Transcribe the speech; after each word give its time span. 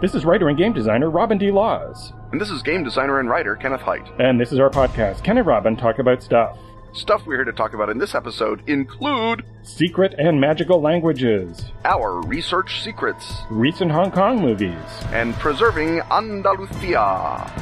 This 0.00 0.14
is 0.14 0.24
writer 0.24 0.48
and 0.48 0.56
game 0.56 0.72
designer 0.72 1.10
Robin 1.10 1.38
D. 1.38 1.50
Laws. 1.50 2.12
And 2.30 2.40
this 2.40 2.50
is 2.50 2.62
game 2.62 2.84
designer 2.84 3.18
and 3.18 3.28
writer 3.28 3.56
Kenneth 3.56 3.80
Hite. 3.80 4.06
And 4.20 4.40
this 4.40 4.52
is 4.52 4.60
our 4.60 4.70
podcast, 4.70 5.24
Ken 5.24 5.38
and 5.38 5.46
Robin 5.46 5.76
Talk 5.76 5.98
About 5.98 6.22
Stuff. 6.22 6.56
Stuff 6.92 7.26
we're 7.26 7.34
here 7.38 7.44
to 7.44 7.52
talk 7.52 7.74
about 7.74 7.90
in 7.90 7.98
this 7.98 8.14
episode 8.14 8.62
include 8.68 9.44
Secret 9.64 10.14
and 10.16 10.40
magical 10.40 10.80
languages, 10.80 11.72
our 11.84 12.20
research 12.22 12.82
secrets, 12.84 13.38
recent 13.50 13.90
Hong 13.90 14.12
Kong 14.12 14.40
movies, 14.40 14.78
and 15.10 15.34
preserving 15.34 16.00
Andalusia. 16.12 17.52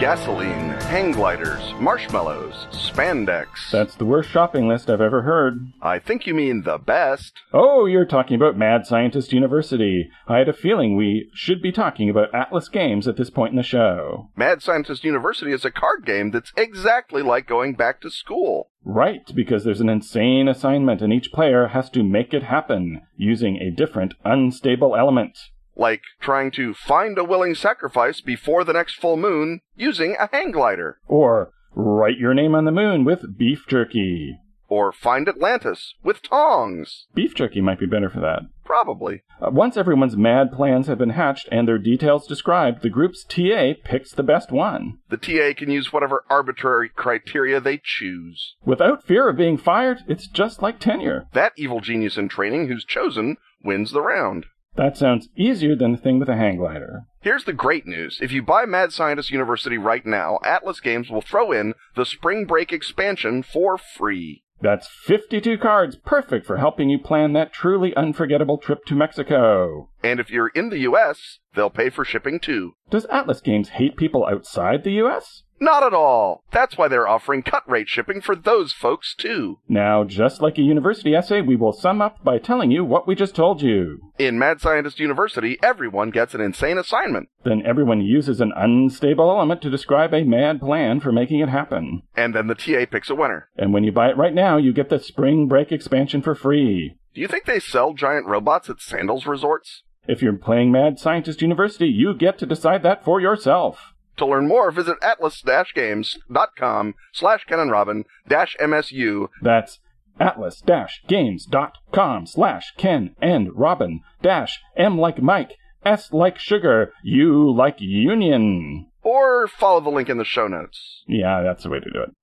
Gasoline, 0.00 0.70
hang 0.88 1.12
gliders, 1.12 1.74
marshmallows, 1.78 2.66
spandex. 2.70 3.70
That's 3.70 3.96
the 3.96 4.06
worst 4.06 4.30
shopping 4.30 4.66
list 4.66 4.88
I've 4.88 5.02
ever 5.02 5.20
heard. 5.20 5.74
I 5.82 5.98
think 5.98 6.26
you 6.26 6.32
mean 6.32 6.62
the 6.62 6.78
best. 6.78 7.34
Oh, 7.52 7.84
you're 7.84 8.06
talking 8.06 8.34
about 8.34 8.56
Mad 8.56 8.86
Scientist 8.86 9.30
University. 9.30 10.08
I 10.26 10.38
had 10.38 10.48
a 10.48 10.54
feeling 10.54 10.96
we 10.96 11.28
should 11.34 11.60
be 11.60 11.70
talking 11.70 12.08
about 12.08 12.34
Atlas 12.34 12.70
Games 12.70 13.06
at 13.06 13.18
this 13.18 13.28
point 13.28 13.50
in 13.50 13.58
the 13.58 13.62
show. 13.62 14.30
Mad 14.36 14.62
Scientist 14.62 15.04
University 15.04 15.52
is 15.52 15.66
a 15.66 15.70
card 15.70 16.06
game 16.06 16.30
that's 16.30 16.54
exactly 16.56 17.20
like 17.20 17.46
going 17.46 17.74
back 17.74 18.00
to 18.00 18.10
school. 18.10 18.70
Right, 18.82 19.30
because 19.34 19.64
there's 19.64 19.82
an 19.82 19.90
insane 19.90 20.48
assignment 20.48 21.02
and 21.02 21.12
each 21.12 21.30
player 21.30 21.68
has 21.68 21.90
to 21.90 22.02
make 22.02 22.32
it 22.32 22.44
happen 22.44 23.02
using 23.18 23.58
a 23.58 23.70
different 23.70 24.14
unstable 24.24 24.96
element 24.96 25.50
like 25.80 26.02
trying 26.20 26.50
to 26.52 26.74
find 26.74 27.18
a 27.18 27.24
willing 27.24 27.54
sacrifice 27.54 28.20
before 28.20 28.62
the 28.64 28.74
next 28.74 28.96
full 28.96 29.16
moon 29.16 29.60
using 29.74 30.14
a 30.20 30.28
hang 30.30 30.50
glider. 30.50 30.98
Or 31.08 31.52
write 31.74 32.18
your 32.18 32.34
name 32.34 32.54
on 32.54 32.66
the 32.66 32.70
moon 32.70 33.04
with 33.04 33.38
beef 33.38 33.64
jerky. 33.66 34.36
Or 34.68 34.92
find 34.92 35.28
Atlantis 35.28 35.94
with 36.04 36.22
tongs. 36.22 37.06
Beef 37.12 37.34
jerky 37.34 37.60
might 37.60 37.80
be 37.80 37.86
better 37.86 38.08
for 38.10 38.20
that. 38.20 38.42
Probably. 38.64 39.22
Uh, 39.40 39.50
once 39.50 39.76
everyone's 39.76 40.16
mad 40.16 40.52
plans 40.52 40.86
have 40.86 40.98
been 40.98 41.10
hatched 41.10 41.48
and 41.50 41.66
their 41.66 41.78
details 41.78 42.24
described, 42.26 42.82
the 42.82 42.88
group's 42.90 43.24
TA 43.24 43.72
picks 43.82 44.12
the 44.12 44.22
best 44.22 44.52
one. 44.52 44.98
The 45.08 45.16
TA 45.16 45.58
can 45.58 45.72
use 45.72 45.92
whatever 45.92 46.24
arbitrary 46.30 46.88
criteria 46.88 47.58
they 47.58 47.80
choose. 47.82 48.54
Without 48.64 49.02
fear 49.02 49.28
of 49.28 49.36
being 49.36 49.58
fired, 49.58 50.04
it's 50.06 50.28
just 50.28 50.62
like 50.62 50.78
tenure. 50.78 51.26
That 51.32 51.54
evil 51.56 51.80
genius 51.80 52.16
in 52.16 52.28
training 52.28 52.68
who's 52.68 52.84
chosen 52.84 53.38
wins 53.64 53.90
the 53.90 54.02
round. 54.02 54.46
That 54.80 54.96
sounds 54.96 55.28
easier 55.36 55.76
than 55.76 55.92
the 55.92 55.98
thing 55.98 56.18
with 56.18 56.30
a 56.30 56.36
hang 56.36 56.56
glider. 56.56 57.02
Here's 57.20 57.44
the 57.44 57.52
great 57.52 57.86
news. 57.86 58.18
If 58.22 58.32
you 58.32 58.42
buy 58.42 58.64
Mad 58.64 58.94
Scientist 58.94 59.30
University 59.30 59.76
right 59.76 60.06
now, 60.06 60.38
Atlas 60.42 60.80
Games 60.80 61.10
will 61.10 61.20
throw 61.20 61.52
in 61.52 61.74
the 61.96 62.06
Spring 62.06 62.46
Break 62.46 62.72
expansion 62.72 63.42
for 63.42 63.76
free. 63.76 64.42
That's 64.62 64.88
52 64.88 65.58
cards, 65.58 65.96
perfect 65.96 66.46
for 66.46 66.56
helping 66.56 66.88
you 66.88 66.98
plan 66.98 67.34
that 67.34 67.52
truly 67.52 67.94
unforgettable 67.94 68.56
trip 68.56 68.86
to 68.86 68.94
Mexico. 68.94 69.90
And 70.02 70.18
if 70.18 70.30
you're 70.30 70.48
in 70.48 70.70
the 70.70 70.78
US, 70.78 71.40
they'll 71.54 71.68
pay 71.68 71.90
for 71.90 72.02
shipping 72.02 72.40
too. 72.40 72.72
Does 72.88 73.04
Atlas 73.10 73.42
Games 73.42 73.70
hate 73.70 73.98
people 73.98 74.24
outside 74.24 74.82
the 74.82 74.92
US? 74.92 75.42
Not 75.62 75.82
at 75.82 75.92
all. 75.92 76.42
That's 76.50 76.78
why 76.78 76.88
they're 76.88 77.06
offering 77.06 77.42
cut 77.42 77.68
rate 77.70 77.88
shipping 77.88 78.22
for 78.22 78.34
those 78.34 78.72
folks 78.72 79.14
too. 79.14 79.58
Now, 79.68 80.04
just 80.04 80.40
like 80.40 80.56
a 80.56 80.62
university 80.62 81.14
essay, 81.14 81.42
we 81.42 81.54
will 81.54 81.74
sum 81.74 82.00
up 82.00 82.24
by 82.24 82.38
telling 82.38 82.70
you 82.70 82.82
what 82.82 83.06
we 83.06 83.14
just 83.14 83.34
told 83.34 83.60
you. 83.60 84.00
In 84.18 84.38
Mad 84.38 84.62
Scientist 84.62 84.98
University, 84.98 85.58
everyone 85.62 86.10
gets 86.10 86.32
an 86.32 86.40
insane 86.40 86.78
assignment. 86.78 87.28
Then 87.44 87.62
everyone 87.66 88.00
uses 88.00 88.40
an 88.40 88.52
unstable 88.56 89.30
element 89.30 89.60
to 89.60 89.70
describe 89.70 90.14
a 90.14 90.24
mad 90.24 90.60
plan 90.60 90.98
for 90.98 91.12
making 91.12 91.40
it 91.40 91.50
happen. 91.50 92.02
And 92.16 92.34
then 92.34 92.46
the 92.46 92.54
TA 92.54 92.86
picks 92.90 93.10
a 93.10 93.14
winner. 93.14 93.50
And 93.56 93.74
when 93.74 93.84
you 93.84 93.92
buy 93.92 94.08
it 94.08 94.16
right 94.16 94.34
now, 94.34 94.56
you 94.56 94.72
get 94.72 94.88
the 94.88 94.98
Spring 94.98 95.46
Break 95.46 95.72
expansion 95.72 96.22
for 96.22 96.34
free. 96.34 96.96
Do 97.14 97.20
you 97.20 97.28
think 97.28 97.44
they 97.44 97.60
sell 97.60 97.92
giant 97.92 98.26
robots 98.26 98.70
at 98.70 98.80
Sandals 98.80 99.26
resorts? 99.26 99.82
If 100.08 100.22
you're 100.22 100.32
playing 100.32 100.72
Mad 100.72 100.98
Scientist 100.98 101.42
University, 101.42 101.86
you 101.86 102.14
get 102.14 102.38
to 102.38 102.46
decide 102.46 102.82
that 102.84 103.04
for 103.04 103.20
yourself. 103.20 103.92
To 104.20 104.26
learn 104.26 104.46
more, 104.46 104.70
visit 104.70 104.98
atlas-games.com 105.00 106.94
slash 107.10 107.44
Ken 107.46 107.58
and 107.58 107.70
Robin 107.70 108.04
dash 108.28 108.54
MSU. 108.60 109.30
That's 109.40 109.78
atlas-games.com 110.20 112.26
slash 112.26 112.74
Ken 112.76 113.16
and 113.22 113.56
Robin 113.56 114.02
dash 114.20 114.60
M 114.76 114.98
like 114.98 115.22
Mike, 115.22 115.56
S 115.86 116.12
like 116.12 116.38
sugar, 116.38 116.92
U 117.02 117.50
like 117.50 117.76
union. 117.78 118.88
Or 119.02 119.48
follow 119.48 119.80
the 119.80 119.88
link 119.88 120.10
in 120.10 120.18
the 120.18 120.26
show 120.26 120.48
notes. 120.48 121.02
Yeah, 121.08 121.40
that's 121.42 121.62
the 121.62 121.70
way 121.70 121.80
to 121.80 121.90
do 121.90 122.02
it. 122.02 122.14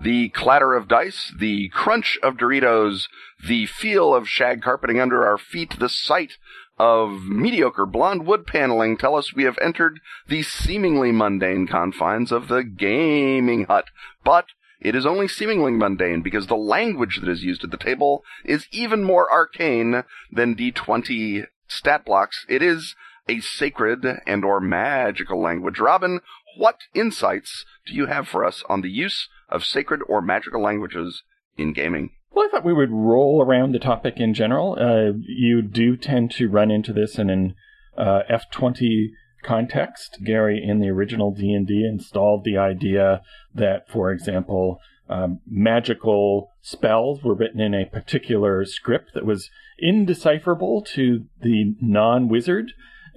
The 0.00 0.28
clatter 0.28 0.74
of 0.74 0.86
dice, 0.86 1.32
the 1.36 1.70
crunch 1.70 2.18
of 2.22 2.36
Doritos, 2.36 3.08
the 3.46 3.66
feel 3.66 4.14
of 4.14 4.28
shag 4.28 4.62
carpeting 4.62 5.00
under 5.00 5.26
our 5.26 5.38
feet, 5.38 5.78
the 5.78 5.88
sight 5.88 6.34
of 6.78 7.24
mediocre 7.24 7.86
blonde 7.86 8.24
wood 8.24 8.46
paneling 8.46 8.96
tell 8.96 9.16
us 9.16 9.34
we 9.34 9.42
have 9.42 9.58
entered 9.60 9.98
the 10.28 10.42
seemingly 10.42 11.10
mundane 11.10 11.66
confines 11.66 12.30
of 12.30 12.46
the 12.46 12.62
gaming 12.62 13.64
hut. 13.64 13.86
But 14.22 14.46
it 14.80 14.94
is 14.94 15.04
only 15.04 15.26
seemingly 15.26 15.72
mundane 15.72 16.22
because 16.22 16.46
the 16.46 16.56
language 16.56 17.18
that 17.20 17.28
is 17.28 17.42
used 17.42 17.64
at 17.64 17.72
the 17.72 17.76
table 17.76 18.22
is 18.44 18.68
even 18.70 19.02
more 19.02 19.30
arcane 19.30 20.04
than 20.30 20.54
D20 20.54 21.46
stat 21.66 22.04
blocks. 22.04 22.46
It 22.48 22.62
is 22.62 22.94
a 23.28 23.40
sacred 23.40 24.06
and 24.26 24.44
or 24.44 24.60
magical 24.60 25.40
language. 25.40 25.80
Robin, 25.80 26.20
what 26.56 26.78
insights 26.94 27.64
do 27.86 27.92
you 27.94 28.06
have 28.06 28.28
for 28.28 28.44
us 28.44 28.62
on 28.68 28.82
the 28.82 28.90
use 28.90 29.28
of 29.48 29.64
sacred 29.64 30.00
or 30.08 30.20
magical 30.20 30.62
languages 30.62 31.22
in 31.56 31.72
gaming? 31.72 32.10
Well, 32.30 32.46
I 32.46 32.50
thought 32.50 32.64
we 32.64 32.74
would 32.74 32.90
roll 32.90 33.42
around 33.42 33.72
the 33.72 33.78
topic 33.78 34.14
in 34.18 34.34
general. 34.34 34.76
Uh, 34.78 35.18
you 35.26 35.62
do 35.62 35.96
tend 35.96 36.30
to 36.32 36.48
run 36.48 36.70
into 36.70 36.92
this 36.92 37.18
in 37.18 37.30
an 37.30 37.54
uh, 37.96 38.20
D20 38.30 39.08
context. 39.42 40.18
Gary, 40.24 40.62
in 40.62 40.80
the 40.80 40.88
original 40.88 41.32
D&D, 41.32 41.86
installed 41.88 42.44
the 42.44 42.58
idea 42.58 43.22
that, 43.54 43.88
for 43.88 44.12
example, 44.12 44.78
um, 45.08 45.40
magical 45.46 46.50
spells 46.60 47.22
were 47.22 47.34
written 47.34 47.60
in 47.60 47.74
a 47.74 47.86
particular 47.86 48.64
script 48.64 49.12
that 49.14 49.24
was 49.24 49.48
indecipherable 49.78 50.82
to 50.82 51.24
the 51.40 51.74
non-wizard. 51.80 52.72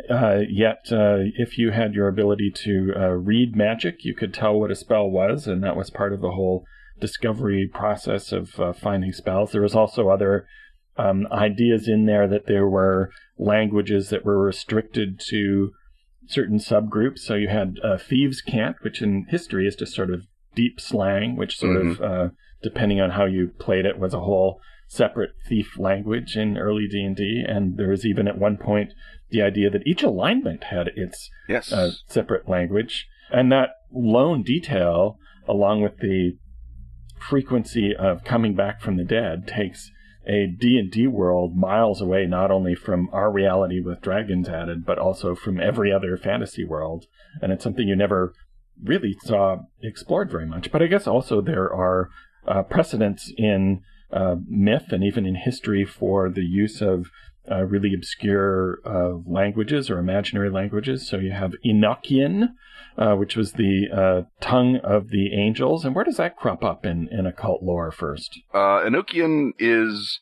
Uh, 0.10 0.40
yet, 0.50 0.86
uh, 0.92 1.18
if 1.38 1.58
you 1.58 1.72
had 1.72 1.94
your 1.94 2.08
ability 2.08 2.52
to 2.64 2.94
uh, 2.96 3.10
read 3.10 3.56
magic, 3.56 4.04
you 4.04 4.16
could 4.16 4.34
tell 4.34 4.60
what 4.60 4.72
a 4.72 4.76
spell 4.76 5.10
was, 5.10 5.48
and 5.48 5.64
that 5.64 5.76
was 5.76 5.90
part 5.90 6.14
of 6.14 6.22
the 6.22 6.32
whole 6.32 6.66
discovery 7.00 7.70
process 7.72 8.32
of 8.32 8.60
uh, 8.60 8.74
finding 8.74 9.12
spells. 9.12 9.52
There 9.52 9.62
was 9.62 9.76
also 9.76 10.10
other 10.10 10.48
um, 10.98 11.28
ideas 11.32 11.88
in 11.88 12.06
there 12.06 12.28
that 12.28 12.48
there 12.48 12.68
were 12.68 13.12
languages 13.38 14.10
that 14.10 14.26
were 14.26 14.38
restricted 14.38 15.20
to 15.30 15.72
certain 16.28 16.60
subgroups. 16.60 17.20
So 17.20 17.36
you 17.36 17.48
had 17.48 17.76
uh, 17.84 17.98
thieves' 17.98 18.42
cant, 18.42 18.78
which 18.82 19.02
in 19.02 19.26
history 19.30 19.68
is 19.68 19.76
just 19.76 19.96
sort 19.96 20.12
of 20.12 20.22
deep 20.56 20.80
slang, 20.80 21.36
which 21.36 21.58
sort 21.58 21.78
mm-hmm. 21.78 22.04
of, 22.04 22.12
uh, 22.12 22.30
depending 22.62 23.02
on 23.02 23.12
how 23.12 23.26
you 23.26 23.52
played 23.60 23.86
it, 23.86 24.00
was 24.00 24.14
a 24.14 24.20
whole 24.20 24.62
separate 24.92 25.32
thief 25.48 25.80
language 25.80 26.36
in 26.36 26.58
early 26.58 26.86
D 26.86 27.02
and 27.02 27.16
D. 27.16 27.46
And 27.48 27.78
there 27.78 27.90
was 27.90 28.06
even 28.06 28.28
at 28.28 28.38
one 28.38 28.58
point 28.58 28.92
the 29.30 29.42
idea 29.42 29.70
that 29.70 29.88
each 29.88 30.04
alignment 30.04 30.66
had 30.66 30.90
its 30.98 31.30
yes. 31.48 31.72
uh, 31.72 31.92
separate 32.08 32.50
language, 32.50 33.08
and 33.32 33.50
that 33.54 33.70
lone 33.90 34.44
detail, 34.44 35.18
along 35.48 35.82
with 35.82 36.00
the 36.00 36.38
frequency 37.18 37.96
of 37.98 38.26
coming 38.26 38.54
back 38.54 38.82
from 38.82 38.98
the 38.98 39.06
dead, 39.06 39.48
takes 39.48 39.90
a 40.28 40.48
D&D 40.48 41.08
world 41.08 41.56
miles 41.56 42.02
away 42.02 42.26
not 42.26 42.52
only 42.52 42.76
from 42.76 43.10
our 43.14 43.32
reality 43.32 43.80
with 43.80 44.02
dragons 44.02 44.48
added 44.48 44.86
but 44.86 45.00
also 45.00 45.34
from 45.34 45.60
every 45.60 45.92
other 45.92 46.16
fantasy 46.16 46.64
world 46.64 47.06
and 47.42 47.52
it's 47.52 47.64
something 47.64 47.88
you 47.88 47.96
never 47.96 48.32
really 48.84 49.18
saw 49.24 49.58
explored 49.82 50.30
very 50.30 50.46
much 50.46 50.72
but 50.72 50.80
i 50.80 50.86
guess 50.86 51.08
also 51.08 51.42
there 51.42 51.74
are 51.74 52.08
uh, 52.48 52.62
precedents 52.62 53.34
in 53.36 53.82
uh, 54.12 54.36
myth 54.48 54.92
and 54.92 55.04
even 55.04 55.26
in 55.26 55.36
history 55.36 55.86
for 55.86 56.30
the 56.30 56.44
use 56.44 56.82
of 56.82 57.08
uh, 57.50 57.64
really 57.64 57.94
obscure 57.94 58.80
uh, 58.86 59.18
languages 59.26 59.90
or 59.90 59.98
imaginary 59.98 60.50
languages. 60.50 61.08
So 61.08 61.18
you 61.18 61.32
have 61.32 61.54
Enochian, 61.66 62.50
uh, 62.98 63.16
which 63.16 63.36
was 63.36 63.54
the 63.54 63.88
uh, 63.92 64.22
tongue 64.40 64.78
of 64.78 65.10
the 65.10 65.34
angels. 65.34 65.84
And 65.84 65.96
where 65.96 66.06
does 66.06 66.18
that 66.18 66.38
crop 66.38 66.64
up 66.64 66.86
in, 66.86 67.08
in 67.12 67.26
occult 67.26 67.64
lore 67.64 67.92
first? 67.92 68.40
Uh, 68.54 68.82
Enochian 68.86 69.52
is, 69.58 70.20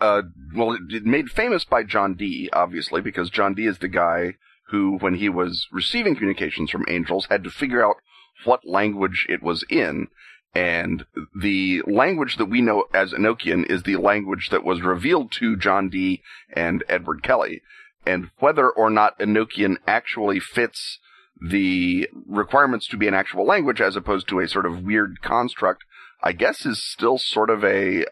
well, 0.00 0.76
it, 0.90 1.04
made 1.04 1.28
famous 1.28 1.64
by 1.64 1.84
John 1.84 2.14
Dee, 2.14 2.50
obviously, 2.52 3.00
because 3.00 3.30
John 3.30 3.54
Dee 3.54 3.66
is 3.66 3.78
the 3.78 3.88
guy 3.88 4.34
who, 4.70 4.98
when 4.98 5.14
he 5.14 5.28
was 5.28 5.66
receiving 5.72 6.14
communications 6.14 6.70
from 6.70 6.84
angels, 6.88 7.26
had 7.30 7.44
to 7.44 7.50
figure 7.50 7.84
out 7.84 7.96
what 8.44 8.66
language 8.66 9.26
it 9.28 9.42
was 9.42 9.64
in. 9.70 10.08
And 10.54 11.04
the 11.38 11.82
language 11.86 12.36
that 12.36 12.46
we 12.46 12.60
know 12.60 12.84
as 12.94 13.12
Enochian 13.12 13.70
is 13.70 13.82
the 13.82 13.96
language 13.96 14.48
that 14.50 14.64
was 14.64 14.80
revealed 14.80 15.30
to 15.32 15.56
John 15.56 15.88
Dee 15.88 16.22
and 16.52 16.82
Edward 16.88 17.22
Kelly. 17.22 17.62
And 18.06 18.30
whether 18.38 18.68
or 18.68 18.90
not 18.90 19.18
Enochian 19.18 19.76
actually 19.86 20.40
fits 20.40 20.98
the 21.40 22.08
requirements 22.26 22.88
to 22.88 22.96
be 22.96 23.06
an 23.06 23.14
actual 23.14 23.44
language 23.44 23.80
as 23.80 23.94
opposed 23.94 24.28
to 24.28 24.40
a 24.40 24.48
sort 24.48 24.66
of 24.66 24.82
weird 24.82 25.20
construct, 25.22 25.84
I 26.22 26.32
guess 26.32 26.66
is 26.66 26.82
still 26.82 27.18
sort 27.18 27.50
of 27.50 27.62
a 27.62 28.06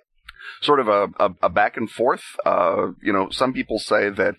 sort 0.60 0.80
of 0.80 0.88
a, 0.88 1.08
a, 1.18 1.34
a 1.42 1.48
back 1.48 1.76
and 1.76 1.90
forth. 1.90 2.22
Uh, 2.44 2.88
you 3.02 3.12
know, 3.12 3.30
some 3.30 3.52
people 3.52 3.78
say 3.78 4.10
that 4.10 4.36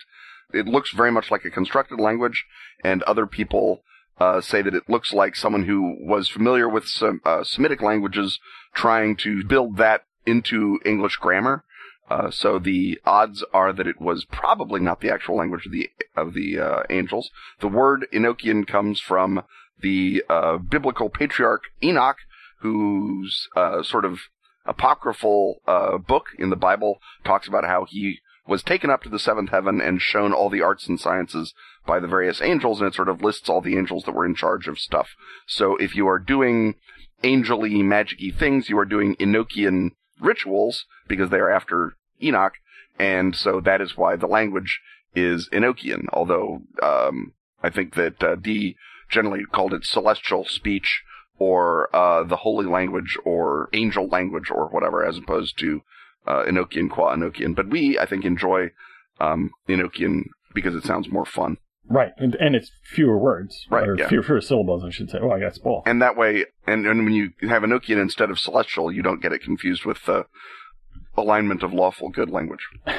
it 0.54 0.68
looks 0.68 0.92
very 0.94 1.12
much 1.12 1.30
like 1.32 1.44
a 1.44 1.50
constructed 1.50 2.00
language, 2.00 2.46
and 2.84 3.04
other 3.04 3.26
people 3.26 3.82
uh, 4.20 4.42
say 4.42 4.62
that 4.62 4.74
it 4.74 4.90
looks 4.90 5.14
like 5.14 5.36
someone 5.36 5.66
who 5.66 5.96
was 6.00 6.30
familiar 6.30 6.68
with 6.68 6.86
some 6.86 7.22
uh, 7.26 7.44
Semitic 7.44 7.82
languages 7.82 8.40
trying 8.74 9.16
to 9.18 9.44
build 9.44 9.78
that 9.78 10.04
into 10.26 10.80
English 10.86 11.18
grammar. 11.18 11.64
Uh, 12.10 12.32
so 12.32 12.58
the 12.58 13.00
odds 13.06 13.44
are 13.54 13.74
that 13.74 13.88
it 13.88 14.00
was 14.00 14.26
probably 14.26 14.80
not 14.80 15.02
the 15.02 15.12
actual 15.12 15.36
language 15.36 15.66
of 15.66 15.72
the 15.72 15.90
of 16.16 16.34
the 16.34 16.58
uh, 16.58 16.84
angels. 16.90 17.30
The 17.60 17.68
word 17.68 18.08
Enochian 18.14 18.66
comes 18.66 19.02
from 19.02 19.44
the 19.82 20.24
uh, 20.30 20.58
biblical 20.58 21.10
patriarch 21.10 21.64
Enoch, 21.84 22.18
whose 22.62 23.50
uh, 23.56 23.84
sort 23.84 24.06
of 24.06 24.20
apocryphal 24.66 25.62
book 26.08 26.28
in 26.38 26.50
the 26.50 26.56
Bible 26.56 27.00
talks 27.24 27.48
about 27.48 27.66
how 27.66 27.86
he 27.88 28.20
was 28.48 28.64
taken 28.64 28.90
up 28.90 29.04
to 29.04 29.10
the 29.10 29.20
seventh 29.20 29.50
heaven 29.50 29.82
and 29.82 30.02
shown 30.02 30.34
all 30.34 30.50
the 30.50 30.62
arts 30.62 30.88
and 30.88 31.00
sciences 31.00 31.54
by 31.86 32.00
the 32.00 32.08
various 32.08 32.42
angels, 32.42 32.80
and 32.80 32.88
it 32.88 32.96
sort 32.96 33.10
of 33.10 33.22
lists 33.22 33.50
all 33.50 33.62
the 33.62 33.78
angels 33.78 34.04
that 34.04 34.14
were 34.16 34.26
in 34.26 34.36
charge 34.36 34.68
of 34.68 34.80
stuff. 34.80 35.10
So 35.46 35.76
if 35.78 35.96
you 35.96 36.08
are 36.08 36.20
doing 36.20 36.76
angely, 37.24 37.84
magicy 37.84 38.36
things, 38.36 38.70
you 38.70 38.78
are 38.78 38.86
doing 38.86 39.16
Enochian 39.16 39.92
rituals 40.20 40.86
because 41.08 41.30
they 41.30 41.38
are 41.38 41.52
after 41.52 41.94
Enoch, 42.22 42.54
and 42.98 43.36
so 43.36 43.60
that 43.62 43.82
is 43.82 43.98
why 43.98 44.16
the 44.16 44.28
language 44.28 44.80
is 45.16 45.50
Enochian. 45.50 46.06
Although 46.14 46.62
um, 46.82 47.34
I 47.62 47.70
think 47.70 47.96
that 47.96 48.22
uh, 48.24 48.36
Dee 48.36 48.76
generally 49.10 49.46
called 49.46 49.74
it 49.74 49.86
celestial 49.86 50.46
speech 50.46 51.04
or 51.40 51.96
uh, 51.96 52.24
the 52.24 52.38
holy 52.38 52.66
language 52.66 53.18
or 53.24 53.70
angel 53.74 54.08
language 54.08 54.50
or 54.52 54.68
whatever, 54.68 55.06
as 55.06 55.18
opposed 55.18 55.58
to 55.60 55.82
uh, 56.28 56.44
Enochian 56.48 56.90
qua 56.90 57.16
Enochian. 57.16 57.56
But 57.56 57.70
we, 57.70 57.98
I 57.98 58.06
think, 58.06 58.26
enjoy 58.26 58.72
um, 59.20 59.52
Enochian 59.68 60.24
because 60.54 60.76
it 60.76 60.84
sounds 60.84 61.10
more 61.12 61.26
fun. 61.26 61.58
Right, 61.90 62.12
and, 62.18 62.36
and 62.36 62.54
it's 62.54 62.70
fewer 62.84 63.18
words, 63.18 63.66
Right, 63.70 63.88
Or 63.88 63.96
yeah. 63.98 64.10
fewer, 64.10 64.22
fewer 64.22 64.42
syllables, 64.42 64.84
I 64.84 64.90
should 64.90 65.10
say. 65.10 65.20
Well, 65.22 65.32
I 65.32 65.40
guess 65.40 65.58
both. 65.58 65.84
And 65.86 66.02
that 66.02 66.18
way, 66.18 66.44
and, 66.66 66.86
and 66.86 67.06
when 67.06 67.14
you 67.14 67.32
have 67.48 67.64
Enochian 67.64 68.02
instead 68.02 68.30
of 68.30 68.40
celestial, 68.40 68.92
you 68.92 69.02
don't 69.02 69.22
get 69.22 69.32
it 69.32 69.42
confused 69.42 69.86
with 69.86 70.04
the 70.06 70.26
alignment 71.16 71.64
of 71.64 71.72
lawful 71.74 72.10
good 72.10 72.30
language. 72.30 72.68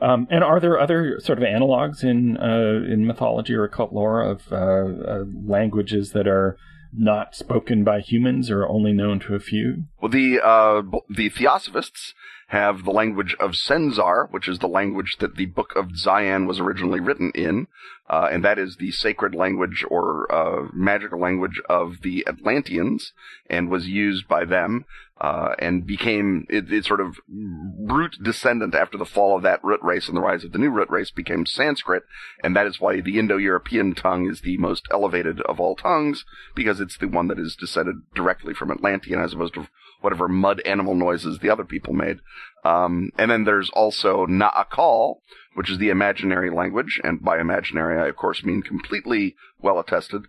Um, 0.00 0.28
and 0.30 0.42
are 0.42 0.60
there 0.60 0.78
other 0.80 1.18
sort 1.20 1.36
of 1.38 1.44
analogs 1.44 2.02
in 2.02 2.38
uh, 2.38 2.90
in 2.90 3.06
mythology 3.06 3.52
or 3.52 3.64
occult 3.64 3.92
lore 3.92 4.22
of 4.22 4.50
uh, 4.50 4.56
uh, 4.56 5.24
languages 5.44 6.12
that 6.12 6.26
are 6.26 6.56
not 6.92 7.34
spoken 7.34 7.84
by 7.84 8.00
humans 8.00 8.50
or 8.50 8.66
only 8.66 8.92
known 8.92 9.20
to 9.20 9.34
a 9.34 9.40
few? 9.40 9.84
Well, 10.00 10.10
the 10.10 10.40
uh, 10.44 10.82
the 11.08 11.28
Theosophists 11.28 12.14
have 12.48 12.84
the 12.84 12.90
language 12.90 13.36
of 13.38 13.52
Senzar, 13.52 14.26
which 14.30 14.48
is 14.48 14.58
the 14.58 14.68
language 14.68 15.18
that 15.20 15.36
the 15.36 15.46
Book 15.46 15.76
of 15.76 15.88
Dzyan 15.88 16.46
was 16.46 16.58
originally 16.58 16.98
written 16.98 17.30
in, 17.34 17.66
uh, 18.08 18.28
and 18.32 18.42
that 18.42 18.58
is 18.58 18.76
the 18.76 18.90
sacred 18.90 19.34
language 19.34 19.84
or 19.90 20.32
uh, 20.32 20.68
magical 20.72 21.20
language 21.20 21.60
of 21.68 22.00
the 22.02 22.26
Atlanteans, 22.26 23.12
and 23.50 23.68
was 23.68 23.86
used 23.86 24.26
by 24.26 24.46
them, 24.46 24.86
uh, 25.20 25.54
and 25.58 25.86
became 25.86 26.46
it, 26.48 26.72
it 26.72 26.84
sort 26.84 27.00
of 27.00 27.16
root 27.28 28.16
descendant 28.22 28.74
after 28.74 28.96
the 28.96 29.04
fall 29.04 29.36
of 29.36 29.42
that 29.42 29.62
root 29.64 29.80
race 29.82 30.08
and 30.08 30.16
the 30.16 30.20
rise 30.20 30.44
of 30.44 30.52
the 30.52 30.58
new 30.58 30.70
root 30.70 30.88
race 30.90 31.10
became 31.10 31.44
Sanskrit, 31.44 32.04
and 32.42 32.54
that 32.54 32.66
is 32.66 32.80
why 32.80 33.00
the 33.00 33.18
Indo-European 33.18 33.94
tongue 33.94 34.30
is 34.30 34.42
the 34.42 34.56
most 34.58 34.86
elevated 34.90 35.40
of 35.42 35.58
all 35.58 35.74
tongues 35.74 36.24
because 36.54 36.80
it's 36.80 36.96
the 36.98 37.08
one 37.08 37.28
that 37.28 37.38
is 37.38 37.56
descended 37.56 37.96
directly 38.14 38.54
from 38.54 38.70
Atlantean 38.70 39.20
as 39.20 39.32
opposed 39.32 39.54
to 39.54 39.68
whatever 40.00 40.28
mud 40.28 40.60
animal 40.60 40.94
noises 40.94 41.38
the 41.38 41.50
other 41.50 41.64
people 41.64 41.92
made. 41.92 42.18
Um, 42.64 43.10
and 43.18 43.30
then 43.30 43.44
there's 43.44 43.70
also 43.70 44.26
Naakal, 44.26 45.16
which 45.54 45.70
is 45.70 45.78
the 45.78 45.90
imaginary 45.90 46.50
language, 46.50 47.00
and 47.02 47.22
by 47.22 47.40
imaginary 47.40 48.00
I 48.00 48.08
of 48.08 48.16
course 48.16 48.44
mean 48.44 48.62
completely 48.62 49.34
well 49.60 49.80
attested, 49.80 50.22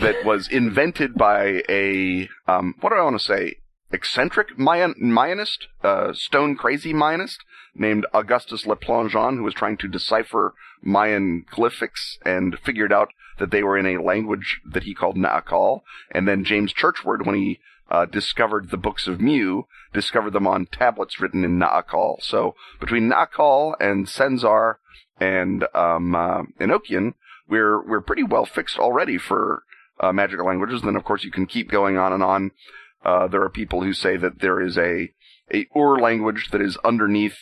that 0.00 0.24
was 0.24 0.48
invented 0.48 1.14
by 1.14 1.62
a 1.68 2.28
um, 2.46 2.74
what 2.80 2.90
do 2.90 2.96
I 2.96 3.02
want 3.02 3.20
to 3.20 3.24
say? 3.24 3.56
Eccentric 3.92 4.58
Mayan, 4.58 4.94
Mayanist, 5.00 5.66
uh, 5.82 6.12
stone 6.12 6.56
crazy 6.56 6.92
Mayanist 6.92 7.38
named 7.74 8.06
Augustus 8.14 8.66
Le 8.66 8.76
Plongeon, 8.76 9.36
who 9.36 9.42
was 9.42 9.54
trying 9.54 9.76
to 9.78 9.88
decipher 9.88 10.54
Mayan 10.82 11.44
glyphics 11.52 12.18
and 12.24 12.58
figured 12.58 12.92
out 12.92 13.12
that 13.38 13.50
they 13.50 13.62
were 13.62 13.78
in 13.78 13.86
a 13.86 14.02
language 14.02 14.60
that 14.64 14.84
he 14.84 14.94
called 14.94 15.16
Naakal. 15.16 15.82
And 16.10 16.26
then 16.26 16.44
James 16.44 16.72
Churchward, 16.72 17.26
when 17.26 17.34
he 17.34 17.60
uh, 17.90 18.06
discovered 18.06 18.70
the 18.70 18.76
books 18.76 19.06
of 19.06 19.20
Mu, 19.20 19.64
discovered 19.92 20.32
them 20.32 20.46
on 20.46 20.66
tablets 20.66 21.20
written 21.20 21.44
in 21.44 21.58
Naakal. 21.58 22.22
So 22.22 22.54
between 22.80 23.10
Naakal 23.10 23.74
and 23.78 24.06
Senzar 24.06 24.76
and 25.20 25.64
um, 25.74 26.14
uh, 26.14 26.42
Enochian, 26.58 27.14
we're 27.48 27.82
we're 27.86 28.00
pretty 28.00 28.22
well 28.22 28.46
fixed 28.46 28.78
already 28.78 29.18
for 29.18 29.64
uh, 30.00 30.12
magical 30.12 30.46
languages. 30.46 30.82
Then 30.82 30.96
of 30.96 31.04
course 31.04 31.24
you 31.24 31.30
can 31.30 31.46
keep 31.46 31.70
going 31.70 31.98
on 31.98 32.12
and 32.12 32.22
on. 32.22 32.52
Uh, 33.04 33.26
there 33.26 33.42
are 33.42 33.50
people 33.50 33.82
who 33.82 33.92
say 33.92 34.16
that 34.16 34.40
there 34.40 34.60
is 34.60 34.78
a 34.78 35.12
a 35.52 35.66
Ur 35.76 35.98
language 35.98 36.48
that 36.52 36.62
is 36.62 36.78
underneath 36.84 37.36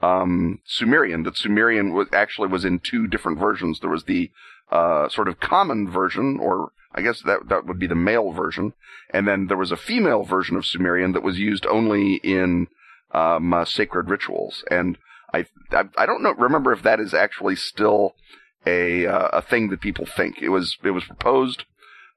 um, 0.00 0.60
Sumerian. 0.64 1.22
That 1.22 1.36
Sumerian 1.36 1.92
was 1.92 2.08
actually 2.12 2.48
was 2.48 2.64
in 2.64 2.80
two 2.80 3.06
different 3.06 3.38
versions. 3.38 3.80
There 3.80 3.90
was 3.90 4.04
the 4.04 4.30
uh, 4.70 5.08
sort 5.08 5.28
of 5.28 5.38
common 5.38 5.90
version, 5.90 6.38
or 6.40 6.72
I 6.94 7.02
guess 7.02 7.22
that 7.22 7.48
that 7.48 7.66
would 7.66 7.78
be 7.78 7.86
the 7.86 7.94
male 7.94 8.32
version, 8.32 8.72
and 9.10 9.28
then 9.28 9.46
there 9.46 9.56
was 9.56 9.70
a 9.70 9.76
female 9.76 10.24
version 10.24 10.56
of 10.56 10.66
Sumerian 10.66 11.12
that 11.12 11.22
was 11.22 11.38
used 11.38 11.66
only 11.66 12.16
in 12.16 12.68
um, 13.12 13.52
uh, 13.52 13.64
sacred 13.64 14.08
rituals. 14.08 14.64
And 14.70 14.98
I, 15.32 15.46
I 15.70 15.84
I 15.96 16.06
don't 16.06 16.22
know 16.22 16.34
remember 16.34 16.72
if 16.72 16.82
that 16.82 17.00
is 17.00 17.14
actually 17.14 17.56
still 17.56 18.14
a 18.66 19.06
uh, 19.06 19.28
a 19.28 19.42
thing 19.42 19.68
that 19.70 19.80
people 19.80 20.06
think. 20.06 20.40
It 20.40 20.48
was 20.48 20.78
it 20.82 20.90
was 20.90 21.04
proposed 21.04 21.64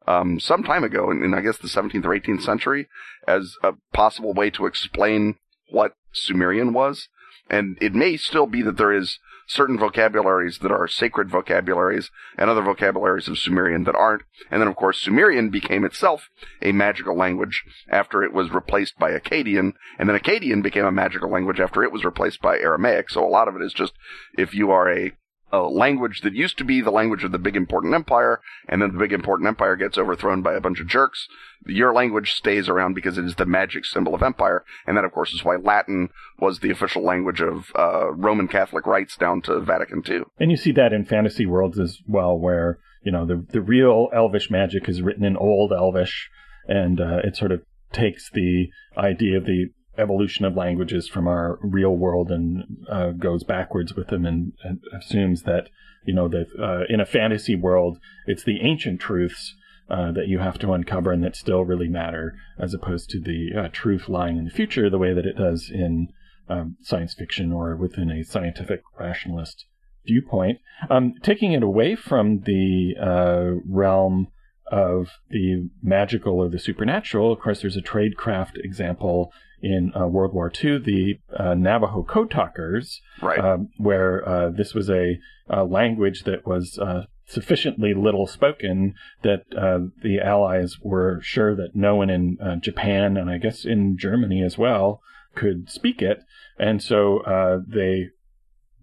um, 0.08 0.40
some 0.40 0.64
time 0.64 0.84
ago, 0.84 1.12
in, 1.12 1.24
in 1.24 1.34
I 1.34 1.42
guess 1.42 1.58
the 1.58 1.68
17th 1.68 2.06
or 2.06 2.20
18th 2.20 2.42
century, 2.42 2.88
as 3.28 3.56
a 3.64 3.74
possible 3.94 4.34
way 4.34 4.50
to 4.52 4.66
explain 4.66 5.36
what 5.70 5.96
Sumerian 6.14 6.74
was. 6.74 7.08
And 7.50 7.78
it 7.80 7.94
may 7.94 8.18
still 8.18 8.48
be 8.48 8.62
that 8.64 8.78
there 8.78 8.92
is 8.92 9.20
certain 9.48 9.78
vocabularies 9.78 10.60
that 10.60 10.72
are 10.72 10.88
sacred 10.88 11.30
vocabularies 11.30 12.10
and 12.38 12.50
other 12.50 12.64
vocabularies 12.64 13.28
of 13.28 13.38
Sumerian 13.38 13.84
that 13.84 13.96
aren't. 13.96 14.24
And 14.50 14.62
then, 14.62 14.68
of 14.68 14.76
course, 14.76 15.00
Sumerian 15.00 15.50
became 15.50 15.86
itself 15.86 16.30
a 16.62 16.72
magical 16.72 17.16
language 17.16 17.64
after 17.90 18.24
it 18.24 18.34
was 18.34 18.52
replaced 18.52 18.98
by 18.98 19.12
Akkadian. 19.12 19.74
And 20.00 20.10
then 20.10 20.18
Akkadian 20.18 20.64
became 20.64 20.86
a 20.86 20.92
magical 20.92 21.30
language 21.30 21.60
after 21.60 21.84
it 21.84 21.92
was 21.92 22.04
replaced 22.04 22.42
by 22.42 22.58
Aramaic. 22.58 23.10
So 23.10 23.24
a 23.24 23.30
lot 23.30 23.48
of 23.48 23.56
it 23.56 23.62
is 23.62 23.74
just 23.74 23.94
if 24.38 24.54
you 24.54 24.72
are 24.72 24.90
a 24.92 25.12
a 25.52 25.60
language 25.60 26.22
that 26.22 26.34
used 26.34 26.58
to 26.58 26.64
be 26.64 26.82
the 26.82 26.92
language 26.92 27.24
of 27.24 27.32
the 27.32 27.38
big 27.40 27.56
important 27.56 27.94
empire, 27.94 28.42
and 28.68 28.82
then 28.82 28.92
the 28.92 29.00
big 29.00 29.14
important 29.14 29.48
empire 29.48 29.76
gets 29.76 29.98
overthrown 29.98 30.42
by 30.42 30.54
a 30.54 30.62
bunch 30.62 30.80
of 30.80 30.88
jerks. 30.88 31.28
Your 31.66 31.94
language 31.94 32.34
stays 32.34 32.68
around 32.68 32.94
because 32.94 33.18
it 33.18 33.26
is 33.26 33.36
the 33.36 33.46
magic 33.46 33.86
symbol 33.86 34.16
of 34.16 34.24
empire, 34.24 34.66
and 34.86 34.98
that, 34.98 35.06
of 35.06 35.12
course, 35.12 35.34
is 35.34 35.44
why 35.44 35.56
Latin 35.56 36.10
was 36.40 36.60
the 36.60 36.72
official 36.72 37.04
language 37.04 37.42
of 37.42 37.72
uh, 37.76 38.12
Roman 38.14 38.48
Catholic 38.48 38.86
rites 38.86 39.16
down 39.16 39.42
to 39.44 39.60
Vatican 39.60 40.04
II. 40.08 40.24
And 40.40 40.52
you 40.52 40.58
see 40.58 40.72
that 40.74 40.94
in 40.94 41.06
fantasy 41.06 41.46
worlds 41.46 41.80
as 41.80 42.00
well, 42.08 42.38
where 42.38 42.80
you 43.04 43.12
know 43.12 43.26
the 43.26 43.46
the 43.52 43.62
real 43.62 44.10
Elvish 44.14 44.50
magic 44.50 44.90
is 44.90 45.02
written 45.02 45.24
in 45.24 45.38
Old 45.38 45.72
Elvish, 45.72 46.30
and 46.68 47.00
uh, 47.00 47.20
it 47.24 47.36
sort 47.36 47.52
of 47.52 47.62
takes 47.92 48.30
the 48.32 48.70
idea 48.98 49.38
of 49.38 49.46
the 49.46 49.70
evolution 49.98 50.46
of 50.46 50.56
languages 50.56 51.08
from 51.08 51.28
our 51.28 51.60
real 51.62 51.96
world 51.96 52.32
and 52.32 52.86
uh, 52.90 53.12
goes 53.12 53.44
backwards 53.44 53.94
with 53.96 54.08
them, 54.08 54.26
and, 54.26 54.54
and 54.64 54.80
assumes 54.98 55.44
that 55.44 55.70
you 56.06 56.14
know 56.14 56.28
that 56.28 56.48
uh, 56.60 56.84
in 56.90 57.00
a 57.00 57.06
fantasy 57.06 57.56
world, 57.56 58.00
it's 58.26 58.44
the 58.44 58.62
ancient 58.62 59.00
truths. 59.00 59.56
Uh, 59.88 60.12
that 60.12 60.28
you 60.28 60.40
have 60.40 60.58
to 60.58 60.74
uncover 60.74 61.12
and 61.12 61.24
that 61.24 61.36
still 61.36 61.64
really 61.64 61.88
matter, 61.88 62.34
as 62.58 62.74
opposed 62.74 63.08
to 63.08 63.20
the 63.20 63.52
uh, 63.56 63.70
truth 63.72 64.10
lying 64.10 64.36
in 64.36 64.44
the 64.44 64.50
future, 64.50 64.90
the 64.90 64.98
way 64.98 65.14
that 65.14 65.28
it 65.28 65.38
does 65.38 65.70
in 65.72 66.08
um, 66.50 66.76
science 66.82 67.14
fiction 67.14 67.52
or 67.52 67.76
within 67.76 68.10
a 68.10 68.24
scientific 68.24 68.82
rationalist 69.00 69.66
viewpoint. 70.06 70.60
Um, 70.90 71.14
taking 71.22 71.54
it 71.54 71.64
away 71.64 71.96
from 71.96 72.42
the 72.42 72.96
uh, 73.00 73.62
realm 73.68 74.30
of 74.72 75.10
the 75.30 75.70
magical 75.82 76.40
or 76.40 76.50
the 76.50 76.60
supernatural, 76.60 77.32
of 77.32 77.40
course, 77.40 77.62
there's 77.62 77.78
a 77.78 77.82
tradecraft 77.82 78.58
example 78.58 79.32
in 79.62 79.92
uh, 79.96 80.08
World 80.08 80.34
War 80.34 80.52
II, 80.64 80.80
the 80.80 81.20
uh, 81.36 81.54
Navajo 81.54 82.04
code 82.04 82.30
talkers, 82.32 83.00
Right. 83.22 83.40
um, 83.40 83.70
where 83.78 84.28
uh, 84.28 84.50
this 84.50 84.74
was 84.74 84.90
a, 84.90 85.18
a 85.50 85.64
language 85.64 86.24
that 86.24 86.46
was 86.46 86.78
uh, 86.80 87.04
sufficiently 87.28 87.94
little 87.94 88.28
spoken 88.28 88.94
that 89.24 89.42
uh, 89.58 89.80
the 90.04 90.20
Allies 90.20 90.78
were 90.82 91.20
sure 91.24 91.56
that 91.56 91.72
no 91.76 91.96
one 91.96 92.10
in 92.10 92.38
uh, 92.42 92.58
Japan 92.58 93.18
and 93.18 93.30
I 93.30 93.38
guess 93.40 93.66
in 93.66 93.98
Germany 93.98 94.44
as 94.44 94.58
well 94.58 95.02
could 95.36 95.70
speak 95.70 96.02
it, 96.02 96.20
and 96.60 96.82
so 96.82 97.20
uh, 97.22 97.60
they 97.68 98.10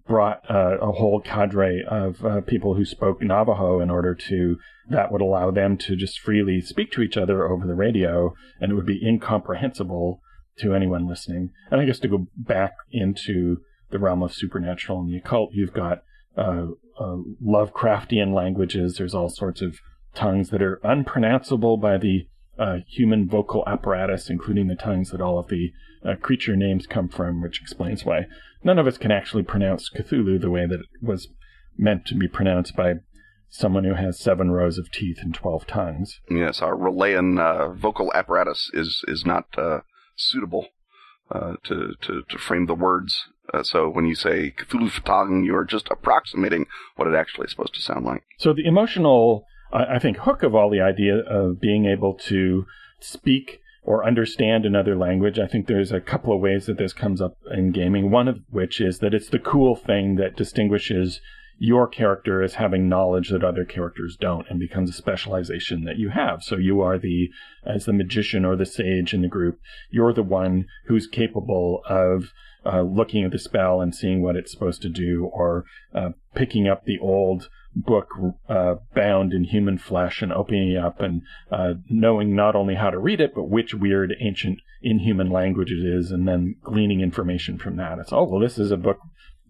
brought 0.06 0.40
uh, 0.50 0.76
a 0.80 0.90
whole 0.92 1.20
cadre 1.20 1.84
of 1.88 2.24
uh, 2.24 2.40
people 2.40 2.74
who 2.74 2.84
spoke 2.84 3.22
Navajo 3.22 3.80
in 3.80 3.88
order 3.88 4.14
to 4.16 4.56
that 4.90 5.12
would 5.12 5.20
allow 5.22 5.52
them 5.52 5.76
to 5.78 5.94
just 5.94 6.18
freely 6.18 6.60
speak 6.60 6.90
to 6.90 7.02
each 7.02 7.16
other 7.16 7.46
over 7.48 7.66
the 7.68 7.74
radio, 7.76 8.34
and 8.60 8.72
it 8.72 8.74
would 8.74 8.84
be 8.84 9.00
incomprehensible 9.06 10.20
to 10.59 10.75
anyone 10.75 11.09
listening. 11.09 11.50
And 11.71 11.80
I 11.80 11.85
guess 11.85 11.99
to 12.00 12.09
go 12.09 12.26
back 12.37 12.75
into 12.90 13.59
the 13.90 13.99
realm 13.99 14.23
of 14.23 14.32
supernatural 14.32 15.00
and 15.00 15.11
the 15.11 15.18
occult, 15.18 15.50
you've 15.52 15.73
got 15.73 16.02
uh, 16.37 16.66
uh, 16.99 17.16
Lovecraftian 17.44 18.35
languages. 18.35 18.97
There's 18.97 19.14
all 19.14 19.28
sorts 19.28 19.61
of 19.62 19.78
tongues 20.14 20.50
that 20.50 20.62
are 20.62 20.80
unpronounceable 20.82 21.76
by 21.76 21.99
the 21.99 22.28
uh, 22.59 22.78
human 22.87 23.28
vocal 23.28 23.64
apparatus, 23.66 24.28
including 24.28 24.68
the 24.68 24.75
tongues 24.75 25.11
that 25.11 25.21
all 25.21 25.38
of 25.38 25.49
the 25.49 25.73
uh, 26.06 26.14
creature 26.16 26.56
names 26.56 26.87
come 26.87 27.09
from, 27.09 27.42
which 27.42 27.61
explains 27.61 28.04
why 28.04 28.26
none 28.62 28.78
of 28.78 28.87
us 28.87 28.99
can 28.99 29.11
actually 29.11 29.42
pronounce 29.42 29.90
Cthulhu 29.90 30.40
the 30.40 30.50
way 30.50 30.66
that 30.66 30.80
it 30.80 30.87
was 31.00 31.28
meant 31.78 32.06
to 32.06 32.14
be 32.14 32.28
pronounced 32.28 32.76
by 32.76 32.94
someone 33.49 33.85
who 33.85 33.94
has 33.94 34.18
seven 34.18 34.50
rows 34.50 34.78
of 34.78 34.90
teeth 34.90 35.18
and 35.21 35.35
twelve 35.35 35.66
tongues. 35.66 36.21
Yes, 36.30 36.61
our 36.61 36.75
Relayan 36.75 37.38
uh, 37.38 37.73
vocal 37.73 38.11
apparatus 38.14 38.71
is 38.73 39.04
is 39.09 39.25
not 39.25 39.47
uh, 39.56 39.80
suitable 40.16 40.69
uh, 41.31 41.54
to, 41.64 41.95
to 42.02 42.23
to 42.28 42.38
frame 42.38 42.66
the 42.66 42.75
words. 42.75 43.25
Uh, 43.52 43.62
so 43.62 43.88
when 43.88 44.07
you 44.07 44.14
say 44.14 44.54
Cthulhu 44.57 44.90
Fhtagn, 44.90 45.45
you're 45.45 45.64
just 45.64 45.88
approximating 45.90 46.66
what 46.97 47.09
it 47.09 47.14
actually 47.14 47.47
is 47.47 47.50
supposed 47.50 47.75
to 47.75 47.83
sound 47.83 48.04
like. 48.04 48.23
So 48.38 48.52
the 48.52 48.66
emotional, 48.66 49.45
I 49.73 49.99
think, 49.99 50.19
hook 50.19 50.42
of 50.42 50.54
all 50.54 50.71
the 50.71 50.81
idea 50.81 51.16
of 51.16 51.61
being 51.61 51.87
able 51.87 52.14
to 52.28 52.66
speak 53.00 53.61
or 53.83 54.07
understand 54.07 54.64
another 54.64 54.97
language. 54.97 55.38
I 55.38 55.49
think 55.49 55.66
there's 55.66 55.90
a 55.90 56.00
couple 56.00 56.33
of 56.33 56.40
ways 56.40 56.66
that 56.66 56.78
this 56.78 56.92
comes 56.92 57.21
up 57.21 57.37
in 57.50 57.73
gaming. 57.73 58.11
One 58.11 58.28
of 58.28 58.40
which 58.49 58.81
is 58.81 59.00
that 59.00 59.12
it's 59.12 59.28
the 59.28 59.40
cool 59.40 59.75
thing 59.75 60.16
that 60.16 60.37
distinguishes 60.37 61.21
your 61.59 61.87
character 61.87 62.42
as 62.42 62.54
having 62.54 62.88
knowledge 62.88 63.30
that 63.30 63.44
other 63.44 63.64
characters 63.64 64.16
don't 64.21 64.47
and 64.49 64.59
becomes 64.59 64.90
a 64.90 64.94
specialization 64.94 65.85
that 65.85 65.99
you 65.99 66.11
have. 66.11 66.42
So 66.42 66.56
you 66.56 66.80
are 66.80 66.99
the, 66.99 67.30
as 67.64 67.85
the 67.85 67.92
magician 67.92 68.44
or 68.44 68.56
the 68.56 68.66
sage 68.66 69.14
in 69.14 69.23
the 69.23 69.28
group, 69.28 69.61
you're 69.90 70.12
the 70.12 70.23
one 70.23 70.66
who's 70.87 71.06
capable 71.06 71.82
of 71.88 72.32
uh, 72.64 72.82
looking 72.82 73.25
at 73.25 73.32
the 73.32 73.38
spell 73.38 73.80
and 73.80 73.94
seeing 73.94 74.23
what 74.23 74.37
it's 74.37 74.52
supposed 74.52 74.82
to 74.82 74.88
do 74.88 75.30
or 75.32 75.64
uh, 75.94 76.11
picking 76.35 76.68
up 76.68 76.85
the 76.85 76.99
old 76.99 77.49
book 77.75 78.09
uh, 78.49 78.75
bound 78.94 79.32
in 79.32 79.44
human 79.44 79.78
flesh 79.78 80.23
and 80.23 80.32
opening 80.32 80.73
it 80.73 80.76
up 80.76 81.00
and 81.00 81.23
uh, 81.50 81.75
knowing 81.88 82.37
not 82.37 82.54
only 82.54 82.75
how 82.75 82.90
to 82.90 82.99
read 82.99 83.21
it, 83.21 83.35
but 83.35 83.44
which 83.44 83.75
weird 83.75 84.14
ancient 84.21 84.59
inhuman 84.82 85.30
language 85.30 85.71
it 85.71 85.85
is, 85.85 86.11
and 86.11 86.28
then 86.28 86.56
gleaning 86.62 87.00
information 87.00 87.59
from 87.59 87.76
that. 87.76 87.99
It's, 87.99 88.12
oh, 88.12 88.25
well, 88.25 88.40
this 88.40 88.59
is 88.59 88.71
a 88.71 88.76
book 88.76 88.99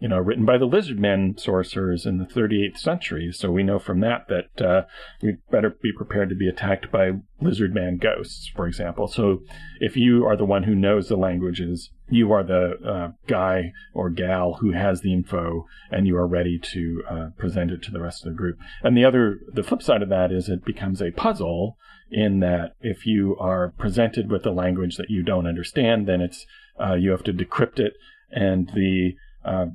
you 0.02 0.08
know, 0.08 0.18
written 0.18 0.44
by 0.44 0.58
the 0.58 0.64
lizard 0.64 0.98
men 0.98 1.36
sorcerers 1.38 2.06
in 2.06 2.18
the 2.18 2.24
38th 2.24 2.76
century. 2.76 3.30
So 3.30 3.52
we 3.52 3.62
know 3.62 3.78
from 3.78 4.00
that 4.00 4.26
that 4.26 4.60
uh, 4.60 4.82
we 5.22 5.36
better 5.48 5.70
be 5.70 5.92
prepared 5.92 6.28
to 6.30 6.34
be 6.34 6.48
attacked 6.48 6.90
by 6.90 7.12
lizard 7.40 7.72
man 7.72 7.98
ghosts, 7.98 8.48
for 8.48 8.66
example. 8.66 9.06
So 9.06 9.42
if 9.78 9.96
you 9.96 10.26
are 10.26 10.36
the 10.36 10.44
one 10.44 10.64
who 10.64 10.74
knows 10.74 11.06
the 11.06 11.14
languages, 11.14 11.90
you 12.08 12.32
are 12.32 12.42
the 12.42 12.72
uh, 12.84 13.12
guy 13.28 13.70
or 13.94 14.10
gal 14.10 14.54
who 14.54 14.72
has 14.72 15.02
the 15.02 15.12
info, 15.12 15.66
and 15.92 16.04
you 16.04 16.16
are 16.16 16.26
ready 16.26 16.58
to 16.72 17.04
uh, 17.08 17.28
present 17.38 17.70
it 17.70 17.80
to 17.82 17.92
the 17.92 18.00
rest 18.00 18.26
of 18.26 18.32
the 18.32 18.36
group. 18.36 18.58
And 18.82 18.96
the 18.96 19.04
other, 19.04 19.38
the 19.52 19.62
flip 19.62 19.82
side 19.82 20.02
of 20.02 20.08
that 20.08 20.32
is 20.32 20.48
it 20.48 20.64
becomes 20.64 21.00
a 21.00 21.12
puzzle 21.12 21.76
in 22.10 22.40
that 22.40 22.72
if 22.80 23.06
you 23.06 23.36
are 23.38 23.72
presented 23.78 24.32
with 24.32 24.44
a 24.46 24.50
language 24.50 24.96
that 24.96 25.10
you 25.10 25.22
don't 25.22 25.46
understand, 25.46 26.08
then 26.08 26.20
it's 26.20 26.44
uh, 26.80 26.94
you 26.94 27.12
have 27.12 27.22
to 27.22 27.32
decrypt 27.32 27.78
it, 27.78 27.92
and 28.32 28.68
the 28.74 29.12
uh, 29.44 29.66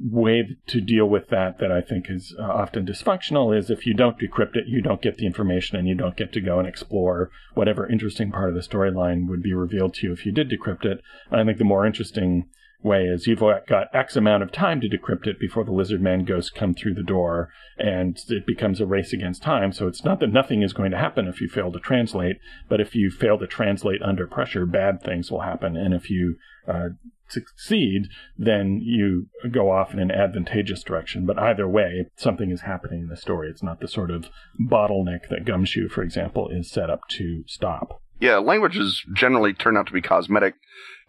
way 0.00 0.56
to 0.68 0.80
deal 0.80 1.06
with 1.06 1.28
that 1.28 1.58
that 1.58 1.72
I 1.72 1.80
think 1.80 2.06
is 2.08 2.34
uh, 2.38 2.42
often 2.42 2.86
dysfunctional 2.86 3.56
is 3.56 3.68
if 3.68 3.86
you 3.86 3.94
don't 3.94 4.18
decrypt 4.18 4.56
it, 4.56 4.64
you 4.66 4.80
don't 4.80 5.02
get 5.02 5.16
the 5.16 5.26
information 5.26 5.76
and 5.76 5.88
you 5.88 5.94
don't 5.94 6.16
get 6.16 6.32
to 6.34 6.40
go 6.40 6.58
and 6.58 6.68
explore 6.68 7.30
whatever 7.54 7.90
interesting 7.90 8.30
part 8.30 8.48
of 8.48 8.54
the 8.54 8.60
storyline 8.60 9.28
would 9.28 9.42
be 9.42 9.52
revealed 9.52 9.94
to 9.94 10.06
you 10.06 10.12
if 10.12 10.24
you 10.24 10.32
did 10.32 10.50
decrypt 10.50 10.84
it. 10.84 11.00
I 11.32 11.44
think 11.44 11.58
the 11.58 11.64
more 11.64 11.84
interesting 11.84 12.48
way 12.80 13.04
is 13.06 13.26
you've 13.26 13.40
got 13.40 13.92
X 13.92 14.14
amount 14.14 14.44
of 14.44 14.52
time 14.52 14.80
to 14.80 14.88
decrypt 14.88 15.26
it 15.26 15.40
before 15.40 15.64
the 15.64 15.72
lizard 15.72 16.00
man 16.00 16.24
ghosts 16.24 16.50
come 16.50 16.74
through 16.74 16.94
the 16.94 17.02
door 17.02 17.50
and 17.76 18.16
it 18.28 18.46
becomes 18.46 18.80
a 18.80 18.86
race 18.86 19.12
against 19.12 19.42
time. 19.42 19.72
So 19.72 19.88
it's 19.88 20.04
not 20.04 20.20
that 20.20 20.32
nothing 20.32 20.62
is 20.62 20.72
going 20.72 20.92
to 20.92 20.98
happen 20.98 21.26
if 21.26 21.40
you 21.40 21.48
fail 21.48 21.72
to 21.72 21.80
translate, 21.80 22.36
but 22.68 22.80
if 22.80 22.94
you 22.94 23.10
fail 23.10 23.36
to 23.38 23.48
translate 23.48 24.00
under 24.00 24.28
pressure, 24.28 24.64
bad 24.64 25.02
things 25.02 25.30
will 25.30 25.40
happen. 25.40 25.76
And 25.76 25.92
if 25.92 26.08
you 26.08 26.36
uh, 26.68 26.90
succeed, 27.28 28.08
then 28.36 28.80
you 28.82 29.28
go 29.50 29.70
off 29.70 29.92
in 29.92 29.98
an 29.98 30.10
advantageous 30.10 30.82
direction. 30.82 31.26
But 31.26 31.38
either 31.38 31.68
way, 31.68 32.06
something 32.16 32.50
is 32.50 32.62
happening 32.62 33.02
in 33.02 33.08
the 33.08 33.16
story. 33.16 33.48
It's 33.48 33.62
not 33.62 33.80
the 33.80 33.88
sort 33.88 34.10
of 34.10 34.28
bottleneck 34.60 35.28
that 35.30 35.44
Gumshoe, 35.44 35.88
for 35.88 36.02
example, 36.02 36.48
is 36.48 36.70
set 36.70 36.90
up 36.90 37.00
to 37.10 37.44
stop. 37.46 38.02
Yeah, 38.20 38.38
languages 38.38 39.04
generally 39.14 39.52
turn 39.52 39.76
out 39.76 39.86
to 39.86 39.92
be 39.92 40.02
cosmetic 40.02 40.54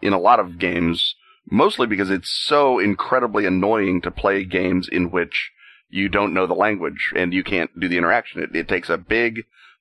in 0.00 0.12
a 0.12 0.20
lot 0.20 0.38
of 0.40 0.58
games, 0.58 1.16
mostly 1.50 1.86
because 1.86 2.10
it's 2.10 2.30
so 2.30 2.78
incredibly 2.78 3.46
annoying 3.46 4.00
to 4.02 4.10
play 4.10 4.44
games 4.44 4.88
in 4.88 5.10
which 5.10 5.50
you 5.88 6.08
don't 6.08 6.32
know 6.32 6.46
the 6.46 6.54
language 6.54 7.12
and 7.16 7.34
you 7.34 7.42
can't 7.42 7.78
do 7.78 7.88
the 7.88 7.98
interaction. 7.98 8.42
It, 8.42 8.54
it 8.54 8.68
takes 8.68 8.88
a 8.88 8.96
big 8.96 9.40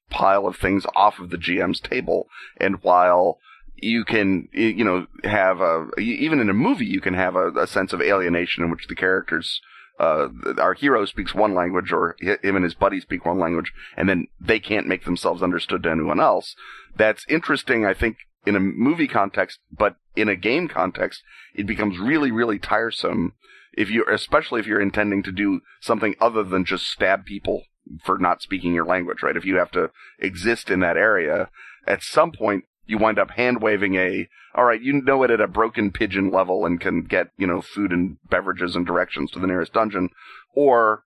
pile 0.10 0.48
of 0.48 0.58
things 0.58 0.86
off 0.96 1.20
of 1.20 1.30
the 1.30 1.38
GM's 1.38 1.80
table. 1.80 2.28
And 2.58 2.82
while 2.82 3.40
you 3.82 4.06
can, 4.06 4.48
you 4.52 4.84
know, 4.84 5.08
have 5.24 5.62
a, 5.62 5.88
even 5.98 6.40
in 6.40 6.50
a 6.50 6.54
movie, 6.54 6.86
you 6.86 7.02
can 7.02 7.14
have 7.14 7.36
a, 7.36 7.50
a 7.52 7.68
sense 7.68 7.94
of 7.94 8.02
alienation 8.02 8.64
in 8.64 8.72
which 8.72 8.88
the 8.88 8.96
characters, 8.96 9.62
uh, 10.00 10.30
our 10.58 10.74
hero 10.74 11.06
speaks 11.06 11.36
one 11.36 11.54
language 11.54 11.92
or 11.92 12.16
him 12.20 12.56
and 12.56 12.64
his 12.64 12.74
buddy 12.74 13.00
speak 13.02 13.26
one 13.26 13.40
language 13.40 13.74
and 13.98 14.08
then 14.08 14.28
they 14.40 14.60
can't 14.60 14.88
make 14.88 15.04
themselves 15.04 15.44
understood 15.44 15.84
to 15.84 15.92
anyone 15.92 16.20
else. 16.20 16.56
That's 16.96 17.26
interesting, 17.28 17.86
I 17.86 17.94
think, 17.94 18.18
in 18.46 18.56
a 18.56 18.60
movie 18.60 19.08
context, 19.08 19.60
but 19.72 19.96
in 20.16 20.30
a 20.30 20.36
game 20.36 20.68
context, 20.68 21.22
it 21.54 21.68
becomes 21.68 22.00
really, 22.00 22.32
really 22.32 22.60
tiresome 22.60 23.34
if 23.74 23.90
you, 23.90 24.06
especially 24.12 24.60
if 24.60 24.68
you're 24.68 24.82
intending 24.82 25.24
to 25.24 25.32
do 25.32 25.62
something 25.82 26.16
other 26.20 26.44
than 26.44 26.66
just 26.66 26.88
stab 26.88 27.26
people 27.26 27.64
for 28.04 28.18
not 28.18 28.42
speaking 28.42 28.74
your 28.74 28.86
language, 28.86 29.22
right? 29.24 29.38
If 29.38 29.46
you 29.46 29.58
have 29.58 29.72
to 29.72 29.92
exist 30.20 30.70
in 30.70 30.80
that 30.82 30.98
area, 30.98 31.50
at 31.88 32.04
some 32.04 32.32
point 32.32 32.66
you 32.90 32.98
wind 32.98 33.20
up 33.20 33.32
hand 33.32 33.62
waving 33.62 33.96
a, 33.96 34.28
all 34.56 34.66
right, 34.66 34.82
you 34.82 35.02
know 35.02 35.24
it 35.24 35.32
at 35.32 35.40
a 35.40 35.48
broken 35.48 35.92
pigeon 35.92 36.32
level 36.32 36.66
and 36.66 36.82
can 36.82 37.04
get, 37.04 37.28
you 37.38 37.46
know, 37.46 37.62
food 37.62 37.92
and 37.92 38.18
beverages 38.30 38.76
and 38.76 38.86
directions 38.86 39.32
to 39.32 39.40
the 39.40 39.48
nearest 39.48 39.74
dungeon, 39.74 40.10
or 40.56 41.04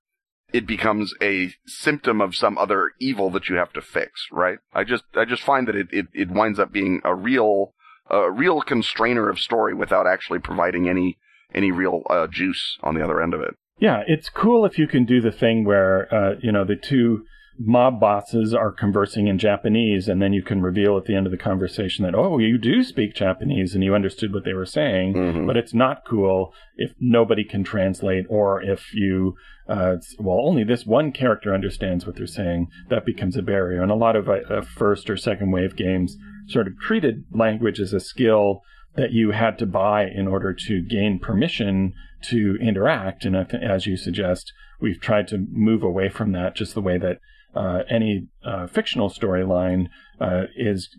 it 0.53 0.65
becomes 0.65 1.13
a 1.21 1.51
symptom 1.65 2.21
of 2.21 2.35
some 2.35 2.57
other 2.57 2.91
evil 2.99 3.29
that 3.31 3.49
you 3.49 3.55
have 3.55 3.73
to 3.73 3.81
fix, 3.81 4.27
right? 4.31 4.59
I 4.73 4.83
just, 4.83 5.03
I 5.15 5.25
just 5.25 5.43
find 5.43 5.67
that 5.67 5.75
it, 5.75 5.87
it, 5.91 6.07
it 6.13 6.31
winds 6.31 6.59
up 6.59 6.71
being 6.71 7.01
a 7.03 7.13
real, 7.13 7.73
a 8.09 8.31
real 8.31 8.61
constrainer 8.61 9.29
of 9.29 9.39
story 9.39 9.73
without 9.73 10.07
actually 10.07 10.39
providing 10.39 10.87
any, 10.87 11.17
any 11.53 11.71
real 11.71 12.03
uh, 12.09 12.27
juice 12.27 12.77
on 12.81 12.95
the 12.95 13.03
other 13.03 13.21
end 13.21 13.33
of 13.33 13.41
it. 13.41 13.55
Yeah, 13.79 14.03
it's 14.07 14.29
cool 14.29 14.65
if 14.65 14.77
you 14.77 14.87
can 14.87 15.05
do 15.05 15.19
the 15.19 15.31
thing 15.31 15.65
where, 15.65 16.07
uh, 16.13 16.35
you 16.41 16.51
know, 16.51 16.63
the 16.63 16.75
two 16.75 17.25
mob 17.57 17.99
bosses 17.99 18.53
are 18.53 18.71
conversing 18.71 19.27
in 19.27 19.37
Japanese, 19.37 20.07
and 20.07 20.21
then 20.21 20.33
you 20.33 20.41
can 20.41 20.61
reveal 20.61 20.97
at 20.97 21.05
the 21.05 21.15
end 21.15 21.25
of 21.25 21.31
the 21.31 21.37
conversation 21.37 22.03
that, 22.03 22.15
oh, 22.15 22.39
you 22.39 22.57
do 22.57 22.83
speak 22.83 23.15
Japanese 23.15 23.75
and 23.75 23.83
you 23.83 23.93
understood 23.93 24.33
what 24.33 24.43
they 24.43 24.53
were 24.53 24.65
saying, 24.65 25.13
mm-hmm. 25.13 25.47
but 25.47 25.57
it's 25.57 25.73
not 25.73 26.05
cool 26.07 26.53
if 26.75 26.93
nobody 26.99 27.43
can 27.43 27.63
translate 27.63 28.25
or 28.29 28.61
if 28.61 28.93
you, 28.93 29.35
uh, 29.67 29.95
well, 30.19 30.39
only 30.45 30.63
this 30.63 30.85
one 30.85 31.11
character 31.11 31.53
understands 31.53 32.05
what 32.05 32.15
they're 32.15 32.27
saying. 32.27 32.67
That 32.89 33.05
becomes 33.05 33.37
a 33.37 33.41
barrier. 33.41 33.81
And 33.81 33.91
a 33.91 33.95
lot 33.95 34.15
of 34.15 34.27
uh, 34.27 34.61
first 34.61 35.09
or 35.09 35.17
second 35.17 35.51
wave 35.51 35.75
games 35.75 36.17
sort 36.47 36.67
of 36.67 36.79
treated 36.79 37.25
language 37.31 37.79
as 37.79 37.93
a 37.93 37.99
skill 37.99 38.61
that 38.95 39.11
you 39.11 39.31
had 39.31 39.57
to 39.59 39.65
buy 39.65 40.05
in 40.05 40.27
order 40.27 40.53
to 40.53 40.81
gain 40.81 41.19
permission 41.19 41.93
to 42.29 42.57
interact. 42.61 43.25
And 43.25 43.35
as 43.35 43.85
you 43.85 43.97
suggest, 43.97 44.53
we've 44.79 44.99
tried 44.99 45.27
to 45.29 45.45
move 45.51 45.83
away 45.83 46.09
from 46.09 46.31
that 46.33 46.55
just 46.55 46.73
the 46.73 46.81
way 46.81 46.97
that 46.97 47.17
uh, 47.17 47.19
any 47.55 48.27
uh, 48.43 48.67
fictional 48.67 49.09
storyline 49.09 49.87
uh, 50.19 50.43
is, 50.55 50.89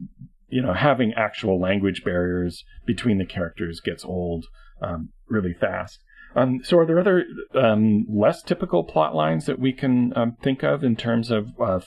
you 0.49 0.63
know, 0.63 0.73
having 0.73 1.13
actual 1.15 1.61
language 1.61 2.03
barriers 2.05 2.65
between 2.87 3.19
the 3.19 3.27
characters 3.27 3.81
gets 3.81 4.05
old 4.05 4.47
um, 4.83 5.11
really 5.29 5.55
fast. 5.55 6.01
Um, 6.37 6.61
so, 6.65 6.79
are 6.79 6.87
there 6.87 6.99
other 6.99 7.25
um, 7.55 8.07
less 8.09 8.43
typical 8.43 8.83
plot 8.83 9.15
lines 9.15 9.47
that 9.47 9.59
we 9.59 9.73
can 9.73 10.13
um, 10.17 10.37
think 10.43 10.65
of 10.65 10.83
in 10.83 10.97
terms 10.97 11.31
of 11.31 11.49
uh, 11.61 11.81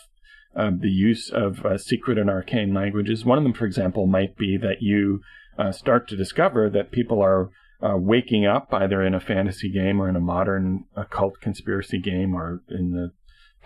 um, 0.56 0.80
the 0.80 0.90
use 0.90 1.30
of 1.30 1.66
uh, 1.66 1.78
secret 1.78 2.18
and 2.18 2.30
arcane 2.30 2.74
languages? 2.74 3.26
One 3.26 3.38
of 3.38 3.44
them, 3.44 3.54
for 3.54 3.66
example, 3.66 4.08
might 4.08 4.38
be 4.38 4.58
that 4.58 4.82
you 4.82 5.20
uh, 5.58 5.72
start 5.72 6.08
to 6.10 6.16
discover 6.16 6.70
that 6.70 6.92
people 6.92 7.22
are 7.22 7.50
uh, 7.82 7.98
waking 7.98 8.46
up 8.46 8.70
either 8.72 9.04
in 9.04 9.14
a 9.14 9.20
fantasy 9.20 9.70
game 9.70 10.02
or 10.02 10.08
in 10.08 10.16
a 10.16 10.22
modern 10.22 10.86
occult 10.96 11.42
conspiracy 11.42 12.00
game 12.00 12.34
or 12.34 12.62
in 12.70 12.92
the 12.92 13.12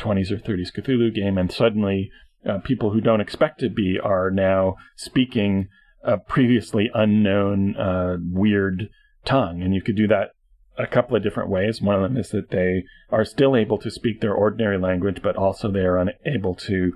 20s 0.01 0.31
or 0.31 0.37
30s 0.37 0.71
Cthulhu 0.75 1.13
game, 1.13 1.37
and 1.37 1.51
suddenly 1.51 2.09
uh, 2.47 2.59
people 2.59 2.91
who 2.91 3.01
don't 3.01 3.21
expect 3.21 3.59
to 3.59 3.69
be 3.69 3.99
are 4.01 4.31
now 4.31 4.75
speaking 4.95 5.67
a 6.03 6.17
previously 6.17 6.89
unknown 6.93 7.75
uh, 7.75 8.17
weird 8.31 8.89
tongue. 9.25 9.61
And 9.61 9.73
you 9.73 9.81
could 9.81 9.95
do 9.95 10.07
that 10.07 10.31
a 10.77 10.87
couple 10.87 11.15
of 11.15 11.23
different 11.23 11.49
ways. 11.49 11.81
One 11.81 11.95
of 11.95 12.01
them 12.01 12.17
is 12.17 12.29
that 12.29 12.49
they 12.49 12.83
are 13.11 13.25
still 13.25 13.55
able 13.55 13.77
to 13.79 13.91
speak 13.91 14.19
their 14.19 14.33
ordinary 14.33 14.79
language, 14.79 15.21
but 15.21 15.35
also 15.35 15.71
they 15.71 15.81
are 15.81 15.97
unable 15.97 16.55
to, 16.55 16.93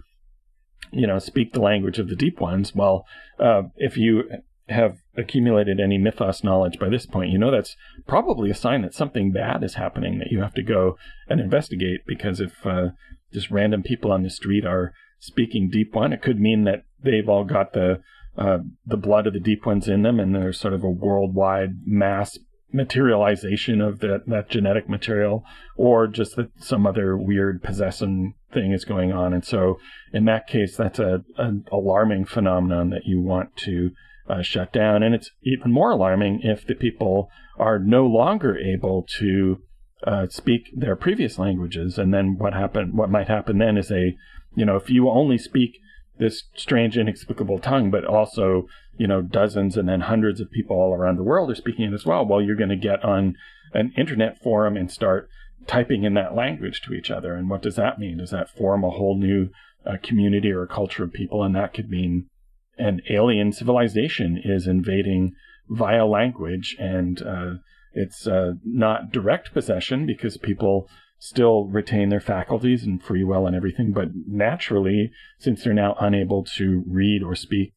you 0.91 1.07
know, 1.07 1.19
speak 1.19 1.53
the 1.53 1.61
language 1.61 1.99
of 1.99 2.09
the 2.09 2.15
deep 2.15 2.39
ones. 2.39 2.73
Well, 2.73 3.05
uh, 3.39 3.63
if 3.75 3.97
you 3.97 4.23
have 4.69 4.97
accumulated 5.17 5.79
any 5.79 5.97
mythos 5.97 6.43
knowledge 6.43 6.79
by 6.79 6.89
this 6.89 7.05
point, 7.05 7.31
you 7.31 7.37
know 7.37 7.51
that's 7.51 7.75
probably 8.07 8.49
a 8.49 8.55
sign 8.55 8.81
that 8.81 8.93
something 8.93 9.31
bad 9.31 9.63
is 9.63 9.75
happening 9.75 10.19
that 10.19 10.31
you 10.31 10.41
have 10.41 10.53
to 10.55 10.63
go 10.63 10.97
and 11.27 11.39
investigate. 11.39 12.01
Because 12.05 12.39
if 12.39 12.65
uh, 12.65 12.89
just 13.33 13.51
random 13.51 13.83
people 13.83 14.11
on 14.11 14.23
the 14.23 14.29
street 14.29 14.65
are 14.65 14.93
speaking 15.19 15.69
deep 15.69 15.93
one, 15.93 16.13
it 16.13 16.21
could 16.21 16.39
mean 16.39 16.63
that 16.65 16.85
they've 17.03 17.29
all 17.29 17.43
got 17.43 17.73
the 17.73 18.01
uh, 18.37 18.59
the 18.85 18.97
blood 18.97 19.27
of 19.27 19.33
the 19.33 19.39
deep 19.39 19.65
ones 19.65 19.87
in 19.87 20.01
them, 20.01 20.19
and 20.19 20.35
there's 20.35 20.59
sort 20.59 20.73
of 20.73 20.83
a 20.83 20.89
worldwide 20.89 21.79
mass 21.85 22.37
materialization 22.73 23.79
of 23.79 23.99
that, 23.99 24.23
that 24.27 24.49
genetic 24.49 24.89
material, 24.89 25.45
or 25.77 26.07
just 26.07 26.35
that 26.35 26.49
some 26.59 26.85
other 26.85 27.15
weird 27.15 27.63
possession 27.63 28.33
thing 28.53 28.73
is 28.73 28.83
going 28.83 29.13
on. 29.13 29.33
And 29.33 29.45
so, 29.45 29.79
in 30.11 30.25
that 30.25 30.47
case, 30.47 30.75
that's 30.75 30.99
a 30.99 31.23
an 31.37 31.65
alarming 31.71 32.25
phenomenon 32.25 32.89
that 32.89 33.05
you 33.05 33.21
want 33.21 33.55
to 33.57 33.91
uh, 34.27 34.41
shut 34.41 34.73
down. 34.73 35.03
And 35.03 35.13
it's 35.13 35.31
even 35.43 35.71
more 35.71 35.91
alarming 35.91 36.41
if 36.43 36.65
the 36.65 36.75
people 36.75 37.29
are 37.57 37.79
no 37.79 38.05
longer 38.05 38.57
able 38.57 39.05
to 39.19 39.61
uh, 40.03 40.27
speak 40.29 40.69
their 40.75 40.95
previous 40.95 41.39
languages. 41.39 41.97
And 41.97 42.13
then 42.13 42.37
what 42.37 42.53
happen? 42.53 42.95
What 42.95 43.09
might 43.09 43.27
happen 43.27 43.57
then 43.57 43.77
is 43.77 43.91
a, 43.91 44.15
you 44.55 44.65
know, 44.65 44.75
if 44.75 44.89
you 44.89 45.09
only 45.09 45.37
speak 45.37 45.79
this 46.17 46.43
strange, 46.55 46.97
inexplicable 46.97 47.59
tongue, 47.59 47.91
but 47.91 48.05
also, 48.05 48.67
you 48.97 49.07
know, 49.07 49.21
dozens 49.21 49.77
and 49.77 49.87
then 49.87 50.01
hundreds 50.01 50.39
of 50.39 50.51
people 50.51 50.75
all 50.77 50.93
around 50.93 51.17
the 51.17 51.23
world 51.23 51.51
are 51.51 51.55
speaking 51.55 51.85
it 51.85 51.93
as 51.93 52.05
well. 52.05 52.25
Well, 52.25 52.41
you're 52.41 52.55
going 52.55 52.69
to 52.69 52.75
get 52.75 53.03
on 53.03 53.35
an 53.73 53.91
internet 53.97 54.41
forum 54.41 54.77
and 54.77 54.89
start 54.89 55.29
typing 55.67 56.03
in 56.03 56.13
that 56.13 56.35
language 56.35 56.81
to 56.81 56.93
each 56.93 57.11
other. 57.11 57.33
And 57.33 57.49
what 57.49 57.61
does 57.61 57.75
that 57.75 57.99
mean? 57.99 58.17
Does 58.17 58.31
that 58.31 58.49
form 58.49 58.83
a 58.83 58.91
whole 58.91 59.17
new 59.17 59.49
uh, 59.85 59.97
community 60.01 60.51
or 60.51 60.63
a 60.63 60.67
culture 60.67 61.03
of 61.03 61.11
people? 61.11 61.43
And 61.43 61.55
that 61.55 61.73
could 61.73 61.89
mean 61.89 62.27
an 62.77 63.01
alien 63.09 63.51
civilization 63.51 64.39
is 64.43 64.67
invading 64.67 65.33
via 65.69 66.05
language 66.05 66.75
and 66.79 67.21
uh, 67.21 67.53
it's 67.93 68.27
uh, 68.27 68.53
not 68.63 69.11
direct 69.11 69.53
possession 69.53 70.05
because 70.05 70.37
people 70.37 70.89
still 71.17 71.65
retain 71.65 72.09
their 72.09 72.19
faculties 72.19 72.83
and 72.83 73.01
free 73.01 73.23
will 73.23 73.47
and 73.47 73.55
everything, 73.55 73.91
but 73.93 74.09
naturally, 74.27 75.11
since 75.39 75.63
they're 75.63 75.73
now 75.73 75.95
unable 75.99 76.43
to 76.43 76.83
read 76.87 77.23
or 77.23 77.35
speak 77.35 77.73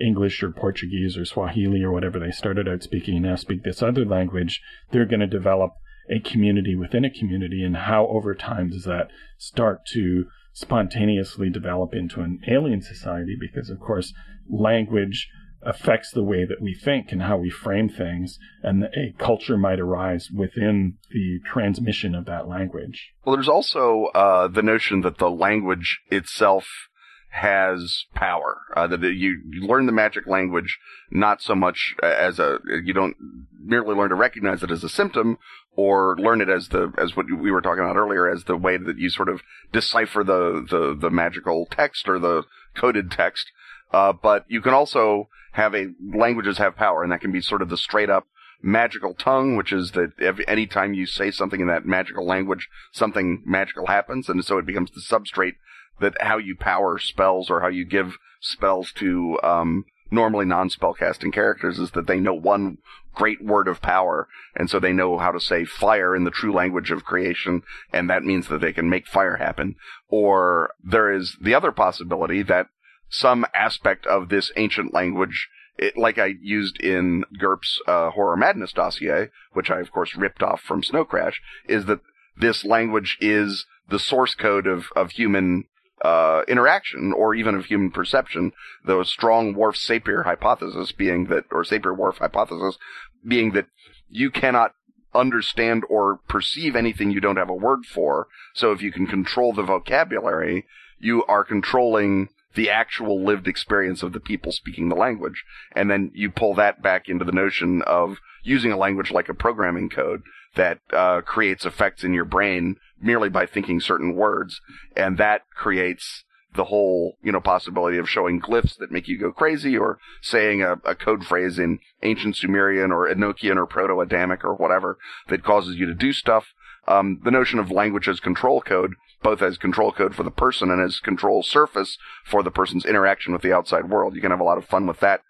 English 0.00 0.42
or 0.42 0.50
Portuguese 0.50 1.16
or 1.16 1.24
Swahili 1.24 1.82
or 1.82 1.92
whatever 1.92 2.18
they 2.18 2.30
started 2.30 2.68
out 2.68 2.82
speaking 2.82 3.16
and 3.16 3.24
now 3.26 3.36
speak 3.36 3.62
this 3.62 3.82
other 3.82 4.04
language, 4.04 4.60
they're 4.90 5.04
going 5.04 5.20
to 5.20 5.26
develop 5.26 5.72
a 6.10 6.20
community 6.20 6.74
within 6.74 7.04
a 7.04 7.10
community. 7.10 7.62
And 7.62 7.76
how 7.76 8.06
over 8.06 8.34
time 8.34 8.70
does 8.70 8.84
that 8.84 9.10
start 9.36 9.84
to 9.92 10.26
spontaneously 10.52 11.50
develop 11.50 11.94
into 11.94 12.20
an 12.20 12.40
alien 12.48 12.80
society? 12.80 13.36
Because, 13.38 13.70
of 13.70 13.80
course, 13.80 14.14
language 14.48 15.28
affects 15.62 16.12
the 16.12 16.22
way 16.22 16.44
that 16.44 16.60
we 16.60 16.74
think 16.74 17.10
and 17.10 17.22
how 17.22 17.36
we 17.36 17.50
frame 17.50 17.88
things, 17.88 18.38
and 18.62 18.84
a 18.84 19.12
culture 19.18 19.56
might 19.56 19.80
arise 19.80 20.30
within 20.30 20.96
the 21.10 21.40
transmission 21.44 22.14
of 22.14 22.26
that 22.26 22.48
language. 22.48 23.12
Well, 23.24 23.34
there's 23.34 23.48
also 23.48 24.06
uh, 24.14 24.48
the 24.48 24.62
notion 24.62 25.00
that 25.00 25.18
the 25.18 25.30
language 25.30 26.00
itself 26.10 26.88
has 27.30 28.04
power. 28.14 28.58
Uh, 28.74 28.86
that 28.86 29.02
you, 29.02 29.42
learn 29.60 29.86
the 29.86 29.92
magic 29.92 30.26
language 30.26 30.78
not 31.10 31.42
so 31.42 31.54
much 31.54 31.94
as 32.02 32.38
a 32.38 32.58
you 32.84 32.92
don't 32.92 33.16
merely 33.60 33.94
learn 33.94 34.08
to 34.08 34.14
recognize 34.14 34.62
it 34.62 34.70
as 34.70 34.82
a 34.82 34.88
symptom 34.88 35.38
or 35.76 36.16
learn 36.18 36.40
it 36.40 36.48
as 36.48 36.68
the 36.68 36.92
as 36.96 37.16
what 37.16 37.26
we 37.26 37.50
were 37.50 37.60
talking 37.60 37.84
about 37.84 37.96
earlier 37.96 38.28
as 38.28 38.44
the 38.44 38.56
way 38.56 38.76
that 38.76 38.98
you 38.98 39.10
sort 39.10 39.28
of 39.28 39.42
decipher 39.72 40.24
the 40.24 40.66
the, 40.70 40.96
the 40.98 41.10
magical 41.10 41.66
text 41.70 42.08
or 42.08 42.18
the 42.18 42.44
coded 42.74 43.10
text. 43.10 43.50
Uh, 43.92 44.12
but 44.12 44.44
you 44.48 44.60
can 44.60 44.74
also 44.74 45.28
have 45.52 45.74
a 45.74 45.88
languages 46.14 46.58
have 46.58 46.76
power, 46.76 47.02
and 47.02 47.12
that 47.12 47.20
can 47.20 47.32
be 47.32 47.40
sort 47.40 47.62
of 47.62 47.68
the 47.68 47.76
straight 47.76 48.10
up 48.10 48.26
magical 48.60 49.14
tongue, 49.14 49.56
which 49.56 49.72
is 49.72 49.92
that 49.92 50.12
every, 50.20 50.46
anytime 50.48 50.94
you 50.94 51.06
say 51.06 51.30
something 51.30 51.60
in 51.60 51.68
that 51.68 51.86
magical 51.86 52.26
language, 52.26 52.68
something 52.92 53.42
magical 53.46 53.86
happens, 53.86 54.28
and 54.28 54.44
so 54.44 54.58
it 54.58 54.66
becomes 54.66 54.90
the 54.90 55.00
substrate 55.00 55.54
that 56.00 56.20
how 56.20 56.38
you 56.38 56.56
power 56.56 56.98
spells 56.98 57.50
or 57.50 57.60
how 57.60 57.68
you 57.68 57.84
give 57.84 58.16
spells 58.40 58.92
to 58.92 59.38
um, 59.42 59.84
normally 60.10 60.44
non-spellcasting 60.44 61.32
characters 61.32 61.78
is 61.78 61.90
that 61.92 62.06
they 62.06 62.20
know 62.20 62.34
one 62.34 62.78
great 63.14 63.42
word 63.42 63.66
of 63.66 63.82
power, 63.82 64.28
and 64.54 64.70
so 64.70 64.78
they 64.78 64.92
know 64.92 65.18
how 65.18 65.32
to 65.32 65.40
say 65.40 65.64
fire 65.64 66.14
in 66.14 66.24
the 66.24 66.30
true 66.30 66.52
language 66.52 66.90
of 66.90 67.04
creation, 67.04 67.62
and 67.92 68.08
that 68.08 68.22
means 68.22 68.48
that 68.48 68.60
they 68.60 68.72
can 68.72 68.88
make 68.88 69.06
fire 69.06 69.36
happen. 69.36 69.74
Or 70.08 70.74
there 70.84 71.12
is 71.12 71.36
the 71.40 71.54
other 71.54 71.72
possibility 71.72 72.42
that 72.44 72.68
some 73.08 73.46
aspect 73.54 74.06
of 74.06 74.28
this 74.28 74.50
ancient 74.56 74.92
language, 74.92 75.48
it, 75.76 75.96
like 75.96 76.18
I 76.18 76.34
used 76.40 76.80
in 76.80 77.24
GURPS 77.38 77.78
uh, 77.86 78.10
Horror 78.10 78.36
Madness 78.36 78.72
dossier, 78.72 79.30
which 79.52 79.70
I 79.70 79.80
of 79.80 79.92
course 79.92 80.16
ripped 80.16 80.42
off 80.42 80.60
from 80.60 80.82
Snow 80.82 81.04
Crash, 81.04 81.40
is 81.68 81.86
that 81.86 82.00
this 82.36 82.64
language 82.64 83.16
is 83.20 83.66
the 83.88 83.98
source 83.98 84.34
code 84.34 84.66
of, 84.66 84.86
of 84.94 85.12
human 85.12 85.64
uh, 86.04 86.42
interaction 86.46 87.12
or 87.12 87.34
even 87.34 87.54
of 87.54 87.66
human 87.66 87.90
perception. 87.90 88.52
The 88.84 89.02
strong 89.04 89.54
Whorf 89.54 89.76
Sapir 89.76 90.24
hypothesis 90.24 90.92
being 90.92 91.26
that, 91.26 91.44
or 91.50 91.64
Sapir 91.64 91.96
Whorf 91.96 92.18
hypothesis 92.18 92.78
being 93.26 93.52
that 93.52 93.66
you 94.08 94.30
cannot 94.30 94.74
understand 95.14 95.84
or 95.88 96.20
perceive 96.28 96.76
anything 96.76 97.10
you 97.10 97.20
don't 97.20 97.36
have 97.36 97.48
a 97.48 97.54
word 97.54 97.84
for. 97.86 98.28
So 98.54 98.72
if 98.72 98.82
you 98.82 98.92
can 98.92 99.06
control 99.06 99.52
the 99.52 99.62
vocabulary, 99.62 100.66
you 100.98 101.24
are 101.24 101.44
controlling 101.44 102.28
the 102.58 102.68
actual 102.68 103.24
lived 103.24 103.46
experience 103.46 104.02
of 104.02 104.12
the 104.12 104.18
people 104.18 104.50
speaking 104.50 104.88
the 104.88 104.96
language. 104.96 105.44
And 105.76 105.88
then 105.88 106.10
you 106.12 106.28
pull 106.28 106.54
that 106.56 106.82
back 106.82 107.08
into 107.08 107.24
the 107.24 107.30
notion 107.30 107.82
of 107.82 108.16
using 108.42 108.72
a 108.72 108.76
language 108.76 109.12
like 109.12 109.28
a 109.28 109.34
programming 109.34 109.88
code 109.88 110.22
that 110.56 110.80
uh, 110.92 111.20
creates 111.20 111.64
effects 111.64 112.02
in 112.02 112.12
your 112.12 112.24
brain 112.24 112.74
merely 113.00 113.28
by 113.28 113.46
thinking 113.46 113.80
certain 113.80 114.16
words. 114.16 114.60
And 114.96 115.18
that 115.18 115.42
creates 115.54 116.24
the 116.56 116.64
whole, 116.64 117.16
you 117.22 117.30
know, 117.30 117.40
possibility 117.40 117.96
of 117.96 118.10
showing 118.10 118.40
glyphs 118.40 118.76
that 118.78 118.90
make 118.90 119.06
you 119.06 119.16
go 119.16 119.30
crazy 119.30 119.78
or 119.78 120.00
saying 120.20 120.60
a, 120.60 120.80
a 120.84 120.96
code 120.96 121.24
phrase 121.24 121.60
in 121.60 121.78
ancient 122.02 122.34
Sumerian 122.34 122.90
or 122.90 123.08
Enochian 123.08 123.54
or 123.54 123.66
Proto-Adamic 123.66 124.44
or 124.44 124.56
whatever 124.56 124.98
that 125.28 125.44
causes 125.44 125.76
you 125.76 125.86
to 125.86 125.94
do 125.94 126.12
stuff. 126.12 126.46
Um, 126.88 127.20
the 127.22 127.30
notion 127.30 127.60
of 127.60 127.70
language 127.70 128.08
as 128.08 128.18
control 128.18 128.62
code 128.62 128.94
both 129.22 129.42
as 129.42 129.58
control 129.58 129.92
code 129.92 130.14
for 130.14 130.22
the 130.22 130.30
person 130.30 130.70
and 130.70 130.80
as 130.80 131.00
control 131.00 131.42
surface 131.42 131.98
for 132.24 132.42
the 132.42 132.50
person's 132.50 132.86
interaction 132.86 133.32
with 133.32 133.42
the 133.42 133.52
outside 133.52 133.90
world. 133.90 134.14
You 134.14 134.20
can 134.20 134.30
have 134.30 134.40
a 134.40 134.44
lot 134.44 134.58
of 134.58 134.66
fun 134.66 134.86
with 134.86 135.00
that 135.00 135.22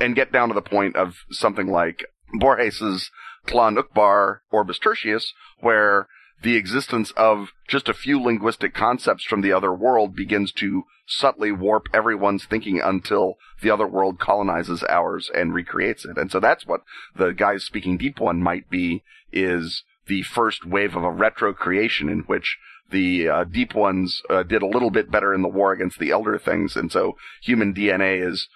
and 0.00 0.16
get 0.16 0.32
down 0.32 0.48
to 0.48 0.54
the 0.54 0.62
point 0.62 0.96
of 0.96 1.16
something 1.30 1.68
like 1.68 2.04
Borges's 2.34 3.10
Tlön 3.46 3.78
Uqbar 3.78 4.40
Orbis 4.50 4.78
Tertius, 4.78 5.32
where 5.60 6.08
the 6.42 6.56
existence 6.56 7.10
of 7.12 7.52
just 7.66 7.88
a 7.88 7.94
few 7.94 8.20
linguistic 8.20 8.74
concepts 8.74 9.24
from 9.24 9.40
the 9.40 9.52
other 9.52 9.72
world 9.72 10.14
begins 10.14 10.52
to 10.52 10.84
subtly 11.06 11.50
warp 11.50 11.86
everyone's 11.92 12.44
thinking 12.44 12.80
until 12.80 13.38
the 13.62 13.70
other 13.70 13.86
world 13.86 14.20
colonizes 14.20 14.84
ours 14.88 15.30
and 15.34 15.54
recreates 15.54 16.04
it. 16.04 16.16
And 16.16 16.30
so 16.30 16.38
that's 16.38 16.66
what 16.66 16.82
the 17.16 17.32
guys 17.32 17.64
speaking 17.64 17.96
deep 17.96 18.20
one 18.20 18.42
might 18.42 18.70
be 18.70 19.02
is 19.32 19.82
the 20.06 20.22
first 20.22 20.64
wave 20.64 20.94
of 20.94 21.02
a 21.02 21.10
retro 21.10 21.52
creation 21.52 22.08
in 22.08 22.20
which 22.20 22.58
the 22.90 23.28
uh, 23.28 23.44
deep 23.44 23.74
ones 23.74 24.22
uh, 24.30 24.42
did 24.42 24.62
a 24.62 24.66
little 24.66 24.90
bit 24.90 25.10
better 25.10 25.34
in 25.34 25.42
the 25.42 25.48
war 25.48 25.72
against 25.72 25.98
the 25.98 26.10
elder 26.10 26.38
things, 26.38 26.76
and 26.76 26.90
so 26.90 27.16
human 27.42 27.74
DNA 27.74 28.26
is 28.26 28.48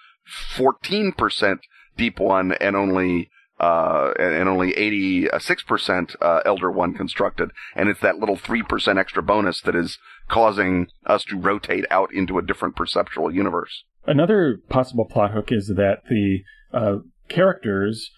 14% 0.55 1.59
deep 1.97 2.19
one 2.19 2.53
and 2.53 2.75
only 2.75 3.29
uh, 3.59 4.13
and 4.19 4.49
only 4.49 4.73
86% 4.73 6.15
uh, 6.21 6.41
Elder 6.45 6.69
One 6.69 6.93
constructed. 6.93 7.51
And 7.75 7.87
it's 7.87 8.01
that 8.01 8.17
little 8.17 8.35
3% 8.35 8.97
extra 8.97 9.23
bonus 9.23 9.61
that 9.61 9.75
is 9.75 9.99
causing 10.27 10.87
us 11.05 11.23
to 11.25 11.37
rotate 11.37 11.85
out 11.89 12.13
into 12.13 12.37
a 12.37 12.41
different 12.41 12.75
perceptual 12.75 13.33
universe. 13.33 13.85
Another 14.05 14.59
possible 14.69 15.05
plot 15.05 15.31
hook 15.31 15.49
is 15.51 15.67
that 15.77 16.01
the 16.09 16.43
uh, 16.73 16.95
characters 17.29 18.11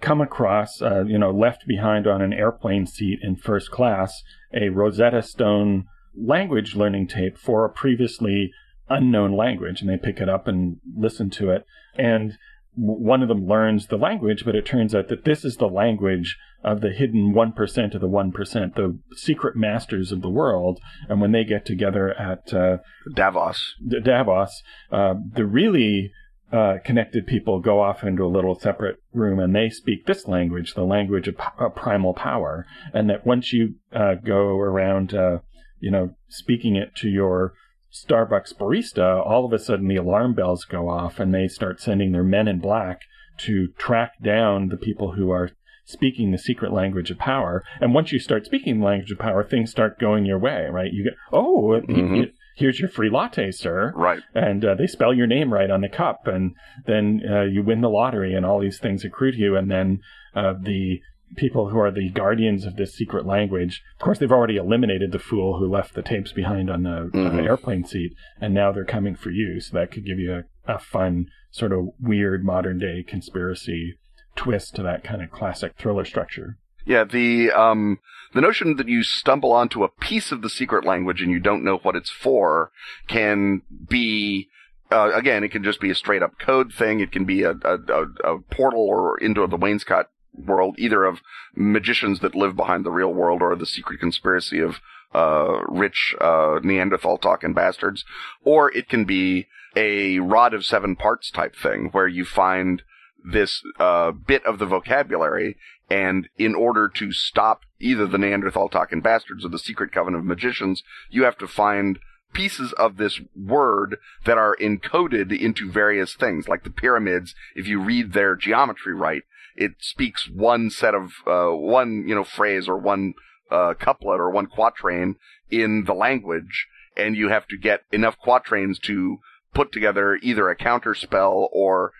come 0.00 0.20
across, 0.20 0.82
uh, 0.82 1.04
you 1.04 1.18
know, 1.18 1.30
left 1.30 1.66
behind 1.66 2.06
on 2.06 2.22
an 2.22 2.32
airplane 2.32 2.86
seat 2.86 3.20
in 3.22 3.36
first 3.36 3.70
class, 3.70 4.22
a 4.52 4.68
Rosetta 4.68 5.22
Stone 5.22 5.86
language 6.14 6.74
learning 6.74 7.08
tape 7.08 7.38
for 7.38 7.64
a 7.64 7.70
previously 7.70 8.50
unknown 8.88 9.36
language, 9.36 9.80
and 9.80 9.90
they 9.90 9.96
pick 9.96 10.20
it 10.20 10.28
up 10.28 10.46
and 10.46 10.78
listen 10.96 11.30
to 11.30 11.50
it. 11.50 11.64
And 11.96 12.38
one 12.76 13.22
of 13.22 13.28
them 13.28 13.46
learns 13.46 13.86
the 13.86 13.96
language, 13.96 14.44
but 14.44 14.54
it 14.54 14.66
turns 14.66 14.94
out 14.94 15.08
that 15.08 15.24
this 15.24 15.44
is 15.44 15.56
the 15.56 15.68
language 15.68 16.36
of 16.62 16.82
the 16.82 16.90
hidden 16.90 17.32
1% 17.34 17.94
of 17.94 18.00
the 18.00 18.08
1%, 18.08 18.74
the 18.74 18.98
secret 19.14 19.56
masters 19.56 20.12
of 20.12 20.20
the 20.20 20.28
world. 20.28 20.78
And 21.08 21.20
when 21.20 21.32
they 21.32 21.44
get 21.44 21.64
together 21.64 22.12
at 22.12 22.52
uh, 22.52 22.78
Davos, 23.14 23.74
Davos, 24.02 24.62
uh, 24.92 25.14
the 25.32 25.46
really 25.46 26.12
uh, 26.52 26.74
connected 26.84 27.26
people 27.26 27.60
go 27.60 27.80
off 27.82 28.04
into 28.04 28.24
a 28.24 28.28
little 28.28 28.58
separate 28.58 29.02
room 29.12 29.38
and 29.38 29.54
they 29.54 29.68
speak 29.68 30.06
this 30.06 30.28
language, 30.28 30.74
the 30.74 30.84
language 30.84 31.28
of, 31.28 31.36
of 31.58 31.74
primal 31.74 32.14
power. 32.14 32.66
And 32.94 33.10
that 33.10 33.26
once 33.26 33.52
you 33.52 33.74
uh, 33.92 34.14
go 34.14 34.58
around, 34.58 35.12
uh, 35.14 35.38
you 35.80 35.90
know, 35.90 36.14
speaking 36.28 36.76
it 36.76 36.94
to 36.96 37.08
your 37.08 37.54
Starbucks 37.92 38.54
barista, 38.56 39.24
all 39.26 39.44
of 39.44 39.52
a 39.52 39.58
sudden 39.58 39.88
the 39.88 39.96
alarm 39.96 40.34
bells 40.34 40.64
go 40.64 40.88
off 40.88 41.18
and 41.18 41.34
they 41.34 41.48
start 41.48 41.80
sending 41.80 42.12
their 42.12 42.24
men 42.24 42.46
in 42.46 42.60
black 42.60 43.00
to 43.38 43.68
track 43.78 44.12
down 44.22 44.68
the 44.68 44.76
people 44.76 45.12
who 45.12 45.30
are 45.30 45.50
speaking 45.84 46.32
the 46.32 46.38
secret 46.38 46.72
language 46.72 47.10
of 47.10 47.18
power. 47.18 47.64
And 47.80 47.94
once 47.94 48.12
you 48.12 48.18
start 48.18 48.44
speaking 48.44 48.80
the 48.80 48.86
language 48.86 49.10
of 49.10 49.18
power, 49.18 49.44
things 49.44 49.70
start 49.70 49.98
going 49.98 50.26
your 50.26 50.38
way, 50.38 50.66
right? 50.70 50.92
You 50.92 51.04
get, 51.04 51.14
oh, 51.32 51.80
mm-hmm. 51.88 52.22
Here's 52.56 52.80
your 52.80 52.88
free 52.88 53.10
latte, 53.10 53.50
sir. 53.52 53.92
Right. 53.94 54.20
And 54.34 54.64
uh, 54.64 54.74
they 54.74 54.86
spell 54.86 55.14
your 55.14 55.26
name 55.26 55.52
right 55.52 55.70
on 55.70 55.82
the 55.82 55.88
cup, 55.88 56.26
and 56.26 56.54
then 56.86 57.22
uh, 57.30 57.42
you 57.42 57.62
win 57.62 57.82
the 57.82 57.88
lottery, 57.88 58.34
and 58.34 58.44
all 58.44 58.60
these 58.60 58.78
things 58.78 59.04
accrue 59.04 59.30
to 59.30 59.38
you. 59.38 59.56
And 59.56 59.70
then 59.70 60.00
uh, 60.34 60.54
the 60.60 61.00
people 61.36 61.70
who 61.70 61.78
are 61.78 61.90
the 61.90 62.08
guardians 62.10 62.64
of 62.64 62.76
this 62.76 62.94
secret 62.94 63.26
language. 63.26 63.82
Of 63.98 64.04
course, 64.04 64.18
they've 64.18 64.32
already 64.32 64.56
eliminated 64.56 65.12
the 65.12 65.18
fool 65.18 65.58
who 65.58 65.70
left 65.70 65.94
the 65.94 66.02
tapes 66.02 66.32
behind 66.32 66.70
on 66.70 66.84
the 66.84 67.10
mm-hmm. 67.12 67.40
airplane 67.40 67.84
seat, 67.84 68.12
and 68.40 68.54
now 68.54 68.72
they're 68.72 68.84
coming 68.84 69.16
for 69.16 69.30
you. 69.30 69.60
So 69.60 69.76
that 69.76 69.90
could 69.90 70.06
give 70.06 70.18
you 70.18 70.42
a, 70.66 70.72
a 70.72 70.78
fun, 70.78 71.26
sort 71.50 71.72
of 71.72 71.88
weird 72.00 72.44
modern 72.44 72.78
day 72.78 73.04
conspiracy 73.06 73.98
twist 74.36 74.76
to 74.76 74.82
that 74.82 75.02
kind 75.02 75.22
of 75.22 75.30
classic 75.30 75.72
thriller 75.76 76.04
structure. 76.04 76.58
Yeah, 76.86 77.04
the 77.04 77.50
um 77.50 77.98
the 78.32 78.40
notion 78.40 78.76
that 78.76 78.88
you 78.88 79.02
stumble 79.02 79.52
onto 79.52 79.82
a 79.82 79.88
piece 79.88 80.32
of 80.32 80.42
the 80.42 80.50
secret 80.50 80.84
language 80.84 81.20
and 81.20 81.30
you 81.30 81.40
don't 81.40 81.64
know 81.64 81.78
what 81.78 81.96
it's 81.96 82.10
for 82.10 82.70
can 83.08 83.62
be 83.88 84.48
uh, 84.90 85.10
again, 85.14 85.42
it 85.42 85.50
can 85.50 85.64
just 85.64 85.80
be 85.80 85.90
a 85.90 85.94
straight 85.94 86.22
up 86.22 86.38
code 86.38 86.72
thing. 86.72 87.00
It 87.00 87.10
can 87.10 87.24
be 87.24 87.42
a, 87.42 87.50
a, 87.50 88.04
a, 88.22 88.38
portal 88.50 88.86
or 88.86 89.18
into 89.18 89.44
the 89.48 89.56
wainscot 89.56 90.04
world, 90.32 90.76
either 90.78 91.04
of 91.04 91.20
magicians 91.56 92.20
that 92.20 92.36
live 92.36 92.54
behind 92.54 92.84
the 92.84 92.92
real 92.92 93.12
world 93.12 93.42
or 93.42 93.56
the 93.56 93.66
secret 93.66 93.98
conspiracy 93.98 94.60
of 94.60 94.76
uh, 95.12 95.60
rich 95.66 96.14
uh, 96.20 96.60
Neanderthal 96.62 97.18
talking 97.18 97.52
bastards, 97.52 98.04
or 98.44 98.72
it 98.76 98.88
can 98.88 99.04
be 99.04 99.48
a 99.74 100.20
rod 100.20 100.54
of 100.54 100.64
seven 100.64 100.94
parts 100.94 101.30
type 101.30 101.56
thing 101.56 101.88
where 101.92 102.08
you 102.08 102.24
find 102.24 102.82
this 103.24 103.62
uh, 103.80 104.12
bit 104.12 104.44
of 104.44 104.58
the 104.58 104.66
vocabulary, 104.66 105.56
and 105.88 106.28
in 106.36 106.54
order 106.54 106.88
to 106.88 107.12
stop 107.12 107.62
either 107.78 108.06
the 108.06 108.18
Neanderthal 108.18 108.68
talking 108.68 109.00
bastards 109.00 109.44
or 109.44 109.48
the 109.48 109.58
secret 109.58 109.92
coven 109.92 110.14
of 110.14 110.24
magicians, 110.24 110.82
you 111.10 111.24
have 111.24 111.38
to 111.38 111.46
find 111.46 111.98
pieces 112.32 112.72
of 112.74 112.96
this 112.96 113.20
word 113.34 113.96
that 114.24 114.36
are 114.36 114.56
encoded 114.60 115.36
into 115.38 115.70
various 115.70 116.14
things, 116.14 116.48
like 116.48 116.64
the 116.64 116.70
pyramids. 116.70 117.34
If 117.54 117.66
you 117.66 117.80
read 117.80 118.12
their 118.12 118.34
geometry 118.36 118.94
right, 118.94 119.22
it 119.54 119.72
speaks 119.78 120.28
one 120.28 120.70
set 120.70 120.94
of 120.94 121.12
uh, 121.26 121.56
one 121.56 122.06
you 122.06 122.14
know 122.14 122.24
phrase 122.24 122.68
or 122.68 122.76
one 122.76 123.14
uh, 123.50 123.74
couplet 123.78 124.20
or 124.20 124.30
one 124.30 124.46
quatrain 124.46 125.16
in 125.50 125.84
the 125.84 125.94
language, 125.94 126.66
and 126.96 127.16
you 127.16 127.28
have 127.28 127.46
to 127.48 127.56
get 127.56 127.82
enough 127.92 128.18
quatrains 128.18 128.78
to 128.80 129.18
put 129.54 129.72
together 129.72 130.18
either 130.20 130.50
a 130.50 130.56
counter 130.56 130.94
spell 130.94 131.48
or 131.52 131.92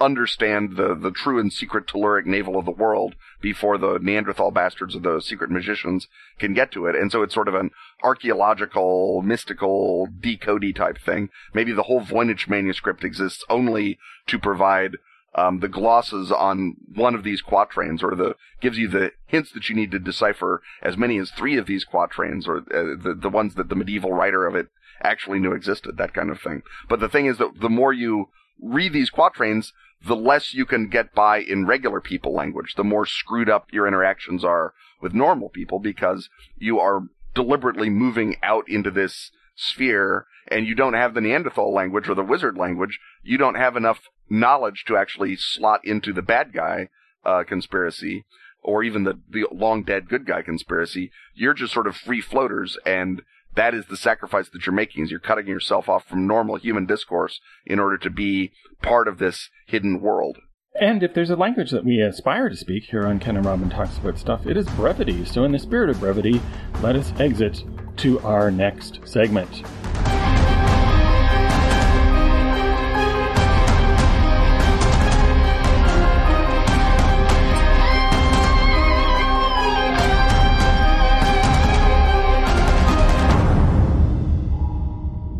understand 0.00 0.76
the, 0.76 0.94
the 0.94 1.10
true 1.10 1.38
and 1.38 1.52
secret 1.52 1.86
telluric 1.86 2.26
navel 2.26 2.58
of 2.58 2.64
the 2.64 2.70
world 2.70 3.14
before 3.40 3.78
the 3.78 3.98
Neanderthal 4.00 4.50
bastards 4.50 4.94
of 4.94 5.02
the 5.02 5.20
secret 5.20 5.50
magicians 5.50 6.08
can 6.38 6.54
get 6.54 6.72
to 6.72 6.86
it. 6.86 6.96
And 6.96 7.12
so 7.12 7.22
it's 7.22 7.34
sort 7.34 7.48
of 7.48 7.54
an 7.54 7.70
archaeological, 8.02 9.22
mystical, 9.22 10.08
decodey 10.20 10.74
type 10.74 10.98
thing. 10.98 11.30
Maybe 11.54 11.72
the 11.72 11.84
whole 11.84 12.00
Voynich 12.00 12.48
manuscript 12.48 13.04
exists 13.04 13.44
only 13.48 13.98
to 14.26 14.38
provide 14.38 14.96
um, 15.34 15.60
the 15.60 15.68
glosses 15.68 16.30
on 16.30 16.76
one 16.94 17.14
of 17.14 17.24
these 17.24 17.40
quatrains, 17.40 18.02
or 18.02 18.14
the 18.14 18.36
gives 18.60 18.76
you 18.76 18.86
the 18.86 19.12
hints 19.26 19.50
that 19.52 19.68
you 19.68 19.74
need 19.74 19.90
to 19.92 19.98
decipher 19.98 20.62
as 20.82 20.96
many 20.96 21.18
as 21.18 21.30
three 21.30 21.56
of 21.56 21.66
these 21.66 21.84
quatrains, 21.84 22.46
or 22.46 22.58
uh, 22.58 23.02
the 23.02 23.16
the 23.18 23.30
ones 23.30 23.54
that 23.54 23.70
the 23.70 23.74
medieval 23.74 24.12
writer 24.12 24.46
of 24.46 24.54
it 24.54 24.68
actually 25.02 25.38
knew 25.38 25.52
existed, 25.52 25.96
that 25.96 26.12
kind 26.12 26.30
of 26.30 26.40
thing. 26.40 26.62
But 26.88 27.00
the 27.00 27.08
thing 27.08 27.26
is 27.26 27.38
that 27.38 27.60
the 27.60 27.70
more 27.70 27.92
you 27.92 28.28
read 28.62 28.92
these 28.92 29.10
quatrains, 29.10 29.72
the 30.06 30.16
less 30.16 30.54
you 30.54 30.64
can 30.64 30.88
get 30.88 31.14
by 31.14 31.38
in 31.38 31.66
regular 31.66 32.00
people 32.00 32.32
language, 32.32 32.74
the 32.76 32.84
more 32.84 33.06
screwed 33.06 33.50
up 33.50 33.66
your 33.72 33.86
interactions 33.86 34.44
are 34.44 34.74
with 35.00 35.12
normal 35.12 35.48
people 35.48 35.78
because 35.78 36.28
you 36.56 36.78
are 36.78 37.02
deliberately 37.34 37.90
moving 37.90 38.36
out 38.42 38.68
into 38.68 38.90
this 38.90 39.30
sphere 39.54 40.26
and 40.48 40.66
you 40.66 40.74
don't 40.74 40.94
have 40.94 41.14
the 41.14 41.20
Neanderthal 41.20 41.72
language 41.72 42.08
or 42.08 42.14
the 42.14 42.22
wizard 42.22 42.56
language. 42.56 42.98
You 43.22 43.38
don't 43.38 43.54
have 43.54 43.76
enough 43.76 44.08
knowledge 44.28 44.84
to 44.86 44.96
actually 44.96 45.36
slot 45.36 45.80
into 45.84 46.12
the 46.12 46.22
bad 46.22 46.52
guy 46.52 46.88
uh, 47.24 47.44
conspiracy 47.44 48.24
or 48.62 48.82
even 48.82 49.04
the, 49.04 49.18
the 49.28 49.46
long 49.52 49.82
dead 49.82 50.08
good 50.08 50.26
guy 50.26 50.42
conspiracy. 50.42 51.10
You're 51.34 51.54
just 51.54 51.72
sort 51.72 51.86
of 51.86 51.96
free 51.96 52.20
floaters 52.20 52.76
and 52.86 53.22
that 53.54 53.74
is 53.74 53.86
the 53.86 53.96
sacrifice 53.96 54.48
that 54.48 54.66
you're 54.66 54.74
making 54.74 55.04
is 55.04 55.10
you're 55.10 55.20
cutting 55.20 55.46
yourself 55.46 55.88
off 55.88 56.06
from 56.06 56.26
normal 56.26 56.56
human 56.56 56.86
discourse 56.86 57.40
in 57.66 57.78
order 57.78 57.98
to 57.98 58.10
be 58.10 58.52
part 58.80 59.08
of 59.08 59.18
this 59.18 59.50
hidden 59.66 60.00
world. 60.00 60.38
And 60.80 61.02
if 61.02 61.12
there's 61.12 61.30
a 61.30 61.36
language 61.36 61.70
that 61.70 61.84
we 61.84 62.00
aspire 62.00 62.48
to 62.48 62.56
speak 62.56 62.84
here 62.84 63.06
on 63.06 63.18
Ken 63.18 63.36
and 63.36 63.44
Robin 63.44 63.68
Talks 63.68 63.98
About 63.98 64.18
Stuff, 64.18 64.46
it 64.46 64.56
is 64.56 64.66
brevity. 64.70 65.24
So, 65.26 65.44
in 65.44 65.52
the 65.52 65.58
spirit 65.58 65.90
of 65.90 66.00
brevity, 66.00 66.40
let 66.80 66.96
us 66.96 67.12
exit 67.18 67.62
to 67.98 68.18
our 68.20 68.50
next 68.50 69.00
segment. 69.04 69.62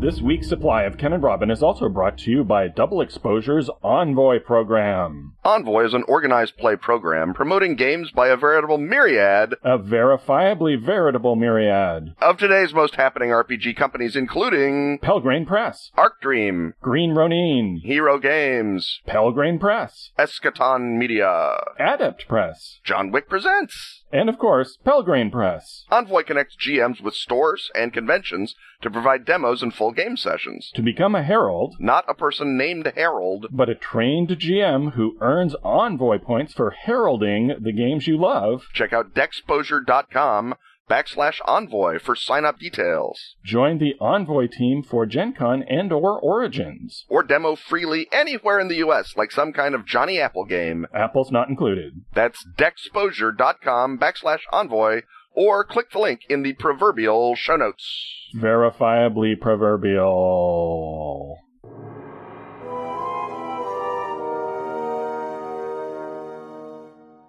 This 0.03 0.21
week's 0.21 0.49
supply 0.49 0.83
of 0.83 0.99
Ken 0.99 1.13
and 1.13 1.23
Robin 1.23 1.49
is 1.49 1.63
also 1.63 1.89
brought 1.89 2.19
to 2.19 2.31
you 2.33 2.43
by 2.43 2.67
Double 2.67 3.01
Exposure's 3.01 3.71
Envoy 3.85 4.41
program. 4.41 5.35
Envoy 5.45 5.85
is 5.87 5.95
an 5.95 6.03
organized 6.09 6.57
play 6.57 6.75
program 6.75 7.33
promoting 7.35 7.77
games 7.77 8.11
by 8.11 8.27
a 8.27 8.37
veritable 8.37 8.79
myriad, 8.79 9.55
a 9.63 9.79
verifiably 9.79 10.77
veritable 10.77 11.37
myriad, 11.37 12.17
of 12.21 12.37
today's 12.37 12.75
most 12.75 12.97
happening 12.97 13.29
RPG 13.29 13.77
companies, 13.77 14.17
including 14.17 14.99
Pelgrane 14.99 15.47
Press, 15.47 15.93
Arc 15.95 16.21
Dream, 16.21 16.75
Green 16.83 17.13
Ronin, 17.13 17.81
Hero 17.85 18.19
Games, 18.19 19.03
Pelgrane 19.07 19.61
Press, 19.61 20.11
Eschaton 20.19 20.99
Media, 20.99 21.61
Adept 21.79 22.27
Press, 22.27 22.81
John 22.83 23.13
Wick 23.13 23.29
Presents, 23.29 24.02
and 24.13 24.29
of 24.29 24.39
course, 24.39 24.79
Pelgrane 24.85 25.31
Press. 25.31 25.85
Envoy 25.91 26.23
connects 26.23 26.57
GMs 26.57 27.01
with 27.01 27.15
stores 27.15 27.71
and 27.75 27.93
conventions 27.93 28.55
to 28.83 28.91
provide 28.91 29.25
demos 29.25 29.63
and 29.63 29.75
full 29.75 29.93
game 29.93 30.17
sessions. 30.17 30.71
To 30.75 30.83
become 30.83 31.15
a 31.15 31.23
herald, 31.23 31.77
not 31.81 32.05
a 32.09 32.15
person 32.15 32.57
named 32.57 32.93
Harold, 32.95 33.47
but 33.51 33.69
a 33.69 33.75
trained 33.75 34.29
GM 34.29 34.93
who 34.93 35.17
earns 35.21 35.55
Envoy 35.65 36.19
points 36.19 36.53
for 36.53 36.71
heralding 36.71 37.55
the 37.61 37.73
games 37.73 38.07
you 38.07 38.19
love, 38.19 38.65
check 38.73 38.93
out 38.93 39.15
dexposure.com 39.15 40.55
backslash 40.89 41.41
envoy 41.47 41.99
for 41.99 42.15
sign 42.15 42.45
up 42.45 42.59
details. 42.59 43.37
Join 43.45 43.79
the 43.79 43.95
Envoy 44.01 44.49
team 44.49 44.83
for 44.83 45.07
Gen 45.07 45.33
Con 45.33 45.63
and 45.65 45.93
or 45.93 46.19
Origins. 46.21 47.05
Or 47.09 47.23
demo 47.23 47.57
freely 47.57 48.09
anywhere 48.13 48.61
in 48.61 48.69
the 48.69 48.77
US 48.77 49.15
like 49.17 49.31
some 49.31 49.53
kind 49.53 49.75
of 49.75 49.87
Johnny 49.87 50.21
Apple 50.21 50.45
game. 50.45 50.87
Apple's 50.95 51.31
not 51.31 51.49
included. 51.49 52.05
That's 52.15 52.45
dexposure.com 52.57 53.99
backslash 53.99 54.41
envoy 54.53 55.03
or 55.35 55.65
click 55.65 55.91
the 55.91 55.99
link 55.99 56.21
in 56.29 56.43
the 56.43 56.53
proverbial 56.55 57.35
show 57.37 57.57
notes. 57.57 58.31
Verifiably 58.37 59.41
proverbial. 59.41 61.39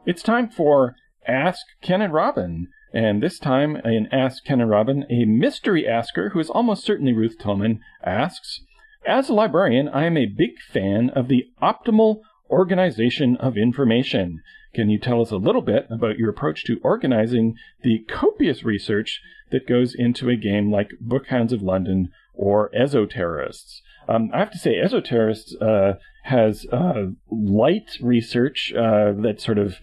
It's 0.05 0.21
time 0.21 0.49
for 0.49 0.97
Ask 1.25 1.61
Ken 1.81 2.01
and 2.01 2.13
Robin. 2.13 2.67
And 2.93 3.23
this 3.23 3.39
time, 3.39 3.75
in 3.77 4.07
Ask 4.11 4.45
Ken 4.45 4.61
and 4.61 4.69
Robin, 4.69 5.05
a 5.09 5.25
mystery 5.25 5.87
asker, 5.87 6.29
who 6.29 6.39
is 6.39 6.49
almost 6.49 6.85
certainly 6.85 7.11
Ruth 7.11 7.39
Tillman, 7.39 7.79
asks 8.03 8.61
As 9.03 9.29
a 9.29 9.33
librarian, 9.33 9.89
I 9.89 10.05
am 10.05 10.15
a 10.15 10.27
big 10.27 10.59
fan 10.71 11.09
of 11.09 11.27
the 11.27 11.47
optimal 11.59 12.21
organization 12.51 13.35
of 13.37 13.57
information. 13.57 14.41
Can 14.75 14.89
you 14.89 14.99
tell 14.99 15.21
us 15.21 15.31
a 15.31 15.37
little 15.37 15.63
bit 15.63 15.87
about 15.89 16.19
your 16.19 16.29
approach 16.29 16.65
to 16.65 16.79
organizing 16.83 17.55
the 17.81 18.05
copious 18.07 18.63
research 18.63 19.21
that 19.51 19.67
goes 19.67 19.95
into 19.95 20.29
a 20.29 20.35
game 20.35 20.71
like 20.71 20.91
Bookhounds 21.01 21.51
of 21.51 21.63
London 21.63 22.09
or 22.35 22.69
Esoterrorists? 22.77 23.81
Um, 24.07 24.29
I 24.33 24.39
have 24.39 24.51
to 24.51 24.57
say, 24.59 24.75
Esoterrorists 24.75 25.59
uh, 25.59 25.97
has 26.23 26.67
uh, 26.71 27.05
light 27.31 27.97
research 28.01 28.71
uh, 28.75 29.13
that 29.21 29.41
sort 29.41 29.57
of 29.57 29.77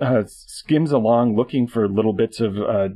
uh, 0.00 0.24
skims 0.26 0.92
along 0.92 1.36
looking 1.36 1.66
for 1.66 1.88
little 1.88 2.12
bits 2.12 2.40
of 2.40 2.58
uh, 2.58 2.88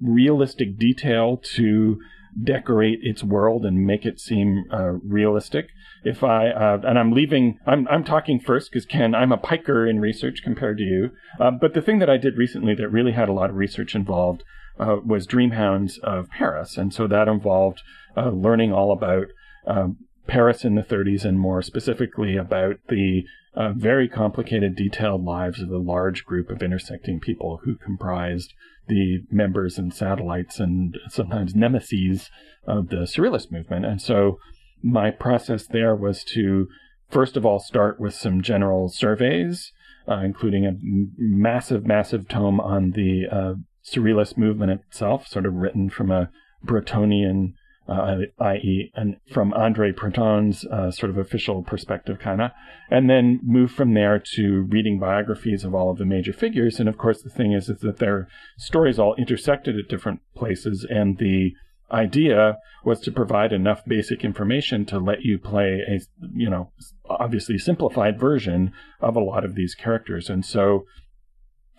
realistic 0.00 0.78
detail 0.78 1.36
to 1.54 1.98
decorate 2.42 2.98
its 3.02 3.22
world 3.22 3.64
and 3.64 3.86
make 3.86 4.04
it 4.04 4.18
seem 4.18 4.64
uh, 4.72 4.92
realistic. 5.04 5.68
If 6.02 6.22
I 6.22 6.48
uh, 6.48 6.80
and 6.84 6.98
I'm 6.98 7.12
leaving, 7.12 7.58
I'm 7.66 7.86
I'm 7.88 8.04
talking 8.04 8.40
first 8.40 8.70
because 8.70 8.86
Ken, 8.86 9.14
I'm 9.14 9.32
a 9.32 9.36
piker 9.36 9.86
in 9.86 10.00
research 10.00 10.40
compared 10.42 10.78
to 10.78 10.84
you. 10.84 11.10
Uh, 11.40 11.50
but 11.52 11.74
the 11.74 11.82
thing 11.82 11.98
that 12.00 12.10
I 12.10 12.16
did 12.16 12.36
recently 12.36 12.74
that 12.74 12.88
really 12.88 13.12
had 13.12 13.28
a 13.28 13.32
lot 13.32 13.50
of 13.50 13.56
research 13.56 13.94
involved 13.94 14.42
uh, 14.78 14.96
was 15.04 15.26
Dreamhounds 15.26 15.98
of 16.00 16.28
Paris, 16.30 16.76
and 16.76 16.92
so 16.92 17.06
that 17.06 17.28
involved 17.28 17.82
uh, 18.16 18.30
learning 18.30 18.72
all 18.72 18.92
about 18.92 19.28
um, 19.66 19.98
Paris 20.26 20.64
in 20.64 20.74
the 20.74 20.82
30s 20.82 21.24
and 21.24 21.38
more 21.38 21.62
specifically 21.62 22.36
about 22.36 22.76
the 22.88 23.24
uh, 23.54 23.72
very 23.72 24.08
complicated, 24.08 24.74
detailed 24.74 25.24
lives 25.24 25.60
of 25.60 25.68
the 25.68 25.78
large 25.78 26.24
group 26.24 26.50
of 26.50 26.62
intersecting 26.62 27.20
people 27.20 27.60
who 27.64 27.76
comprised 27.76 28.52
the 28.88 29.20
members 29.30 29.78
and 29.78 29.94
satellites 29.94 30.58
and 30.58 30.98
sometimes 31.08 31.54
nemesis 31.54 32.30
of 32.66 32.88
the 32.88 33.06
surrealist 33.06 33.52
movement. 33.52 33.84
And 33.84 34.00
so 34.02 34.38
my 34.82 35.10
process 35.10 35.66
there 35.66 35.94
was 35.94 36.24
to, 36.34 36.68
first 37.10 37.36
of 37.36 37.46
all, 37.46 37.58
start 37.58 38.00
with 38.00 38.14
some 38.14 38.42
general 38.42 38.88
surveys, 38.88 39.72
uh, 40.08 40.18
including 40.18 40.66
a 40.66 40.72
massive, 41.16 41.86
massive 41.86 42.28
tome 42.28 42.60
on 42.60 42.90
the 42.90 43.24
uh, 43.30 43.54
surrealist 43.86 44.36
movement 44.36 44.72
itself, 44.72 45.26
sort 45.28 45.46
of 45.46 45.54
written 45.54 45.88
from 45.88 46.10
a 46.10 46.30
Bretonnian 46.64 47.54
uh, 47.88 48.16
i.e., 48.40 48.92
from 49.30 49.52
Andre 49.52 49.92
Breton's 49.92 50.64
uh, 50.66 50.90
sort 50.90 51.10
of 51.10 51.18
official 51.18 51.62
perspective, 51.62 52.18
kind 52.18 52.40
of, 52.40 52.50
and 52.90 53.10
then 53.10 53.40
move 53.42 53.70
from 53.70 53.94
there 53.94 54.22
to 54.34 54.62
reading 54.62 54.98
biographies 54.98 55.64
of 55.64 55.74
all 55.74 55.90
of 55.90 55.98
the 55.98 56.04
major 56.04 56.32
figures. 56.32 56.80
And 56.80 56.88
of 56.88 56.96
course, 56.96 57.22
the 57.22 57.30
thing 57.30 57.52
is, 57.52 57.68
is 57.68 57.80
that 57.80 57.98
their 57.98 58.28
stories 58.56 58.98
all 58.98 59.14
intersected 59.16 59.78
at 59.78 59.88
different 59.88 60.20
places, 60.34 60.86
and 60.88 61.18
the 61.18 61.52
idea 61.90 62.58
was 62.84 63.00
to 63.00 63.12
provide 63.12 63.52
enough 63.52 63.84
basic 63.86 64.24
information 64.24 64.84
to 64.86 64.98
let 64.98 65.22
you 65.22 65.38
play 65.38 65.80
a, 65.86 66.00
you 66.34 66.50
know, 66.50 66.70
obviously 67.08 67.58
simplified 67.58 68.18
version 68.18 68.72
of 69.00 69.16
a 69.16 69.20
lot 69.20 69.44
of 69.44 69.54
these 69.54 69.74
characters. 69.74 70.28
And 70.28 70.44
so 70.44 70.84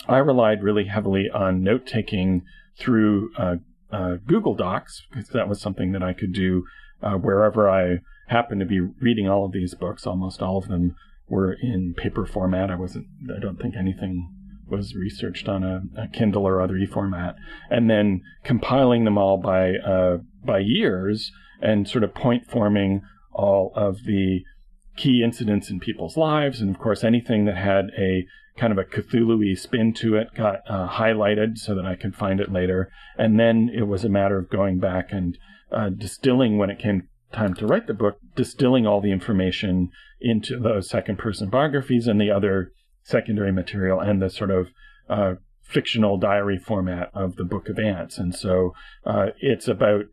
I 0.08 0.18
relied 0.18 0.64
really 0.64 0.86
heavily 0.86 1.30
on 1.34 1.64
note 1.64 1.86
taking 1.88 2.44
through 2.78 3.32
uh, 3.38 3.56
uh, 3.96 4.18
Google 4.28 4.56
Docs 4.56 5.04
because 5.10 5.30
that 5.30 5.48
was 5.48 5.62
something 5.62 5.92
that 5.94 6.04
I 6.04 6.14
could 6.14 6.34
do 6.34 6.66
uh, 7.02 7.14
wherever 7.14 7.70
I 7.70 8.00
happened 8.28 8.60
to 8.60 8.66
be 8.66 8.80
reading 8.80 9.30
all 9.30 9.46
of 9.46 9.52
these 9.52 9.74
books. 9.74 10.06
Almost 10.06 10.42
all 10.42 10.58
of 10.58 10.68
them 10.68 10.96
were 11.28 11.54
in 11.54 11.94
paper 11.96 12.26
format. 12.26 12.70
I 12.70 12.76
wasn't. 12.76 13.08
I 13.36 13.40
don't 13.40 13.60
think 13.60 13.76
anything 13.76 14.32
was 14.68 14.96
researched 14.96 15.48
on 15.48 15.64
a, 15.64 15.84
a 15.98 16.08
Kindle 16.08 16.48
or 16.48 16.62
other 16.62 16.76
e-format, 16.76 17.36
and 17.70 17.90
then 17.90 18.22
compiling 18.44 19.06
them 19.06 19.18
all 19.18 19.38
by 19.38 19.74
uh, 19.76 20.18
by 20.44 20.60
years 20.60 21.32
and 21.62 21.88
sort 21.88 22.04
of 22.04 22.14
point 22.14 22.48
forming 22.48 23.02
all 23.32 23.72
of 23.76 24.04
the 24.06 24.42
key 24.98 25.22
incidents 25.24 25.70
in 25.70 25.80
people's 25.80 26.18
lives, 26.18 26.62
and 26.62 26.70
of 26.70 26.82
course 26.82 27.04
anything 27.04 27.46
that 27.46 27.58
had 27.58 27.86
a 27.98 28.26
kind 28.58 28.72
of 28.72 28.78
a 28.78 28.84
Cthulhu 28.84 29.58
spin 29.58 29.94
to 29.94 30.16
it 30.16 30.34
got 30.36 30.60
uh, 30.68 30.88
highlighted 30.88 31.58
so 31.58 31.76
that 31.76 31.86
I 31.86 31.96
could 31.96 32.16
find 32.16 32.40
it 32.40 32.52
later. 32.52 32.90
And 33.18 33.40
then 33.40 33.70
it 33.74 33.84
was 33.84 34.06
a 34.06 34.10
matter 34.10 34.38
of 34.38 34.50
going 34.50 34.80
back 34.80 35.12
and 35.12 35.38
uh, 35.72 35.90
distilling 35.90 36.58
when 36.58 36.70
it 36.70 36.80
came 36.80 37.10
time 37.34 37.54
to 37.56 37.68
write 37.68 37.88
the 37.88 37.94
book, 37.94 38.18
distilling 38.36 38.88
all 38.88 39.02
the 39.02 39.12
information 39.12 39.90
into 40.22 40.58
those 40.58 40.90
second 40.90 41.18
person 41.18 41.50
biographies 41.50 42.08
and 42.08 42.20
the 42.20 42.32
other 42.32 42.72
secondary 43.04 43.52
material 43.52 44.00
and 44.00 44.22
the 44.22 44.30
sort 44.30 44.52
of 44.52 44.70
uh, 45.10 45.34
fictional 45.62 46.18
diary 46.18 46.58
format 46.58 47.10
of 47.14 47.36
the 47.36 47.44
Book 47.44 47.68
of 47.70 47.78
Ants. 47.78 48.18
And 48.18 48.34
so 48.34 48.74
uh, 49.06 49.28
it's 49.40 49.68
about 49.68 50.06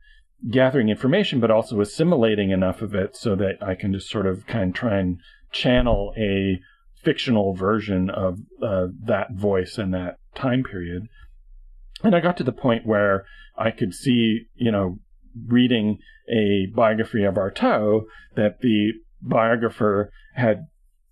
gathering 0.51 0.89
information, 0.89 1.41
but 1.41 1.51
also 1.51 1.81
assimilating 1.81 2.51
enough 2.51 2.83
of 2.83 2.95
it 2.95 3.17
so 3.17 3.37
that 3.37 3.63
I 3.63 3.75
can 3.75 3.93
just 3.93 4.11
sort 4.11 4.27
of 4.27 4.47
kind 4.47 4.71
of 4.71 4.75
try 4.75 4.99
and 4.99 5.19
channel 5.53 6.13
a 6.17 6.61
fictional 7.03 7.55
version 7.55 8.11
of 8.11 8.39
uh, 8.63 8.87
that 9.05 9.33
voice 9.33 9.79
and 9.79 9.93
that 9.95 10.19
time 10.35 10.63
period. 10.63 11.09
And 12.03 12.15
I 12.15 12.21
got 12.21 12.37
to 12.39 12.45
the 12.45 12.53
point 12.53 12.87
where 12.87 13.25
I 13.57 13.71
could 13.71 13.95
see, 13.95 14.47
you 14.55 14.73
know, 14.73 14.99
reading 15.47 15.99
a 16.29 16.67
biography 16.75 17.25
of 17.25 17.35
Artaud 17.35 18.03
that 18.37 18.61
the 18.61 18.93
biographer 19.21 20.11
had 20.35 20.67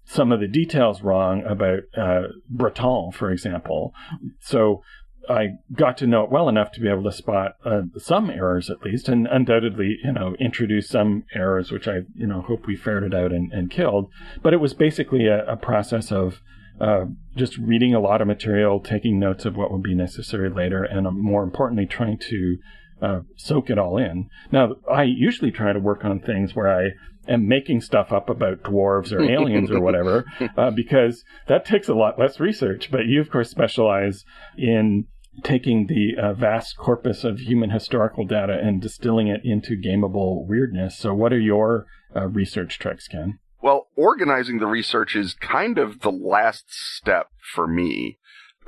some 0.04 0.32
of 0.32 0.40
the 0.40 0.48
details 0.48 1.02
wrong 1.02 1.44
about 1.44 1.80
uh, 1.96 2.22
Breton, 2.48 3.12
for 3.12 3.30
example. 3.30 3.94
So 4.40 4.82
I 5.28 5.58
got 5.72 5.96
to 5.98 6.06
know 6.06 6.24
it 6.24 6.30
well 6.30 6.48
enough 6.48 6.72
to 6.72 6.80
be 6.80 6.88
able 6.88 7.04
to 7.04 7.12
spot 7.12 7.56
uh, 7.64 7.82
some 7.98 8.30
errors 8.30 8.70
at 8.70 8.82
least, 8.82 9.08
and 9.08 9.26
undoubtedly, 9.26 9.98
you 10.02 10.12
know, 10.12 10.34
introduce 10.40 10.88
some 10.88 11.24
errors, 11.34 11.70
which 11.70 11.86
I, 11.86 12.00
you 12.14 12.26
know, 12.26 12.42
hope 12.42 12.66
we 12.66 12.76
ferreted 12.76 13.14
out 13.14 13.32
and, 13.32 13.52
and 13.52 13.70
killed. 13.70 14.10
But 14.42 14.54
it 14.54 14.60
was 14.60 14.74
basically 14.74 15.26
a, 15.26 15.44
a 15.46 15.56
process 15.56 16.10
of 16.10 16.40
uh, 16.80 17.04
just 17.36 17.58
reading 17.58 17.94
a 17.94 18.00
lot 18.00 18.20
of 18.20 18.26
material, 18.26 18.80
taking 18.80 19.18
notes 19.18 19.44
of 19.44 19.56
what 19.56 19.70
would 19.70 19.82
be 19.82 19.94
necessary 19.94 20.48
later, 20.48 20.82
and 20.82 21.06
uh, 21.06 21.10
more 21.10 21.42
importantly, 21.42 21.86
trying 21.86 22.18
to 22.18 22.56
uh, 23.02 23.20
soak 23.36 23.70
it 23.70 23.78
all 23.78 23.98
in. 23.98 24.28
Now, 24.50 24.76
I 24.90 25.04
usually 25.04 25.50
try 25.50 25.72
to 25.72 25.78
work 25.78 26.04
on 26.04 26.20
things 26.20 26.54
where 26.54 26.68
I 26.68 26.90
am 27.28 27.46
making 27.46 27.82
stuff 27.82 28.12
up 28.12 28.28
about 28.28 28.62
dwarves 28.62 29.12
or 29.12 29.22
aliens 29.22 29.70
or 29.70 29.80
whatever, 29.80 30.24
uh, 30.56 30.70
because 30.70 31.24
that 31.48 31.64
takes 31.64 31.88
a 31.88 31.94
lot 31.94 32.18
less 32.18 32.40
research. 32.40 32.90
But 32.90 33.06
you, 33.06 33.20
of 33.20 33.30
course, 33.30 33.50
specialize 33.50 34.24
in 34.56 35.06
taking 35.42 35.86
the 35.86 36.14
uh, 36.20 36.32
vast 36.34 36.76
corpus 36.76 37.24
of 37.24 37.40
human 37.40 37.70
historical 37.70 38.24
data 38.24 38.58
and 38.60 38.80
distilling 38.80 39.28
it 39.28 39.40
into 39.44 39.76
gameable 39.76 40.46
weirdness. 40.46 40.98
So, 40.98 41.14
what 41.14 41.32
are 41.32 41.40
your 41.40 41.86
uh, 42.14 42.28
research 42.28 42.78
tricks, 42.78 43.08
Ken? 43.08 43.38
Well, 43.62 43.88
organizing 43.94 44.58
the 44.58 44.66
research 44.66 45.14
is 45.14 45.34
kind 45.34 45.78
of 45.78 46.00
the 46.00 46.10
last 46.10 46.64
step 46.68 47.28
for 47.54 47.66
me. 47.66 48.18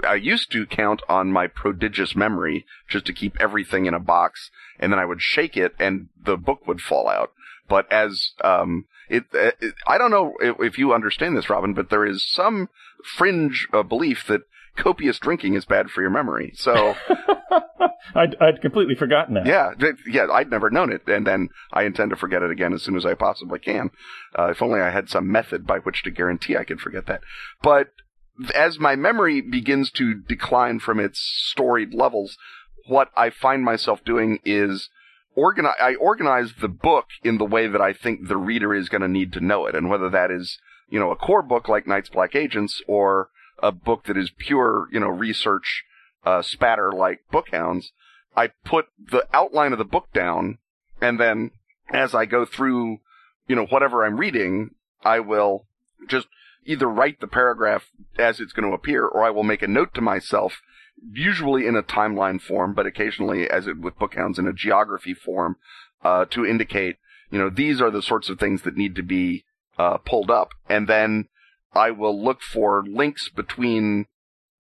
I 0.07 0.15
used 0.15 0.51
to 0.53 0.67
count 0.67 1.03
on 1.09 1.33
my 1.33 1.47
prodigious 1.47 2.17
memory 2.17 2.67
just 2.89 3.07
to 3.07 3.13
keep 3.13 3.41
everything 3.41 3.87
in 3.87 3.95
a 3.95 4.01
box, 4.01 4.51
and 4.79 4.93
then 4.93 4.99
I 4.99 5.05
would 5.05 5.21
shake 5.21 5.57
it 5.57 5.75
and 5.79 6.09
the 6.21 6.37
book 6.37 6.67
would 6.67 6.81
fall 6.81 7.09
out. 7.09 7.33
But 7.69 7.91
as 7.93 8.33
um, 8.43 8.87
it, 9.09 9.25
it, 9.33 9.75
I 9.87 9.99
don't 9.99 10.11
know 10.11 10.35
if, 10.41 10.57
if, 10.61 10.79
you 10.79 10.93
understand 10.93 11.37
this, 11.37 11.49
Robin, 11.49 11.75
but 11.75 11.91
there 11.91 12.05
is 12.05 12.29
some 12.29 12.69
fringe 13.17 13.69
uh, 13.73 13.83
belief 13.83 14.27
that 14.27 14.43
copious 14.77 15.19
drinking 15.19 15.55
is 15.55 15.65
bad 15.65 15.91
for 15.91 16.01
your 16.01 16.11
memory. 16.11 16.53
So 16.57 16.95
I'd, 18.15 18.37
I'd 18.41 18.61
completely 18.61 18.95
forgotten 18.95 19.35
that. 19.35 19.47
Yeah, 19.47 19.73
yeah, 20.07 20.27
I'd 20.31 20.51
never 20.51 20.71
known 20.71 20.93
it, 20.93 21.03
and 21.07 21.27
then 21.27 21.49
I 21.73 21.85
intend 21.85 22.11
to 22.11 22.17
forget 22.17 22.43
it 22.43 22.51
again 22.51 22.73
as 22.73 22.83
soon 22.83 22.97
as 22.97 23.07
I 23.07 23.15
possibly 23.15 23.59
can. 23.59 23.91
Uh, 24.39 24.51
if 24.51 24.63
only 24.63 24.81
I 24.81 24.91
had 24.91 25.09
some 25.09 25.31
method 25.31 25.67
by 25.67 25.79
which 25.79 26.03
to 26.05 26.11
guarantee 26.11 26.57
I 26.57 26.65
could 26.65 26.81
forget 26.81 27.07
that. 27.07 27.23
But 27.63 27.89
as 28.55 28.79
my 28.79 28.97
memory 28.97 29.41
begins 29.41 29.91
to 29.93 30.15
decline 30.15 30.81
from 30.81 30.99
its 30.99 31.21
storied 31.21 31.95
levels, 31.95 32.37
what 32.87 33.11
I 33.17 33.31
find 33.31 33.63
myself 33.63 34.05
doing 34.05 34.39
is 34.45 34.89
organize. 35.35 35.75
I 35.81 35.95
organize 35.95 36.55
the 36.61 36.69
book 36.69 37.07
in 37.23 37.39
the 37.39 37.45
way 37.45 37.67
that 37.67 37.81
I 37.81 37.93
think 37.93 38.29
the 38.29 38.37
reader 38.37 38.75
is 38.75 38.89
going 38.89 39.03
to 39.03 39.09
need 39.09 39.33
to 39.35 39.41
know 39.41 39.67
it, 39.67 39.75
and 39.75 39.89
whether 39.89 40.11
that 40.11 40.31
is 40.31 40.59
you 40.89 40.99
know 40.99 41.11
a 41.11 41.17
core 41.17 41.43
book 41.43 41.69
like 41.69 41.87
Night's 41.87 42.11
Black 42.11 42.35
Agents 42.35 42.83
or 42.87 43.29
a 43.59 43.73
book 43.73 44.05
that 44.05 44.17
is 44.17 44.31
pure, 44.37 44.89
you 44.93 45.01
know, 45.01 45.09
research 45.09 45.85
uh, 46.25 46.43
spatter 46.43 46.93
like 46.93 47.21
Bookhounds, 47.33 47.93
I 48.37 48.49
put 48.65 48.87
the 48.99 49.27
outline 49.33 49.73
of 49.73 49.79
the 49.79 49.85
book 49.85 50.13
down, 50.13 50.59
and 51.01 51.19
then 51.19 51.51
as 51.91 52.15
I 52.15 52.25
go 52.25 52.45
through, 52.45 53.01
you 53.47 53.57
know, 53.57 53.67
whatever 53.67 54.05
I'm 54.05 54.19
reading, 54.19 54.75
I 55.03 55.21
will 55.21 55.67
just 56.09 56.29
either 56.65 56.87
write 56.87 57.21
the 57.21 57.27
paragraph 57.27 57.91
as 58.19 58.41
it's 58.41 58.53
going 58.53 58.69
to 58.69 58.75
appear, 58.75 59.05
or 59.05 59.25
I 59.25 59.31
will 59.31 59.43
make 59.43 59.63
a 59.63 59.69
note 59.69 59.95
to 59.95 60.01
myself, 60.01 60.63
usually 61.13 61.67
in 61.67 61.77
a 61.77 61.83
timeline 61.83 62.41
form, 62.41 62.73
but 62.73 62.87
occasionally, 62.87 63.51
as 63.51 63.67
it 63.67 63.79
with 63.79 63.99
Bookhounds, 63.99 64.39
in 64.39 64.47
a 64.47 64.53
geography 64.53 65.15
form, 65.15 65.57
uh, 66.03 66.25
to 66.27 66.47
indicate, 66.47 66.97
you 67.31 67.39
know, 67.39 67.51
these 67.51 67.81
are 67.81 67.91
the 67.91 68.03
sorts 68.03 68.29
of 68.29 68.39
things 68.39 68.63
that 68.63 68.77
need 68.77 68.95
to 68.95 69.03
be 69.03 69.45
uh, 69.79 69.99
pulled 69.99 70.31
up, 70.31 70.51
and 70.69 70.89
then 70.89 71.29
I 71.75 71.91
will 71.91 72.23
look 72.23 72.43
for 72.43 72.85
links 72.87 73.29
between 73.29 74.07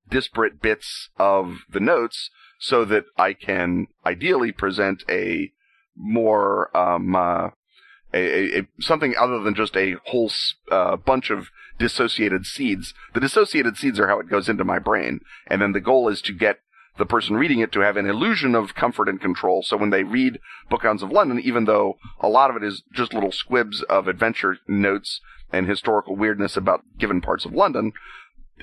disparate 0.09 0.61
bits 0.61 1.11
of 1.19 1.59
the 1.71 1.81
notes 1.81 2.31
so 2.59 2.85
that 2.85 3.05
I 3.17 3.33
can 3.33 3.89
ideally 4.07 4.53
present 4.53 5.05
a 5.09 5.53
more 5.97 6.75
um, 6.77 7.15
uh, 7.15 7.49
a, 8.15 8.61
a, 8.61 8.69
something 8.81 9.15
other 9.19 9.41
than 9.41 9.55
just 9.55 9.77
a 9.77 9.97
whole 10.07 10.31
uh, 10.71 10.97
bunch 10.97 11.31
of 11.31 11.49
dissociated 11.79 12.47
seeds. 12.47 12.95
The 13.15 13.21
dissociated 13.21 13.77
seeds 13.77 13.99
are 13.99 14.09
how 14.09 14.21
it 14.21 14.29
goes 14.29 14.49
into 14.49 14.65
my 14.65 14.79
brain, 14.79 15.21
and 15.47 15.61
then 15.61 15.73
the 15.73 15.81
goal 15.81 16.09
is 16.09 16.21
to 16.23 16.33
get 16.33 16.61
the 16.99 17.07
person 17.07 17.37
reading 17.37 17.61
it 17.61 17.73
to 17.73 17.81
have 17.81 17.97
an 17.97 18.09
illusion 18.09 18.55
of 18.55 18.75
comfort 18.75 19.09
and 19.09 19.21
control. 19.21 19.63
So 19.63 19.77
when 19.77 19.91
they 19.91 20.05
read 20.05 20.39
Bookhounds 20.71 21.03
of 21.03 21.11
London, 21.11 21.41
even 21.41 21.65
though 21.65 21.97
a 22.21 22.29
lot 22.29 22.51
of 22.51 22.57
it 22.57 22.65
is 22.65 22.83
just 22.93 23.15
little 23.15 23.33
squibs 23.33 23.83
of 23.83 24.09
adventure 24.09 24.59
notes 24.69 25.21
and 25.53 25.67
historical 25.67 26.17
weirdness 26.17 26.57
about 26.57 26.83
given 26.99 27.21
parts 27.21 27.45
of 27.45 27.53
London, 27.53 27.93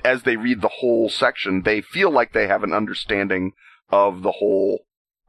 as 0.04 0.22
they 0.22 0.36
read 0.36 0.60
the 0.60 0.68
whole 0.80 1.08
section, 1.08 1.62
they 1.62 1.80
feel 1.80 2.10
like 2.10 2.32
they 2.32 2.46
have 2.46 2.62
an 2.62 2.72
understanding 2.72 3.52
of 3.90 4.22
the 4.22 4.32
whole 4.32 4.80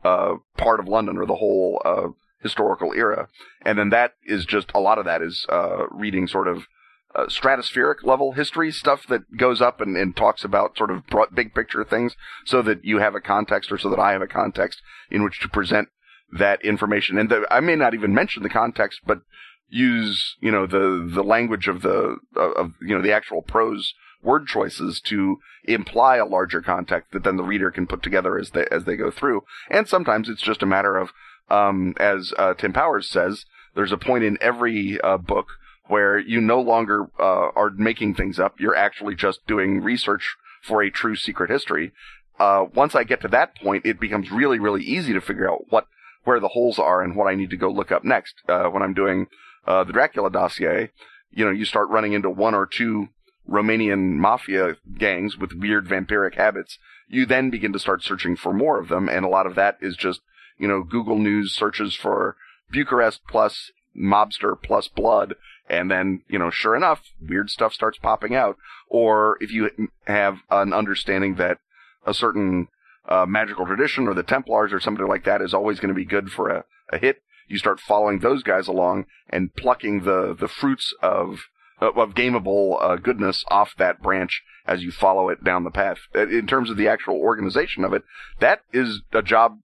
uh, 0.04 0.36
part 0.58 0.80
of 0.80 0.88
London 0.88 1.18
or 1.18 1.26
the 1.26 1.36
whole 1.36 1.82
uh, 1.84 2.08
historical 2.42 2.94
era. 2.94 3.28
And 3.64 3.78
then 3.78 3.90
that 3.90 4.14
is 4.24 4.46
just 4.46 4.72
a 4.74 4.80
lot 4.80 4.98
of 4.98 5.06
that 5.06 5.22
is 5.22 5.46
uh, 5.50 5.88
reading 5.90 6.28
sort 6.28 6.48
of 6.48 6.68
uh, 7.16 7.26
stratospheric 7.26 8.04
level 8.04 8.34
history 8.34 8.72
stuff 8.72 9.06
that 9.08 9.38
goes 9.38 9.62
up 9.62 9.82
and, 9.82 9.98
and 9.98 10.16
talks 10.16 10.44
about 10.44 10.78
sort 10.78 10.92
of 10.92 11.04
big 11.34 11.54
picture 11.54 11.84
things 11.84 12.16
so 12.46 12.62
that 12.62 12.84
you 12.84 13.00
have 13.00 13.16
a 13.16 13.22
context 13.22 13.72
or 13.72 13.78
so 13.78 13.90
that 13.90 14.00
I 14.00 14.12
have 14.12 14.22
a 14.22 14.28
context 14.28 14.82
in 15.10 15.24
which 15.24 15.40
to 15.42 15.50
present 15.50 15.90
that 16.32 16.64
information. 16.64 17.18
And 17.18 17.30
the, 17.30 17.46
I 17.52 17.60
may 17.60 17.76
not 17.76 17.94
even 17.94 18.14
mention 18.14 18.44
the 18.44 18.50
context, 18.50 19.02
but 19.06 19.22
use, 19.70 20.36
you 20.40 20.52
know, 20.52 20.66
the, 20.66 21.10
the 21.14 21.24
language 21.24 21.68
of 21.68 21.82
the, 21.82 22.18
of, 22.36 22.74
you 22.82 22.96
know, 22.96 23.02
the 23.02 23.14
actual 23.14 23.42
prose 23.42 23.94
word 24.24 24.46
choices 24.46 25.02
to 25.02 25.38
imply 25.64 26.18
a 26.18 26.26
larger 26.26 26.62
context 26.62 27.12
that 27.12 27.24
then 27.24 27.38
the 27.38 27.44
reader 27.44 27.72
can 27.72 27.88
put 27.88 28.04
together 28.04 28.38
as 28.38 28.52
they, 28.52 28.66
as 28.72 28.86
they 28.86 28.96
go 28.96 29.10
through. 29.10 29.42
And 29.70 29.88
sometimes 29.88 30.30
it's 30.30 30.42
just 30.42 30.62
a 30.62 30.68
matter 30.68 30.98
of, 30.98 31.10
um, 31.50 31.96
as, 32.00 32.34
uh, 32.38 32.54
Tim 32.54 32.72
Powers 32.72 33.10
says, 33.10 33.46
there's 33.76 33.92
a 33.92 33.98
point 33.98 34.24
in 34.24 34.38
every, 34.42 35.00
uh, 35.02 35.18
book 35.18 35.48
where 35.92 36.18
you 36.18 36.40
no 36.40 36.62
longer 36.62 37.10
uh, 37.20 37.50
are 37.54 37.70
making 37.76 38.16
things 38.16 38.40
up. 38.40 38.58
You're 38.62 38.78
actually 38.78 39.14
just 39.14 39.46
doing 39.46 39.82
research 39.82 40.38
for 40.64 40.82
a 40.82 40.90
true 40.90 41.18
secret 41.18 41.50
history. 41.50 41.92
Uh, 42.40 42.64
once 42.74 42.96
I 42.96 43.04
get 43.04 43.20
to 43.24 43.28
that 43.28 43.58
point, 43.58 43.86
it 43.86 44.00
becomes 44.00 44.32
really, 44.32 44.58
really 44.58 44.84
easy 44.86 45.12
to 45.12 45.20
figure 45.20 45.52
out 45.52 45.66
what 45.70 45.88
where 46.24 46.40
the 46.40 46.48
holes 46.48 46.80
are 46.80 47.02
and 47.02 47.18
what 47.18 47.28
I 47.28 47.36
need 47.36 47.50
to 47.50 47.58
go 47.58 47.70
look 47.70 47.92
up 47.92 48.06
next. 48.06 48.36
Uh, 48.48 48.70
when 48.70 48.82
I'm 48.82 48.94
doing 48.94 49.28
uh, 49.68 49.84
the 49.84 49.92
Dracula 49.92 50.32
dossier, 50.32 50.92
you 51.30 51.44
know, 51.44 51.52
you 51.52 51.66
start 51.66 51.90
running 51.90 52.14
into 52.14 52.30
one 52.30 52.56
or 52.56 52.66
two 52.66 53.10
Romanian 53.50 54.14
mafia 54.14 54.78
gangs 54.98 55.38
with 55.38 55.52
weird 55.52 55.88
vampiric 55.88 56.36
habits. 56.36 56.78
You 57.10 57.26
then 57.26 57.50
begin 57.50 57.74
to 57.74 57.80
start 57.80 58.02
searching 58.02 58.38
for 58.38 58.54
more 58.54 58.80
of 58.80 58.88
them, 58.88 59.10
and 59.10 59.26
a 59.26 59.30
lot 59.30 59.46
of 59.46 59.56
that 59.56 59.78
is 59.82 59.98
just 59.98 60.22
you 60.58 60.70
know 60.70 60.84
Google 60.84 61.20
News 61.20 61.54
searches 61.54 61.96
for 61.96 62.38
Bucharest 62.72 63.20
plus 63.28 63.72
mobster 63.94 64.56
plus 64.56 64.88
blood 64.88 65.36
and 65.72 65.90
then, 65.90 66.22
you 66.28 66.38
know, 66.38 66.50
sure 66.52 66.76
enough, 66.76 67.02
weird 67.22 67.50
stuff 67.50 67.74
starts 67.74 67.98
popping 67.98 68.36
out. 68.36 68.58
Or 68.90 69.38
if 69.40 69.52
you 69.52 69.70
have 70.06 70.40
an 70.50 70.74
understanding 70.74 71.36
that 71.36 71.60
a 72.06 72.14
certain 72.14 72.68
uh, 73.08 73.26
magical 73.26 73.66
tradition 73.66 74.08
or 74.08 74.14
the 74.14 74.22
Templars 74.22 74.74
or 74.74 74.82
somebody 74.82 75.08
like 75.08 75.24
that 75.24 75.42
is 75.42 75.54
always 75.54 75.80
going 75.80 75.94
to 75.94 75.96
be 75.96 76.04
good 76.04 76.30
for 76.30 76.50
a, 76.50 76.66
a 76.92 76.98
hit, 76.98 77.24
you 77.48 77.58
start 77.58 77.80
following 77.80 78.20
those 78.20 78.44
guys 78.44 78.68
along 78.68 79.06
and 79.30 79.56
plucking 79.56 80.04
the, 80.04 80.36
the 80.38 80.50
fruits 80.50 80.94
of 81.02 81.40
of 81.80 82.14
gameable 82.14 82.78
uh, 82.80 82.96
goodness 82.96 83.44
off 83.48 83.74
that 83.80 84.04
branch 84.04 84.44
as 84.68 84.84
you 84.84 84.92
follow 84.92 85.30
it 85.30 85.44
down 85.44 85.64
the 85.64 85.72
path. 85.72 85.98
In 86.14 86.46
terms 86.46 86.70
of 86.70 86.78
the 86.78 86.88
actual 86.88 87.16
organization 87.16 87.84
of 87.84 87.92
it, 87.92 88.04
that 88.40 88.62
is 88.72 89.02
a 89.12 89.24
job 89.24 89.58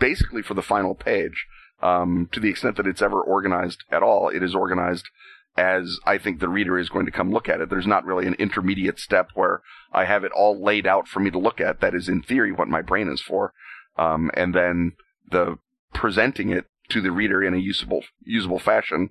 basically 0.00 0.42
for 0.42 0.54
the 0.54 0.62
final 0.62 0.96
page. 0.96 1.46
Um, 1.80 2.28
to 2.32 2.40
the 2.40 2.48
extent 2.48 2.76
that 2.76 2.86
it's 2.86 3.02
ever 3.02 3.20
organized 3.20 3.84
at 3.90 4.02
all, 4.02 4.28
it 4.28 4.42
is 4.42 4.54
organized 4.54 5.06
as 5.56 5.98
I 6.06 6.18
think 6.18 6.38
the 6.38 6.48
reader 6.48 6.78
is 6.78 6.88
going 6.88 7.06
to 7.06 7.12
come 7.12 7.32
look 7.32 7.48
at 7.48 7.60
it. 7.60 7.68
There's 7.68 7.86
not 7.86 8.04
really 8.04 8.26
an 8.26 8.34
intermediate 8.34 9.00
step 9.00 9.30
where 9.34 9.62
I 9.92 10.04
have 10.04 10.24
it 10.24 10.32
all 10.32 10.62
laid 10.62 10.86
out 10.86 11.08
for 11.08 11.20
me 11.20 11.30
to 11.30 11.38
look 11.38 11.60
at. 11.60 11.80
That 11.80 11.94
is 11.94 12.08
in 12.08 12.22
theory 12.22 12.52
what 12.52 12.68
my 12.68 12.80
brain 12.80 13.08
is 13.08 13.20
for. 13.20 13.52
Um, 13.96 14.30
and 14.34 14.54
then 14.54 14.92
the 15.30 15.58
presenting 15.92 16.50
it 16.50 16.66
to 16.90 17.00
the 17.00 17.10
reader 17.10 17.42
in 17.42 17.54
a 17.54 17.58
usable, 17.58 18.04
usable 18.22 18.60
fashion. 18.60 19.10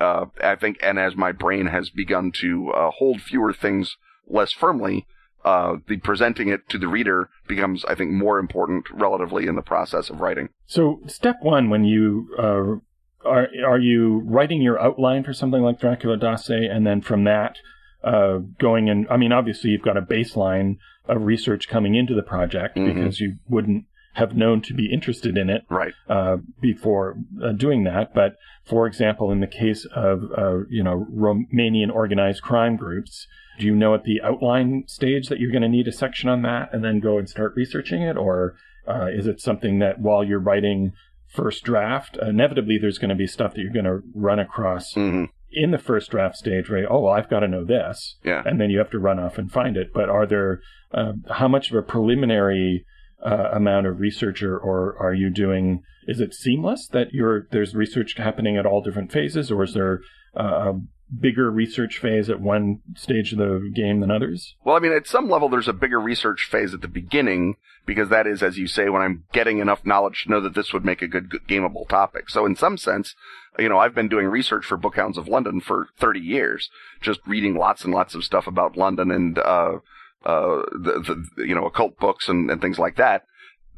Uh, 0.00 0.26
I 0.42 0.56
think, 0.56 0.78
and 0.82 0.98
as 0.98 1.14
my 1.14 1.32
brain 1.32 1.66
has 1.66 1.90
begun 1.90 2.32
to 2.40 2.70
uh, 2.70 2.90
hold 2.90 3.20
fewer 3.20 3.52
things 3.52 3.96
less 4.26 4.52
firmly, 4.52 5.06
uh, 5.44 5.76
the 5.88 5.96
presenting 5.98 6.48
it 6.48 6.68
to 6.68 6.78
the 6.78 6.88
reader 6.88 7.28
becomes, 7.48 7.84
I 7.84 7.94
think, 7.94 8.12
more 8.12 8.38
important 8.38 8.90
relatively 8.90 9.46
in 9.46 9.56
the 9.56 9.62
process 9.62 10.10
of 10.10 10.20
writing. 10.20 10.48
So, 10.66 11.00
step 11.06 11.36
one, 11.42 11.70
when 11.70 11.84
you 11.84 12.28
uh, 12.38 13.28
are 13.28 13.48
are 13.66 13.78
you 13.78 14.22
writing 14.24 14.62
your 14.62 14.80
outline 14.80 15.24
for 15.24 15.32
something 15.32 15.62
like 15.62 15.80
Dracula 15.80 16.16
Dossier, 16.16 16.66
and 16.66 16.86
then 16.86 17.00
from 17.00 17.24
that 17.24 17.56
uh, 18.04 18.38
going 18.58 18.88
in? 18.88 19.06
I 19.10 19.16
mean, 19.16 19.32
obviously, 19.32 19.70
you've 19.70 19.82
got 19.82 19.96
a 19.96 20.02
baseline 20.02 20.78
of 21.06 21.22
research 21.22 21.68
coming 21.68 21.94
into 21.94 22.14
the 22.14 22.22
project 22.22 22.76
mm-hmm. 22.76 22.94
because 22.94 23.20
you 23.20 23.36
wouldn't 23.48 23.86
have 24.14 24.36
known 24.36 24.60
to 24.60 24.74
be 24.74 24.92
interested 24.92 25.38
in 25.38 25.48
it 25.48 25.62
right 25.70 25.94
uh, 26.08 26.36
before 26.60 27.16
uh, 27.42 27.52
doing 27.52 27.84
that. 27.84 28.14
But 28.14 28.36
for 28.64 28.86
example, 28.86 29.30
in 29.30 29.40
the 29.40 29.46
case 29.46 29.86
of 29.94 30.22
uh, 30.36 30.58
you 30.68 30.82
know 30.82 31.06
Romanian 31.12 31.92
organized 31.92 32.42
crime 32.42 32.76
groups, 32.76 33.26
do 33.58 33.66
you 33.66 33.74
know 33.74 33.94
at 33.94 34.04
the 34.04 34.20
outline 34.22 34.84
stage 34.86 35.28
that 35.28 35.38
you're 35.38 35.50
going 35.50 35.62
to 35.62 35.68
need 35.68 35.88
a 35.88 35.92
section 35.92 36.28
on 36.28 36.42
that 36.42 36.70
and 36.72 36.84
then 36.84 37.00
go 37.00 37.18
and 37.18 37.28
start 37.28 37.54
researching 37.56 38.02
it? 38.02 38.16
Or 38.16 38.54
uh, 38.88 39.06
is 39.06 39.26
it 39.26 39.40
something 39.40 39.78
that 39.80 40.00
while 40.00 40.24
you're 40.24 40.40
writing 40.40 40.92
first 41.28 41.64
draft, 41.64 42.16
inevitably 42.16 42.78
there's 42.80 42.98
going 42.98 43.10
to 43.10 43.14
be 43.14 43.26
stuff 43.26 43.54
that 43.54 43.60
you're 43.60 43.72
going 43.72 43.84
to 43.84 44.00
run 44.14 44.38
across 44.38 44.92
mm-hmm. 44.94 45.24
in 45.50 45.70
the 45.70 45.78
first 45.78 46.10
draft 46.10 46.36
stage, 46.36 46.68
right? 46.68 46.84
Oh, 46.88 47.00
well, 47.00 47.12
I've 47.12 47.30
got 47.30 47.40
to 47.40 47.48
know 47.48 47.64
this. 47.64 48.16
Yeah. 48.24 48.42
And 48.44 48.60
then 48.60 48.70
you 48.70 48.78
have 48.78 48.90
to 48.90 48.98
run 48.98 49.18
off 49.18 49.38
and 49.38 49.50
find 49.50 49.76
it. 49.76 49.92
But 49.92 50.08
are 50.08 50.26
there, 50.26 50.60
uh, 50.92 51.12
how 51.30 51.48
much 51.48 51.70
of 51.70 51.76
a 51.76 51.82
preliminary 51.82 52.84
uh, 53.24 53.50
amount 53.52 53.86
of 53.86 54.00
research 54.00 54.42
or, 54.42 54.58
or 54.58 54.96
are 54.98 55.14
you 55.14 55.30
doing, 55.30 55.82
is 56.06 56.20
it 56.20 56.34
seamless 56.34 56.88
that 56.88 57.12
you're, 57.12 57.46
there's 57.50 57.74
research 57.74 58.14
happening 58.16 58.56
at 58.56 58.66
all 58.66 58.82
different 58.82 59.12
phases 59.12 59.50
or 59.50 59.62
is 59.62 59.74
there 59.74 60.00
uh, 60.36 60.72
bigger 61.18 61.50
research 61.50 61.98
phase 61.98 62.30
at 62.30 62.40
one 62.40 62.80
stage 62.96 63.32
of 63.32 63.38
the 63.38 63.70
game 63.74 64.00
than 64.00 64.10
others? 64.10 64.56
Well, 64.64 64.76
I 64.76 64.80
mean, 64.80 64.92
at 64.92 65.06
some 65.06 65.28
level, 65.28 65.48
there's 65.48 65.68
a 65.68 65.72
bigger 65.72 66.00
research 66.00 66.48
phase 66.50 66.72
at 66.72 66.80
the 66.80 66.88
beginning 66.88 67.56
because 67.84 68.08
that 68.08 68.26
is, 68.26 68.42
as 68.42 68.58
you 68.58 68.66
say, 68.66 68.88
when 68.88 69.02
I'm 69.02 69.24
getting 69.32 69.58
enough 69.58 69.84
knowledge 69.84 70.24
to 70.24 70.30
know 70.30 70.40
that 70.40 70.54
this 70.54 70.72
would 70.72 70.84
make 70.84 71.02
a 71.02 71.08
good, 71.08 71.30
good 71.30 71.46
gameable 71.48 71.88
topic. 71.88 72.30
So 72.30 72.46
in 72.46 72.56
some 72.56 72.78
sense, 72.78 73.14
you 73.58 73.68
know, 73.68 73.78
I've 73.78 73.94
been 73.94 74.08
doing 74.08 74.26
research 74.26 74.64
for 74.64 74.76
Bookhounds 74.76 75.18
of 75.18 75.28
London 75.28 75.60
for 75.60 75.88
30 75.98 76.20
years, 76.20 76.70
just 77.00 77.20
reading 77.26 77.54
lots 77.54 77.84
and 77.84 77.92
lots 77.92 78.14
of 78.14 78.24
stuff 78.24 78.46
about 78.46 78.76
London 78.76 79.10
and, 79.10 79.38
uh, 79.38 79.78
uh, 80.24 80.62
the, 80.72 81.26
the, 81.36 81.46
you 81.46 81.54
know, 81.54 81.66
occult 81.66 81.98
books 81.98 82.28
and, 82.28 82.50
and 82.50 82.60
things 82.60 82.78
like 82.78 82.96
that 82.96 83.24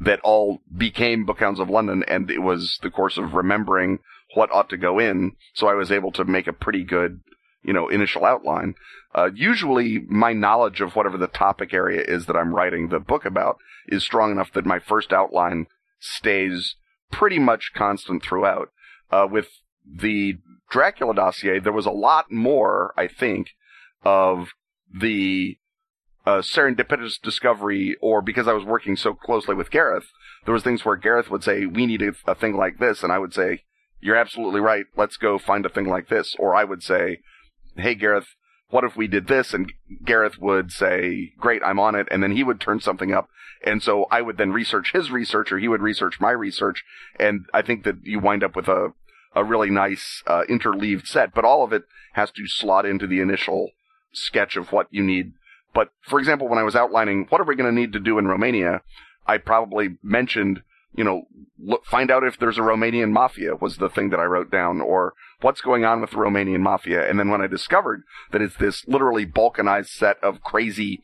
that 0.00 0.20
all 0.20 0.60
became 0.76 1.24
Bookhounds 1.24 1.58
of 1.58 1.70
London. 1.70 2.04
And 2.06 2.30
it 2.30 2.40
was 2.40 2.78
the 2.82 2.90
course 2.90 3.16
of 3.16 3.34
remembering 3.34 4.00
what 4.34 4.52
ought 4.52 4.68
to 4.70 4.76
go 4.76 4.98
in. 4.98 5.32
So 5.54 5.66
I 5.66 5.74
was 5.74 5.90
able 5.90 6.12
to 6.12 6.24
make 6.24 6.46
a 6.46 6.52
pretty 6.52 6.84
good, 6.84 7.20
you 7.62 7.72
know, 7.72 7.88
initial 7.88 8.24
outline. 8.24 8.74
Uh, 9.14 9.30
usually 9.34 10.00
my 10.08 10.32
knowledge 10.32 10.80
of 10.80 10.96
whatever 10.96 11.16
the 11.16 11.28
topic 11.28 11.72
area 11.72 12.02
is 12.02 12.26
that 12.26 12.36
I'm 12.36 12.54
writing 12.54 12.88
the 12.88 12.98
book 12.98 13.24
about 13.24 13.58
is 13.86 14.02
strong 14.02 14.32
enough 14.32 14.52
that 14.52 14.66
my 14.66 14.78
first 14.78 15.12
outline 15.12 15.66
stays 16.00 16.76
pretty 17.10 17.38
much 17.38 17.72
constant 17.74 18.22
throughout. 18.22 18.70
Uh, 19.10 19.26
with 19.30 19.48
the 19.86 20.38
Dracula 20.70 21.14
dossier, 21.14 21.60
there 21.60 21.72
was 21.72 21.86
a 21.86 21.90
lot 21.90 22.32
more, 22.32 22.92
I 22.96 23.06
think, 23.06 23.50
of 24.04 24.48
the 24.92 25.58
uh, 26.26 26.38
serendipitous 26.38 27.20
discovery, 27.20 27.96
or 28.00 28.22
because 28.22 28.48
I 28.48 28.52
was 28.52 28.64
working 28.64 28.96
so 28.96 29.14
closely 29.14 29.54
with 29.54 29.70
Gareth, 29.70 30.06
there 30.44 30.54
was 30.54 30.62
things 30.62 30.84
where 30.84 30.96
Gareth 30.96 31.30
would 31.30 31.44
say, 31.44 31.66
"We 31.66 31.86
need 31.86 32.02
a, 32.02 32.12
a 32.26 32.34
thing 32.34 32.56
like 32.56 32.78
this," 32.78 33.02
and 33.02 33.12
I 33.12 33.18
would 33.18 33.34
say, 33.34 33.62
you're 34.04 34.16
absolutely 34.16 34.60
right. 34.60 34.84
Let's 34.96 35.16
go 35.16 35.38
find 35.38 35.64
a 35.64 35.70
thing 35.70 35.88
like 35.88 36.10
this. 36.10 36.36
Or 36.38 36.54
I 36.54 36.62
would 36.62 36.82
say, 36.82 37.20
hey, 37.74 37.94
Gareth, 37.94 38.26
what 38.68 38.84
if 38.84 38.96
we 38.96 39.08
did 39.08 39.28
this? 39.28 39.54
And 39.54 39.72
Gareth 40.04 40.38
would 40.38 40.70
say, 40.72 41.32
great, 41.38 41.62
I'm 41.64 41.80
on 41.80 41.94
it. 41.94 42.06
And 42.10 42.22
then 42.22 42.36
he 42.36 42.44
would 42.44 42.60
turn 42.60 42.80
something 42.80 43.14
up. 43.14 43.30
And 43.64 43.82
so 43.82 44.04
I 44.10 44.20
would 44.20 44.36
then 44.36 44.52
research 44.52 44.92
his 44.92 45.10
research 45.10 45.50
or 45.50 45.58
he 45.58 45.68
would 45.68 45.80
research 45.80 46.20
my 46.20 46.32
research. 46.32 46.84
And 47.18 47.46
I 47.54 47.62
think 47.62 47.84
that 47.84 48.04
you 48.04 48.20
wind 48.20 48.44
up 48.44 48.54
with 48.54 48.68
a, 48.68 48.92
a 49.34 49.42
really 49.42 49.70
nice, 49.70 50.22
uh, 50.26 50.42
interleaved 50.50 51.06
set, 51.06 51.34
but 51.34 51.46
all 51.46 51.64
of 51.64 51.72
it 51.72 51.84
has 52.12 52.30
to 52.32 52.46
slot 52.46 52.84
into 52.84 53.06
the 53.06 53.20
initial 53.20 53.70
sketch 54.12 54.54
of 54.54 54.70
what 54.70 54.86
you 54.90 55.02
need. 55.02 55.32
But 55.72 55.92
for 56.02 56.18
example, 56.18 56.46
when 56.46 56.58
I 56.58 56.62
was 56.62 56.76
outlining 56.76 57.24
what 57.30 57.40
are 57.40 57.44
we 57.44 57.56
going 57.56 57.74
to 57.74 57.80
need 57.80 57.94
to 57.94 58.00
do 58.00 58.18
in 58.18 58.28
Romania, 58.28 58.82
I 59.26 59.38
probably 59.38 59.96
mentioned 60.02 60.62
you 60.94 61.04
know, 61.04 61.24
look, 61.58 61.84
find 61.84 62.10
out 62.10 62.24
if 62.24 62.38
there's 62.38 62.58
a 62.58 62.62
Romanian 62.62 63.10
mafia 63.10 63.56
was 63.56 63.76
the 63.76 63.88
thing 63.88 64.10
that 64.10 64.20
I 64.20 64.24
wrote 64.24 64.50
down, 64.50 64.80
or 64.80 65.14
what's 65.40 65.60
going 65.60 65.84
on 65.84 66.00
with 66.00 66.10
the 66.10 66.16
Romanian 66.16 66.60
mafia. 66.60 67.08
And 67.08 67.18
then 67.18 67.28
when 67.28 67.42
I 67.42 67.46
discovered 67.46 68.02
that 68.32 68.42
it's 68.42 68.56
this 68.56 68.84
literally 68.86 69.26
balkanized 69.26 69.88
set 69.88 70.22
of 70.22 70.42
crazy, 70.42 71.02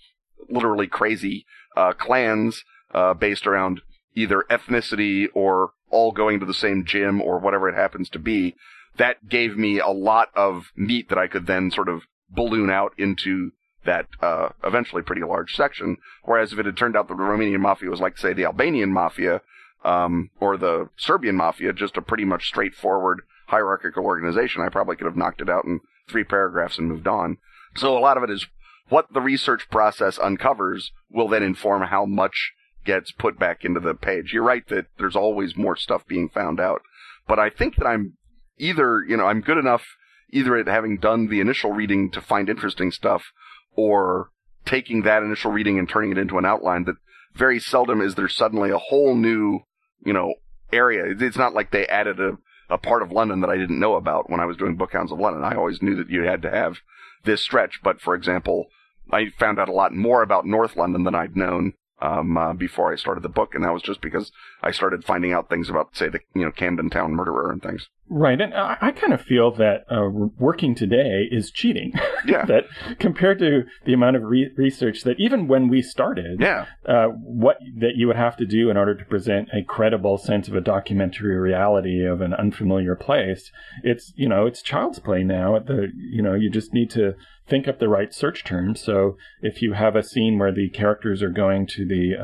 literally 0.49 0.86
crazy 0.86 1.45
uh, 1.76 1.93
clans 1.93 2.64
uh, 2.93 3.14
based 3.14 3.47
around 3.47 3.80
either 4.14 4.45
ethnicity 4.51 5.26
or 5.34 5.72
all 5.91 6.12
going 6.12 6.41
to 6.41 6.47
the 6.47 6.55
same 6.55 6.84
gym 6.84 7.20
or 7.20 7.38
whatever 7.38 7.68
it 7.68 7.74
happens 7.74 8.09
to 8.11 8.18
be, 8.18 8.55
that 8.97 9.28
gave 9.28 9.57
me 9.57 9.78
a 9.78 9.88
lot 9.88 10.28
of 10.34 10.66
meat 10.76 11.09
that 11.09 11.18
I 11.18 11.26
could 11.26 11.47
then 11.47 11.70
sort 11.70 11.88
of 11.88 12.03
balloon 12.28 12.70
out 12.70 12.93
into 12.97 13.53
that 13.84 14.07
uh, 14.20 14.51
eventually 14.62 15.03
pretty 15.03 15.22
large 15.22 15.55
section. 15.57 15.97
Whereas 16.22 16.53
if 16.53 16.59
it 16.59 16.66
had 16.66 16.76
turned 16.76 16.97
out 16.97 17.09
the 17.09 17.14
Romanian 17.14 17.61
mafia 17.61 17.91
was 17.91 18.01
like, 18.01 18.18
say, 18.18 18.32
the 18.32 18.45
Albanian 18.45 18.93
mafia 18.93 19.41
um, 19.84 20.30
or 20.40 20.56
the 20.56 20.88
Serbian 20.96 21.36
mafia, 21.36 21.72
just 21.72 21.96
a 21.96 22.02
pretty 22.02 22.24
much 22.24 22.46
straightforward 22.46 23.22
hierarchical 23.48 24.04
organization, 24.04 24.62
I 24.62 24.68
probably 24.68 24.96
could 24.96 25.06
have 25.06 25.16
knocked 25.16 25.40
it 25.40 25.50
out 25.50 25.64
in 25.64 25.80
three 26.08 26.24
paragraphs 26.24 26.78
and 26.78 26.88
moved 26.88 27.08
on. 27.08 27.38
So 27.76 27.96
a 27.96 28.00
lot 28.00 28.16
of 28.16 28.22
it 28.22 28.30
is 28.30 28.46
what 28.88 29.12
the 29.12 29.20
research 29.20 29.68
process 29.70 30.18
uncovers 30.18 30.92
will 31.10 31.28
then 31.28 31.42
inform 31.42 31.82
how 31.82 32.04
much 32.04 32.52
gets 32.84 33.12
put 33.12 33.38
back 33.38 33.64
into 33.64 33.80
the 33.80 33.94
page. 33.94 34.32
You're 34.32 34.42
right 34.42 34.66
that 34.68 34.86
there's 34.98 35.16
always 35.16 35.56
more 35.56 35.76
stuff 35.76 36.06
being 36.06 36.28
found 36.28 36.60
out, 36.60 36.82
but 37.26 37.38
I 37.38 37.50
think 37.50 37.76
that 37.76 37.86
I'm 37.86 38.16
either, 38.58 39.04
you 39.06 39.16
know, 39.16 39.26
I'm 39.26 39.40
good 39.40 39.58
enough 39.58 39.84
either 40.32 40.56
at 40.56 40.66
having 40.66 40.98
done 40.98 41.28
the 41.28 41.40
initial 41.40 41.72
reading 41.72 42.10
to 42.12 42.20
find 42.20 42.48
interesting 42.48 42.90
stuff 42.90 43.32
or 43.74 44.30
taking 44.64 45.02
that 45.02 45.22
initial 45.22 45.50
reading 45.50 45.78
and 45.78 45.88
turning 45.88 46.12
it 46.12 46.18
into 46.18 46.38
an 46.38 46.44
outline 46.44 46.84
that 46.84 46.96
very 47.34 47.58
seldom 47.58 48.00
is 48.00 48.14
there 48.14 48.28
suddenly 48.28 48.70
a 48.70 48.78
whole 48.78 49.14
new, 49.14 49.60
you 50.05 50.12
know, 50.12 50.34
area. 50.72 51.05
It's 51.18 51.36
not 51.36 51.55
like 51.55 51.70
they 51.70 51.86
added 51.86 52.20
a, 52.20 52.38
a 52.68 52.78
part 52.78 53.03
of 53.03 53.12
London 53.12 53.40
that 53.40 53.51
I 53.51 53.57
didn't 53.57 53.80
know 53.80 53.94
about 53.94 54.30
when 54.30 54.40
I 54.40 54.46
was 54.46 54.57
doing 54.57 54.76
Bookhounds 54.76 55.12
of 55.12 55.18
London. 55.18 55.44
I 55.44 55.57
always 55.57 55.82
knew 55.82 55.96
that 55.96 56.11
you 56.11 56.22
had 56.22 56.42
to 56.42 56.51
have 56.51 56.78
this 57.24 57.40
stretch, 57.40 57.80
but 57.82 58.01
for 58.01 58.14
example, 58.14 58.66
I 59.12 59.30
found 59.38 59.59
out 59.59 59.68
a 59.68 59.72
lot 59.72 59.94
more 59.94 60.22
about 60.22 60.46
North 60.46 60.76
London 60.76 61.05
than 61.05 61.14
I'd 61.14 61.36
known 61.36 61.74
um, 62.01 62.36
uh, 62.36 62.53
before 62.55 62.92
I 62.92 62.96
started 62.96 63.22
the 63.22 63.28
book, 63.28 63.55
and 63.55 63.64
that 63.64 63.72
was 63.72 63.82
just 63.82 64.01
because 64.01 64.32
I 64.62 64.70
started 64.70 65.05
finding 65.05 65.32
out 65.32 65.48
things 65.48 65.68
about, 65.68 65.96
say, 65.96 66.09
the 66.09 66.20
you 66.34 66.44
know 66.44 66.53
Camden 66.53 66.90
Town 66.90 67.12
murderer 67.12 67.51
and 67.51 67.62
things. 67.62 67.88
Right, 68.12 68.40
and 68.40 68.52
I, 68.52 68.76
I 68.80 68.90
kind 68.90 69.12
of 69.12 69.22
feel 69.22 69.52
that 69.52 69.84
uh, 69.88 70.08
working 70.11 70.74
today 70.74 71.28
is 71.30 71.50
cheating. 71.50 71.92
Yeah. 72.26 72.44
that 72.44 72.64
compared 72.98 73.38
to 73.38 73.62
the 73.86 73.94
amount 73.94 74.16
of 74.16 74.24
re- 74.24 74.50
research 74.54 75.04
that 75.04 75.18
even 75.18 75.48
when 75.48 75.68
we 75.68 75.80
started, 75.80 76.38
Yeah, 76.38 76.66
uh, 76.84 77.06
what 77.06 77.56
that 77.78 77.92
you 77.96 78.08
would 78.08 78.16
have 78.16 78.36
to 78.36 78.44
do 78.44 78.68
in 78.68 78.76
order 78.76 78.94
to 78.94 79.04
present 79.06 79.48
a 79.54 79.62
credible 79.62 80.18
sense 80.18 80.46
of 80.46 80.54
a 80.54 80.61
documentary 80.61 81.34
reality 81.38 82.04
of 82.04 82.20
an 82.20 82.34
unfamiliar 82.34 82.94
place, 82.94 83.50
it's 83.82 84.12
you 84.16 84.28
know 84.28 84.44
it's 84.44 84.61
child's 84.61 84.98
play 84.98 85.24
now. 85.24 85.56
At 85.56 85.64
the 85.66 85.88
you 85.96 86.20
know 86.20 86.34
you 86.34 86.50
just 86.50 86.74
need 86.74 86.90
to 86.90 87.14
think 87.48 87.66
up 87.66 87.78
the 87.78 87.88
right 87.88 88.12
search 88.12 88.44
terms. 88.44 88.82
So 88.82 89.16
if 89.40 89.62
you 89.62 89.72
have 89.72 89.96
a 89.96 90.02
scene 90.02 90.38
where 90.38 90.52
the 90.52 90.68
characters 90.68 91.22
are 91.22 91.30
going 91.30 91.66
to 91.68 91.86
the 91.86 92.14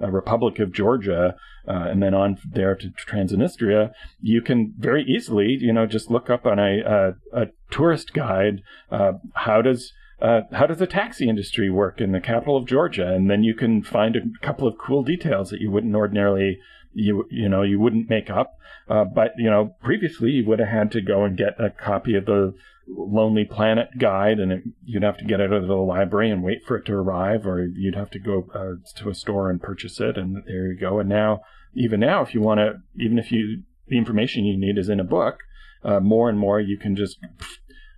uh, 0.00 0.02
uh, 0.02 0.10
Republic 0.10 0.58
of 0.60 0.72
Georgia 0.72 1.34
uh, 1.68 1.86
and 1.90 2.02
then 2.02 2.14
on 2.14 2.38
there 2.44 2.74
to 2.74 2.88
Transnistria, 3.06 3.92
you 4.20 4.42
can 4.42 4.74
very 4.78 5.04
easily, 5.04 5.56
you 5.60 5.72
know, 5.72 5.86
just 5.86 6.10
look 6.10 6.30
up 6.30 6.46
on 6.46 6.58
a 6.58 6.80
a, 6.80 7.42
a 7.42 7.46
tourist 7.70 8.12
guide 8.12 8.62
uh, 8.90 9.12
how 9.34 9.62
does 9.62 9.92
uh, 10.20 10.42
how 10.52 10.66
does 10.66 10.78
the 10.78 10.86
taxi 10.86 11.28
industry 11.28 11.68
work 11.68 12.00
in 12.00 12.12
the 12.12 12.20
capital 12.20 12.56
of 12.56 12.66
Georgia, 12.66 13.12
and 13.12 13.30
then 13.30 13.44
you 13.44 13.54
can 13.54 13.82
find 13.82 14.16
a 14.16 14.46
couple 14.46 14.66
of 14.66 14.78
cool 14.78 15.02
details 15.02 15.50
that 15.50 15.60
you 15.60 15.70
wouldn't 15.70 15.94
ordinarily 15.94 16.58
you 16.94 17.26
you 17.30 17.48
know 17.48 17.62
you 17.62 17.78
wouldn't 17.78 18.08
make 18.08 18.30
up. 18.30 18.54
Uh, 18.88 19.04
but 19.04 19.32
you 19.36 19.50
know 19.50 19.74
previously 19.82 20.30
you 20.30 20.46
would 20.46 20.58
have 20.58 20.68
had 20.68 20.92
to 20.92 21.00
go 21.00 21.24
and 21.24 21.36
get 21.36 21.60
a 21.60 21.70
copy 21.70 22.14
of 22.14 22.24
the 22.24 22.54
Lonely 22.88 23.44
Planet 23.44 23.98
guide, 23.98 24.38
and 24.38 24.52
it, 24.52 24.62
you'd 24.84 25.02
have 25.02 25.18
to 25.18 25.24
get 25.24 25.40
it 25.40 25.52
out 25.52 25.62
of 25.62 25.68
the 25.68 25.74
library 25.74 26.30
and 26.30 26.42
wait 26.42 26.64
for 26.64 26.76
it 26.76 26.86
to 26.86 26.94
arrive, 26.94 27.46
or 27.46 27.66
you'd 27.66 27.96
have 27.96 28.10
to 28.10 28.18
go 28.18 28.48
uh, 28.54 28.76
to 28.98 29.10
a 29.10 29.14
store 29.14 29.50
and 29.50 29.60
purchase 29.60 30.00
it, 30.00 30.16
and 30.16 30.42
there 30.46 30.72
you 30.72 30.78
go. 30.78 30.98
And 30.98 31.08
now, 31.08 31.40
even 31.76 32.00
now, 32.00 32.22
if 32.22 32.34
you 32.34 32.40
want 32.40 32.58
to, 32.58 32.74
even 33.02 33.18
if 33.18 33.30
you 33.30 33.62
the 33.88 33.98
information 33.98 34.44
you 34.44 34.58
need 34.58 34.78
is 34.78 34.88
in 34.88 34.98
a 35.00 35.04
book, 35.04 35.38
uh, 35.84 36.00
more 36.00 36.28
and 36.28 36.38
more 36.38 36.58
you 36.60 36.76
can 36.78 36.96
just 36.96 37.18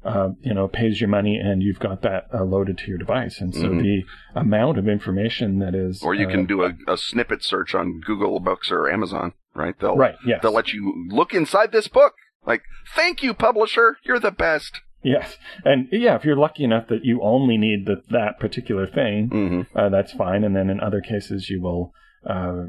uh, 0.05 0.31
you 0.43 0.55
know 0.55 0.69
pays 0.69 1.01
your 1.01 1.09
money 1.09 1.37
and 1.39 1.63
you've 1.63 1.79
got 1.81 2.03
that 2.03 2.27
uh, 2.33 2.45
loaded 2.45 2.79
to 2.79 2.87
your 2.89 2.99
device, 2.99 3.41
and 3.41 3.55
so 3.55 3.69
Mhm. 3.69 3.81
the 3.83 4.05
amount 4.35 4.79
of 4.79 4.87
information 4.89 5.59
that 5.59 5.75
is 5.75 6.03
or 6.03 6.15
you 6.15 6.27
uh, 6.27 6.31
can 6.31 6.47
do 6.47 6.63
a, 6.63 6.73
a 6.87 6.97
snippet 6.97 7.43
search 7.43 7.75
on 7.75 8.01
Google 8.05 8.39
Books 8.41 8.71
or 8.71 8.89
Amazon, 8.91 9.33
right? 9.55 9.75
They'll 9.81 9.97
right 9.97 10.17
yes 10.27 10.41
they'll 10.43 10.53
let 10.53 10.73
you 10.73 11.07
look 11.11 11.35
inside 11.35 11.73
this 11.73 11.89
book. 11.89 12.15
Like, 12.47 12.63
thank 12.95 13.23
you, 13.23 13.35
publisher, 13.35 13.97
you're 14.05 14.21
the 14.21 14.31
best. 14.31 14.81
yes 15.03 15.37
and 15.65 15.89
yeah 15.93 16.17
if 16.17 16.25
you're 16.25 16.37
lucky 16.37 16.65
enough 16.65 16.89
that 16.89 17.05
you 17.05 17.21
only 17.23 17.57
need 17.57 17.87
the, 17.87 18.03
that 18.11 18.39
particular 18.41 18.85
thing 18.87 19.29
hmm 19.29 19.63
uh, 19.79 19.89
that's 19.89 20.13
fine. 20.13 20.43
And 20.45 20.55
then 20.57 20.69
in 20.71 20.81
other 20.81 21.01
cases, 21.01 21.49
you 21.51 21.61
will 21.63 21.93
uh, 22.27 22.65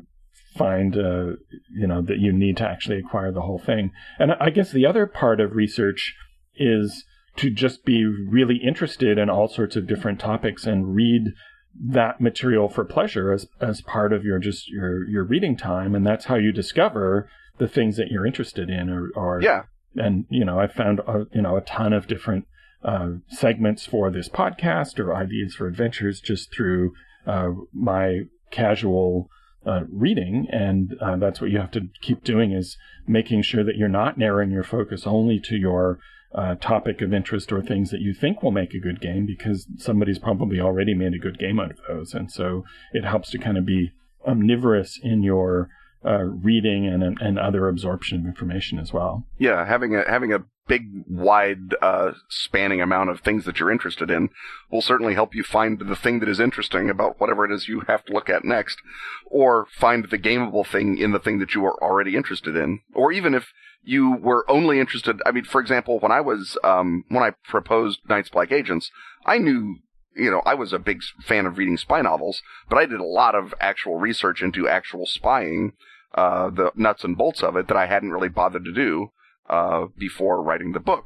find, 0.55 0.97
uh, 0.97 1.33
you 1.71 1.87
know, 1.87 2.01
that 2.01 2.19
you 2.19 2.31
need 2.31 2.57
to 2.57 2.67
actually 2.67 2.99
acquire 2.99 3.31
the 3.31 3.41
whole 3.41 3.59
thing. 3.59 3.91
And 4.17 4.33
I 4.39 4.49
guess 4.49 4.71
the 4.71 4.85
other 4.85 5.05
part 5.05 5.39
of 5.39 5.55
research 5.55 6.15
is 6.55 7.05
to 7.37 7.49
just 7.49 7.85
be 7.85 8.05
really 8.05 8.57
interested 8.57 9.17
in 9.17 9.29
all 9.29 9.47
sorts 9.47 9.75
of 9.75 9.87
different 9.87 10.19
topics 10.19 10.65
and 10.65 10.95
read 10.95 11.33
that 11.79 12.19
material 12.19 12.67
for 12.67 12.83
pleasure 12.83 13.31
as 13.31 13.47
as 13.61 13.81
part 13.81 14.11
of 14.11 14.25
your 14.25 14.39
just 14.39 14.67
your 14.69 15.07
your 15.07 15.23
reading 15.23 15.55
time 15.55 15.95
and 15.95 16.05
that's 16.05 16.25
how 16.25 16.35
you 16.35 16.51
discover 16.51 17.29
the 17.57 17.67
things 17.67 17.95
that 17.95 18.07
you're 18.09 18.25
interested 18.25 18.69
in 18.69 18.89
or, 18.89 19.09
or 19.15 19.41
Yeah, 19.41 19.63
and 19.95 20.25
you 20.29 20.43
know 20.43 20.59
i 20.59 20.67
found 20.67 20.99
a, 20.99 21.27
you 21.31 21.41
know 21.41 21.55
a 21.55 21.61
ton 21.61 21.93
of 21.93 22.07
different 22.07 22.45
uh, 22.83 23.09
segments 23.29 23.85
for 23.85 24.09
this 24.09 24.27
podcast 24.29 24.99
or 24.99 25.15
ideas 25.15 25.53
for 25.53 25.67
adventures 25.67 26.19
just 26.19 26.53
through 26.53 26.93
uh, 27.27 27.49
my 27.73 28.21
casual 28.51 29.29
uh, 29.65 29.81
reading 29.91 30.47
and 30.51 30.95
uh, 31.01 31.17
that's 31.17 31.41
what 31.41 31.51
you 31.51 31.59
have 31.59 31.71
to 31.71 31.89
keep 32.01 32.23
doing 32.23 32.51
is 32.51 32.77
making 33.07 33.41
sure 33.41 33.63
that 33.63 33.75
you're 33.75 33.89
not 33.89 34.17
narrowing 34.17 34.51
your 34.51 34.63
focus 34.63 35.05
only 35.05 35.39
to 35.39 35.55
your 35.55 35.99
uh, 36.33 36.55
topic 36.55 37.01
of 37.01 37.13
interest 37.13 37.51
or 37.51 37.61
things 37.61 37.89
that 37.89 38.01
you 38.01 38.13
think 38.13 38.43
will 38.43 38.51
make 38.51 38.73
a 38.73 38.79
good 38.79 39.01
game 39.01 39.25
because 39.25 39.67
somebody's 39.77 40.19
probably 40.19 40.59
already 40.59 40.93
made 40.93 41.13
a 41.13 41.19
good 41.19 41.39
game 41.39 41.59
out 41.59 41.71
of 41.71 41.79
those. 41.87 42.13
And 42.13 42.31
so 42.31 42.63
it 42.93 43.03
helps 43.03 43.31
to 43.31 43.37
kind 43.39 43.57
of 43.57 43.65
be 43.65 43.91
omnivorous 44.27 44.99
in 45.01 45.23
your 45.23 45.69
uh, 46.05 46.23
reading 46.23 46.87
and 46.87 47.19
and 47.19 47.39
other 47.39 47.67
absorption 47.67 48.19
of 48.19 48.25
information 48.25 48.79
as 48.79 48.93
well. 48.93 49.25
yeah. 49.37 49.65
Having 49.65 49.95
a 49.95 50.03
having 50.07 50.33
a 50.33 50.43
big, 50.69 51.03
wide, 51.07 51.73
uh, 51.81 52.11
spanning 52.29 52.79
amount 52.79 53.09
of 53.09 53.19
things 53.19 53.43
that 53.43 53.59
you're 53.59 53.71
interested 53.71 54.09
in 54.11 54.29
will 54.71 54.83
certainly 54.83 55.15
help 55.15 55.33
you 55.33 55.43
find 55.43 55.79
the 55.79 55.95
thing 55.95 56.19
that 56.19 56.29
is 56.29 56.39
interesting 56.39 56.89
about 56.91 57.19
whatever 57.19 57.43
it 57.43 57.51
is 57.51 57.67
you 57.67 57.81
have 57.87 58.05
to 58.05 58.13
look 58.13 58.29
at 58.29 58.45
next, 58.45 58.77
or 59.25 59.65
find 59.71 60.07
the 60.09 60.17
gameable 60.17 60.65
thing 60.65 60.97
in 60.97 61.11
the 61.11 61.19
thing 61.19 61.39
that 61.39 61.55
you 61.55 61.65
are 61.65 61.83
already 61.83 62.15
interested 62.15 62.55
in, 62.55 62.79
or 62.93 63.11
even 63.11 63.33
if 63.33 63.51
you 63.83 64.15
were 64.15 64.45
only 64.49 64.79
interested. 64.79 65.19
I 65.25 65.31
mean, 65.31 65.45
for 65.45 65.59
example, 65.59 65.99
when 65.99 66.11
I 66.11 66.21
was 66.21 66.57
um, 66.63 67.03
when 67.09 67.23
I 67.23 67.31
proposed 67.49 68.01
Night's 68.07 68.29
Black 68.29 68.51
Agents, 68.51 68.89
I 69.25 69.39
knew. 69.39 69.79
You 70.15 70.31
know, 70.31 70.41
I 70.45 70.55
was 70.55 70.73
a 70.73 70.79
big 70.79 71.01
fan 71.21 71.45
of 71.45 71.57
reading 71.57 71.77
spy 71.77 72.01
novels, 72.01 72.41
but 72.67 72.77
I 72.77 72.85
did 72.85 72.99
a 72.99 73.05
lot 73.05 73.35
of 73.35 73.53
actual 73.61 73.95
research 73.95 74.41
into 74.41 74.67
actual 74.67 75.05
spying, 75.05 75.73
uh, 76.15 76.49
the 76.49 76.71
nuts 76.75 77.03
and 77.03 77.17
bolts 77.17 77.43
of 77.43 77.55
it 77.55 77.67
that 77.67 77.77
I 77.77 77.85
hadn't 77.85 78.11
really 78.11 78.29
bothered 78.29 78.65
to 78.65 78.73
do 78.73 79.11
uh, 79.49 79.85
before 79.97 80.41
writing 80.41 80.71
the 80.71 80.79
book. 80.79 81.05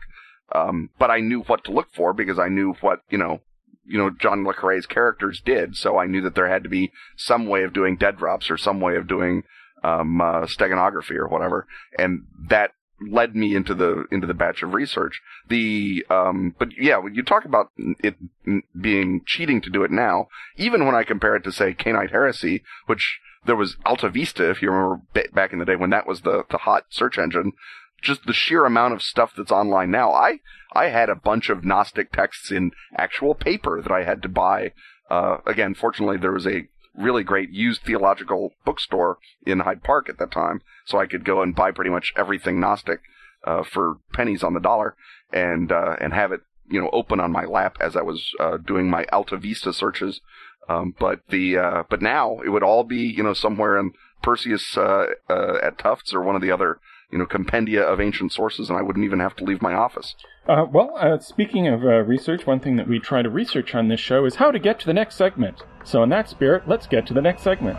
Um, 0.54 0.90
but 1.00 1.10
I 1.10 1.20
knew 1.20 1.42
what 1.42 1.64
to 1.66 1.72
look 1.72 1.88
for 1.94 2.14
because 2.14 2.38
I 2.38 2.48
knew 2.48 2.76
what 2.82 3.00
you 3.10 3.18
know, 3.18 3.42
you 3.86 3.98
know, 3.98 4.10
John 4.10 4.46
le 4.46 4.54
Carre's 4.54 4.86
characters 4.86 5.42
did. 5.44 5.76
So 5.76 5.98
I 5.98 6.06
knew 6.06 6.22
that 6.22 6.36
there 6.36 6.48
had 6.48 6.64
to 6.64 6.70
be 6.70 6.92
some 7.18 7.48
way 7.48 7.64
of 7.64 7.74
doing 7.74 7.98
dead 7.98 8.18
drops 8.18 8.50
or 8.52 8.58
some 8.58 8.80
way 8.80 8.96
of 8.96 9.08
doing 9.08 9.44
um, 9.84 10.22
uh, 10.22 10.42
steganography 10.42 11.16
or 11.16 11.28
whatever, 11.28 11.68
and 11.98 12.26
that 12.50 12.72
led 13.02 13.36
me 13.36 13.56
into 13.56 13.74
the 13.74 14.06
into 14.12 14.28
the 14.28 14.34
batch 14.34 14.64
of 14.64 14.74
research. 14.74 15.22
The 15.50 16.06
um, 16.10 16.56
but 16.58 16.70
yeah, 16.78 16.98
when 16.98 17.16
you 17.16 17.24
talk 17.24 17.46
about 17.46 17.72
it 17.76 18.16
being 18.80 19.22
cheating 19.26 19.62
to 19.62 19.70
do 19.70 19.84
it 19.84 19.92
now, 19.92 20.28
even 20.56 20.86
when 20.86 20.96
I 20.96 21.04
compare 21.04 21.36
it 21.36 21.44
to 21.44 21.52
say 21.52 21.74
Cainite 21.74 22.12
Heresy, 22.12 22.64
which 22.86 23.20
there 23.46 23.56
was 23.56 23.78
Alta 23.86 24.10
Vista, 24.10 24.50
if 24.50 24.62
you 24.62 24.72
remember 24.72 25.02
back 25.34 25.54
in 25.54 25.60
the 25.60 25.66
day 25.66 25.76
when 25.76 25.90
that 25.90 26.08
was 26.08 26.22
the 26.22 26.44
the 26.50 26.60
hot 26.60 26.86
search 26.90 27.18
engine, 27.18 27.54
just 28.02 28.26
the 28.26 28.34
sheer 28.34 28.66
amount 28.66 28.94
of 28.94 29.02
stuff 29.02 29.34
that's 29.36 29.52
online 29.52 29.92
now. 29.92 30.12
I 30.12 30.40
I 30.74 30.86
had 30.86 31.10
a 31.10 31.16
bunch 31.16 31.50
of 31.50 31.64
Gnostic 31.64 32.12
texts 32.12 32.52
in 32.52 32.72
actual 32.96 33.36
paper 33.36 33.82
that 33.82 33.92
I 33.92 34.04
had 34.04 34.22
to 34.24 34.30
buy. 34.30 34.74
Uh, 35.10 35.38
again, 35.46 35.76
fortunately, 35.76 36.18
there 36.18 36.32
was 36.32 36.48
a 36.48 36.68
really 36.96 37.24
great 37.24 37.50
used 37.50 37.82
theological 37.82 38.54
bookstore 38.66 39.18
in 39.46 39.60
Hyde 39.60 39.84
Park 39.84 40.10
at 40.10 40.20
that 40.20 40.32
time, 40.32 40.62
so 40.86 41.00
I 41.00 41.06
could 41.06 41.26
go 41.26 41.42
and 41.42 41.56
buy 41.56 41.72
pretty 41.72 41.92
much 41.92 42.14
everything 42.16 42.60
Gnostic 42.60 43.00
uh, 43.44 43.64
for 43.64 43.98
pennies 44.14 44.44
on 44.44 44.54
the 44.54 44.60
dollar, 44.60 44.96
and 45.32 45.72
uh, 45.72 45.96
and 46.00 46.14
have 46.14 46.32
it 46.32 46.42
you 46.70 46.82
know 46.82 46.90
open 46.92 47.20
on 47.20 47.32
my 47.32 47.46
lap 47.46 47.78
as 47.80 47.96
I 47.96 48.02
was 48.02 48.32
uh, 48.40 48.58
doing 48.58 48.90
my 48.90 49.06
Alta 49.12 49.38
Vista 49.38 49.74
searches. 49.74 50.22
Um, 50.70 50.96
but 50.98 51.20
the 51.30 51.58
uh, 51.58 51.84
but 51.90 52.02
now 52.02 52.40
it 52.46 52.50
would 52.50 52.64
all 52.64 52.84
be 52.84 53.02
you 53.02 53.24
know 53.24 53.34
somewhere 53.34 53.78
in 53.78 53.92
Perseus 54.22 54.78
uh, 54.78 55.08
uh, 55.30 55.58
at 55.62 55.78
Tufts 55.78 56.14
or 56.14 56.22
one 56.22 56.36
of 56.36 56.42
the 56.42 56.52
other 56.52 56.80
you 57.12 57.18
know 57.18 57.26
compendia 57.26 57.82
of 57.82 58.00
ancient 58.00 58.32
sources, 58.32 58.70
and 58.70 58.78
I 58.78 58.82
wouldn't 58.82 59.06
even 59.06 59.20
have 59.20 59.36
to 59.38 59.44
leave 59.44 59.62
my 59.62 59.74
office. 59.74 60.16
Uh, 60.48 60.66
well, 60.72 60.96
uh, 60.98 61.20
speaking 61.20 61.68
of 61.68 61.82
research, 61.82 62.46
one 62.46 62.60
thing 62.60 62.76
that 62.78 62.88
we 62.88 63.00
try 63.00 63.22
to 63.22 63.30
research 63.30 63.76
on 63.76 63.88
this 63.88 64.00
show 64.00 64.26
is 64.26 64.36
how 64.36 64.52
to 64.52 64.60
get 64.60 64.80
to 64.80 64.86
the 64.86 64.94
next 64.94 65.16
segment. 65.16 65.64
So, 65.84 66.04
in 66.04 66.10
that 66.10 66.30
spirit, 66.30 66.68
let's 66.68 66.88
get 66.88 67.06
to 67.08 67.14
the 67.14 67.22
next 67.22 67.44
segment. 67.44 67.78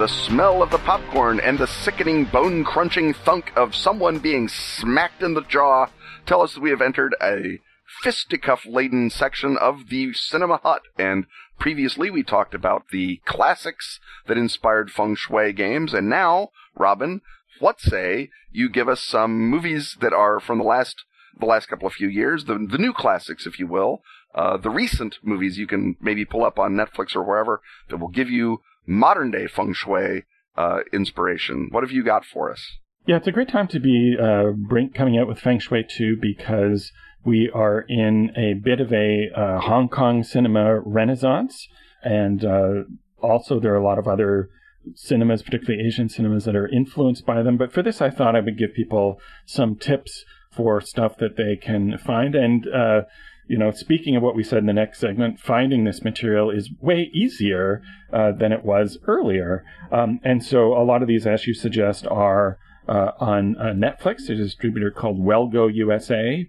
The 0.00 0.08
smell 0.08 0.62
of 0.62 0.70
the 0.70 0.78
popcorn, 0.78 1.38
and 1.38 1.58
the 1.58 1.66
sickening 1.66 2.24
bone 2.24 2.64
crunching 2.64 3.12
thunk 3.12 3.52
of 3.54 3.74
someone 3.74 4.18
being 4.18 4.48
smacked 4.48 5.22
in 5.22 5.34
the 5.34 5.42
jaw 5.42 5.84
tell 6.24 6.40
us 6.40 6.54
that 6.54 6.62
we 6.62 6.70
have 6.70 6.80
entered 6.80 7.14
a 7.22 7.58
fisticuff 8.02 8.64
laden 8.64 9.10
section 9.10 9.58
of 9.58 9.90
the 9.90 10.10
Cinema 10.14 10.56
Hut. 10.62 10.80
And 10.98 11.26
previously 11.58 12.08
we 12.08 12.22
talked 12.22 12.54
about 12.54 12.88
the 12.90 13.20
classics 13.26 14.00
that 14.26 14.38
inspired 14.38 14.90
feng 14.90 15.16
shui 15.16 15.52
games. 15.52 15.92
And 15.92 16.08
now, 16.08 16.48
Robin, 16.74 17.20
what 17.58 17.78
say 17.78 18.30
you 18.50 18.70
give 18.70 18.88
us 18.88 19.02
some 19.02 19.50
movies 19.50 19.98
that 20.00 20.14
are 20.14 20.40
from 20.40 20.56
the 20.56 20.64
last 20.64 21.04
the 21.38 21.44
last 21.44 21.66
couple 21.66 21.86
of 21.86 21.92
few 21.92 22.08
years, 22.08 22.46
the 22.46 22.54
the 22.54 22.78
new 22.78 22.94
classics, 22.94 23.44
if 23.44 23.58
you 23.58 23.66
will, 23.66 24.00
uh, 24.34 24.56
the 24.56 24.70
recent 24.70 25.18
movies 25.22 25.58
you 25.58 25.66
can 25.66 25.96
maybe 26.00 26.24
pull 26.24 26.44
up 26.44 26.58
on 26.58 26.72
Netflix 26.72 27.14
or 27.14 27.22
wherever 27.22 27.60
that 27.90 27.98
will 27.98 28.08
give 28.08 28.30
you 28.30 28.62
modern 28.86 29.30
day 29.30 29.46
feng 29.46 29.72
shui 29.72 30.24
uh, 30.56 30.80
inspiration. 30.92 31.68
What 31.70 31.82
have 31.82 31.92
you 31.92 32.04
got 32.04 32.24
for 32.24 32.50
us? 32.50 32.78
Yeah, 33.06 33.16
it's 33.16 33.26
a 33.26 33.32
great 33.32 33.48
time 33.48 33.66
to 33.68 33.80
be 33.80 34.16
uh, 34.20 34.50
bring, 34.50 34.90
coming 34.90 35.18
out 35.18 35.26
with 35.26 35.40
Feng 35.40 35.58
Shui 35.58 35.84
2 35.88 36.18
because 36.20 36.92
we 37.24 37.50
are 37.52 37.84
in 37.88 38.30
a 38.36 38.54
bit 38.54 38.80
of 38.80 38.92
a 38.92 39.30
uh, 39.34 39.60
Hong 39.60 39.88
Kong 39.88 40.22
cinema 40.22 40.80
renaissance, 40.80 41.66
and 42.02 42.44
uh, 42.44 42.82
also 43.22 43.58
there 43.58 43.72
are 43.72 43.80
a 43.80 43.84
lot 43.84 43.98
of 43.98 44.06
other 44.06 44.50
cinemas, 44.94 45.42
particularly 45.42 45.86
Asian 45.86 46.08
cinemas, 46.08 46.44
that 46.44 46.56
are 46.56 46.68
influenced 46.68 47.24
by 47.26 47.42
them. 47.42 47.56
But 47.56 47.72
for 47.72 47.82
this, 47.82 48.00
I 48.00 48.10
thought 48.10 48.36
I 48.36 48.40
would 48.40 48.58
give 48.58 48.74
people 48.74 49.18
some 49.46 49.76
tips 49.76 50.24
for 50.54 50.80
stuff 50.80 51.16
that 51.18 51.36
they 51.36 51.56
can 51.56 51.98
find. 51.98 52.34
And, 52.34 52.66
uh, 52.68 53.02
you 53.50 53.58
know, 53.58 53.72
speaking 53.72 54.14
of 54.14 54.22
what 54.22 54.36
we 54.36 54.44
said 54.44 54.58
in 54.58 54.66
the 54.66 54.72
next 54.72 55.00
segment, 55.00 55.40
finding 55.40 55.82
this 55.82 56.04
material 56.04 56.50
is 56.50 56.70
way 56.80 57.10
easier 57.12 57.82
uh, 58.12 58.30
than 58.30 58.52
it 58.52 58.64
was 58.64 58.96
earlier. 59.08 59.64
Um, 59.90 60.20
and 60.22 60.44
so 60.44 60.72
a 60.72 60.84
lot 60.84 61.02
of 61.02 61.08
these, 61.08 61.26
as 61.26 61.48
you 61.48 61.54
suggest, 61.54 62.06
are 62.06 62.58
uh, 62.88 63.10
on 63.18 63.56
uh, 63.58 63.72
Netflix. 63.72 64.28
There's 64.28 64.38
a 64.38 64.44
distributor 64.44 64.92
called 64.92 65.18
Wellgo 65.18 65.68
USA. 65.74 66.48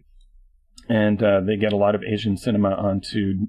And 0.88 1.24
uh, 1.24 1.42
they 1.42 1.58
get 1.58 1.74
a 1.74 1.78
lot 1.78 1.96
of 1.96 2.04
Asian 2.04 2.38
cinema 2.38 2.70
onto 2.70 3.48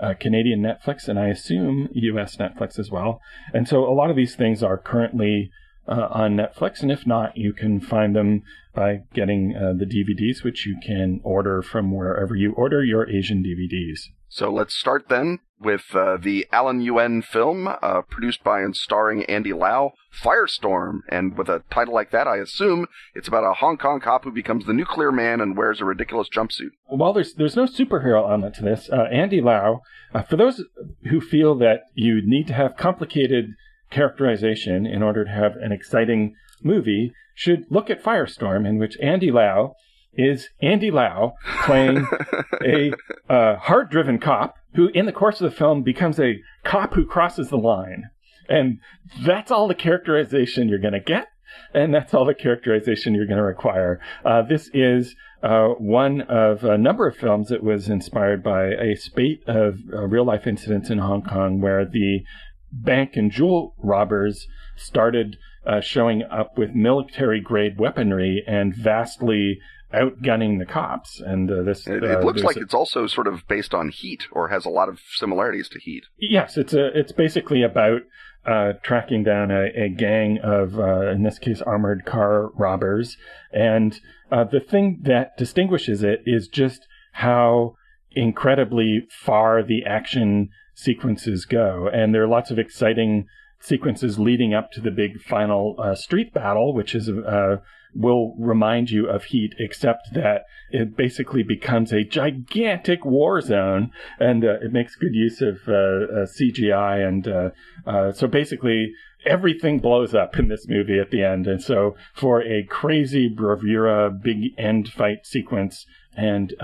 uh, 0.00 0.14
Canadian 0.20 0.62
Netflix 0.62 1.08
and 1.08 1.18
I 1.18 1.26
assume 1.26 1.88
US 1.94 2.36
Netflix 2.36 2.78
as 2.78 2.88
well. 2.88 3.20
And 3.52 3.66
so 3.66 3.84
a 3.84 3.94
lot 3.94 4.10
of 4.10 4.16
these 4.16 4.36
things 4.36 4.62
are 4.62 4.78
currently 4.78 5.50
uh, 5.88 6.08
on 6.10 6.36
Netflix, 6.36 6.82
and 6.82 6.92
if 6.92 7.06
not, 7.06 7.36
you 7.36 7.52
can 7.52 7.80
find 7.80 8.14
them 8.14 8.42
by 8.74 9.02
getting 9.12 9.54
uh, 9.56 9.72
the 9.76 9.84
DVDs, 9.84 10.42
which 10.44 10.66
you 10.66 10.78
can 10.84 11.20
order 11.22 11.62
from 11.62 11.94
wherever 11.94 12.34
you 12.34 12.52
order 12.52 12.84
your 12.84 13.08
Asian 13.08 13.42
DVDs. 13.42 14.08
So 14.28 14.50
let's 14.50 14.74
start 14.74 15.10
then 15.10 15.40
with 15.60 15.94
uh, 15.94 16.16
the 16.16 16.46
Alan 16.50 16.80
Yuen 16.80 17.20
film, 17.22 17.68
uh, 17.68 18.00
produced 18.08 18.42
by 18.42 18.60
and 18.60 18.74
starring 18.74 19.24
Andy 19.24 19.52
Lau, 19.52 19.92
Firestorm. 20.12 21.00
And 21.08 21.36
with 21.36 21.48
a 21.48 21.62
title 21.70 21.92
like 21.94 22.10
that, 22.12 22.26
I 22.26 22.38
assume 22.38 22.86
it's 23.14 23.28
about 23.28 23.44
a 23.44 23.54
Hong 23.54 23.76
Kong 23.76 24.00
cop 24.00 24.24
who 24.24 24.32
becomes 24.32 24.64
the 24.64 24.72
nuclear 24.72 25.12
man 25.12 25.40
and 25.40 25.56
wears 25.56 25.80
a 25.80 25.84
ridiculous 25.84 26.28
jumpsuit. 26.28 26.70
Well 26.88 26.98
while 26.98 27.12
there's 27.12 27.34
there's 27.34 27.56
no 27.56 27.66
superhero 27.66 28.22
element 28.28 28.54
to 28.56 28.62
this, 28.62 28.88
uh, 28.90 29.04
Andy 29.12 29.40
Lau, 29.40 29.82
uh, 30.14 30.22
for 30.22 30.36
those 30.36 30.64
who 31.10 31.20
feel 31.20 31.54
that 31.58 31.82
you 31.94 32.22
need 32.24 32.46
to 32.48 32.54
have 32.54 32.76
complicated 32.76 33.54
characterization 33.92 34.86
in 34.86 35.02
order 35.02 35.24
to 35.24 35.30
have 35.30 35.56
an 35.56 35.72
exciting 35.72 36.34
movie, 36.62 37.12
should 37.34 37.64
look 37.70 37.90
at 37.90 38.02
Firestorm, 38.02 38.66
in 38.66 38.78
which 38.78 38.96
Andy 39.00 39.30
Lau 39.30 39.74
is 40.14 40.50
Andy 40.60 40.90
Lau 40.90 41.34
playing 41.64 42.06
a 42.64 42.92
uh, 43.28 43.56
hard 43.56 43.90
driven 43.90 44.18
cop 44.18 44.56
who, 44.74 44.88
in 44.88 45.06
the 45.06 45.12
course 45.12 45.40
of 45.40 45.50
the 45.50 45.56
film, 45.56 45.82
becomes 45.82 46.18
a 46.18 46.40
cop 46.64 46.94
who 46.94 47.06
crosses 47.06 47.48
the 47.48 47.56
line. 47.56 48.10
And 48.48 48.78
that's 49.24 49.50
all 49.50 49.68
the 49.68 49.74
characterization 49.74 50.68
you're 50.68 50.78
going 50.78 50.92
to 50.92 51.00
get. 51.00 51.28
And 51.74 51.94
that's 51.94 52.14
all 52.14 52.24
the 52.24 52.34
characterization 52.34 53.14
you're 53.14 53.26
going 53.26 53.38
to 53.38 53.42
require. 53.42 54.00
Uh, 54.24 54.42
this 54.42 54.70
is 54.72 55.14
uh, 55.42 55.68
one 55.78 56.22
of 56.22 56.64
a 56.64 56.78
number 56.78 57.06
of 57.06 57.16
films 57.16 57.48
that 57.48 57.62
was 57.62 57.88
inspired 57.88 58.42
by 58.42 58.66
a 58.68 58.94
spate 58.94 59.42
of 59.46 59.78
uh, 59.92 60.06
real 60.06 60.24
life 60.24 60.46
incidents 60.46 60.88
in 60.88 60.98
Hong 60.98 61.22
Kong 61.22 61.60
where 61.60 61.84
the 61.84 62.24
bank 62.72 63.12
and 63.14 63.30
jewel 63.30 63.74
robbers 63.78 64.46
started 64.76 65.36
uh, 65.66 65.80
showing 65.80 66.22
up 66.24 66.58
with 66.58 66.74
military 66.74 67.40
grade 67.40 67.78
weaponry 67.78 68.42
and 68.46 68.74
vastly 68.74 69.58
outgunning 69.94 70.58
the 70.58 70.64
cops. 70.64 71.20
And 71.20 71.50
uh, 71.50 71.62
this 71.62 71.86
it, 71.86 72.02
it 72.02 72.18
uh, 72.18 72.20
looks 72.20 72.42
like 72.42 72.56
a, 72.56 72.60
it's 72.60 72.74
also 72.74 73.06
sort 73.06 73.26
of 73.26 73.46
based 73.46 73.74
on 73.74 73.90
Heat, 73.90 74.26
or 74.32 74.48
has 74.48 74.64
a 74.64 74.70
lot 74.70 74.88
of 74.88 75.00
similarities 75.14 75.68
to 75.68 75.78
Heat. 75.78 76.04
Yes, 76.18 76.56
it's 76.56 76.72
a 76.72 76.98
it's 76.98 77.12
basically 77.12 77.62
about 77.62 78.02
uh, 78.46 78.72
tracking 78.82 79.22
down 79.22 79.50
a, 79.50 79.66
a 79.76 79.88
gang 79.88 80.38
of, 80.42 80.78
uh, 80.78 81.10
in 81.10 81.22
this 81.22 81.38
case, 81.38 81.62
armored 81.62 82.04
car 82.04 82.48
robbers. 82.54 83.16
And 83.52 83.98
uh, 84.30 84.44
the 84.44 84.60
thing 84.60 85.00
that 85.02 85.36
distinguishes 85.36 86.02
it 86.02 86.22
is 86.26 86.48
just 86.48 86.86
how 87.12 87.76
incredibly 88.12 89.06
far 89.10 89.62
the 89.62 89.84
action 89.84 90.48
sequences 90.74 91.44
go. 91.44 91.88
And 91.92 92.14
there 92.14 92.22
are 92.22 92.28
lots 92.28 92.50
of 92.50 92.58
exciting 92.58 93.26
sequences 93.60 94.18
leading 94.18 94.54
up 94.54 94.72
to 94.72 94.80
the 94.80 94.90
big 94.90 95.20
final 95.20 95.76
uh, 95.78 95.94
street 95.94 96.32
battle, 96.34 96.74
which 96.74 96.94
is 96.94 97.08
uh, 97.08 97.56
will 97.94 98.34
remind 98.38 98.90
you 98.90 99.08
of 99.08 99.24
Heat, 99.24 99.54
except 99.58 100.14
that 100.14 100.44
it 100.70 100.96
basically 100.96 101.42
becomes 101.42 101.92
a 101.92 102.04
gigantic 102.04 103.04
war 103.04 103.40
zone, 103.40 103.90
and 104.18 104.44
uh, 104.44 104.54
it 104.62 104.72
makes 104.72 104.96
good 104.96 105.14
use 105.14 105.42
of 105.42 105.58
uh, 105.68 105.72
uh, 105.72 106.26
CGI, 106.26 107.06
and 107.06 107.28
uh, 107.28 108.12
so 108.12 108.26
basically 108.26 108.92
everything 109.24 109.78
blows 109.78 110.14
up 110.14 110.38
in 110.38 110.48
this 110.48 110.66
movie 110.66 110.98
at 110.98 111.10
the 111.10 111.22
end. 111.22 111.46
And 111.46 111.62
so 111.62 111.94
for 112.14 112.42
a 112.42 112.64
crazy 112.64 113.28
bravura 113.28 114.10
big 114.10 114.58
end 114.58 114.88
fight 114.88 115.24
sequence 115.24 115.86
and 116.16 116.54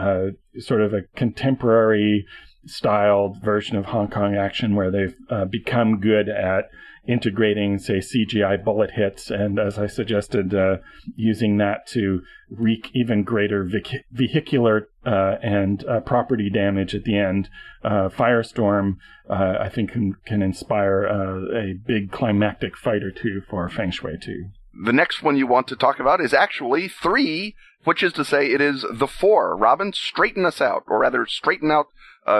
sort 0.59 0.81
of 0.81 0.93
a 0.93 1.03
contemporary 1.15 2.27
styled 2.67 3.41
version 3.43 3.77
of 3.77 3.87
Hong 3.87 4.09
Kong 4.09 4.37
action 4.37 4.75
where 4.75 4.91
they've 4.91 5.17
become 5.51 6.01
good 6.01 6.29
at 6.29 6.71
integrating, 7.09 7.79
say, 7.79 7.99
CGI 7.99 8.63
bullet 8.63 8.93
hits, 8.93 9.31
and 9.31 9.59
as 9.59 9.79
I 9.79 9.87
suggested, 9.87 10.55
uh, 10.55 10.77
using 11.17 11.57
that 11.57 11.87
to 11.89 12.23
wreak 12.51 12.91
even 12.93 13.25
greater 13.25 13.69
vehicular 14.13 14.89
uh, 15.07 15.37
and 15.43 15.85
uh, 15.87 16.01
property 16.01 16.51
damage 16.51 16.95
at 16.95 17.05
the 17.05 17.19
end. 17.19 17.49
Uh, 17.83 18.11
Firestorm, 18.11 18.99
uh, 19.29 19.57
I 19.59 19.71
think, 19.71 19.93
can, 19.93 20.17
can 20.27 20.43
inspire 20.43 21.07
uh, 21.07 21.59
a 21.59 21.73
big 21.73 22.13
climactic 22.13 22.77
fight 22.77 23.03
or 23.03 23.11
two 23.11 23.41
for 23.49 23.69
Feng 23.71 23.91
Shui 23.91 24.19
2. 24.21 24.51
The 24.85 24.93
next 24.93 25.23
one 25.23 25.37
you 25.37 25.47
want 25.47 25.67
to 25.69 25.77
talk 25.77 25.99
about 25.99 26.21
is 26.21 26.35
actually 26.35 26.89
three, 26.89 27.57
which 27.85 28.03
is 28.03 28.13
to 28.13 28.25
say 28.25 28.53
it 28.53 28.61
is 28.61 28.85
the 28.93 29.09
four. 29.09 29.57
Robin, 29.57 29.95
straighten 29.95 30.45
us 30.45 30.61
out, 30.61 30.85
or 30.87 31.01
rather, 31.01 31.25
straighten 31.27 31.71
out 31.71 31.87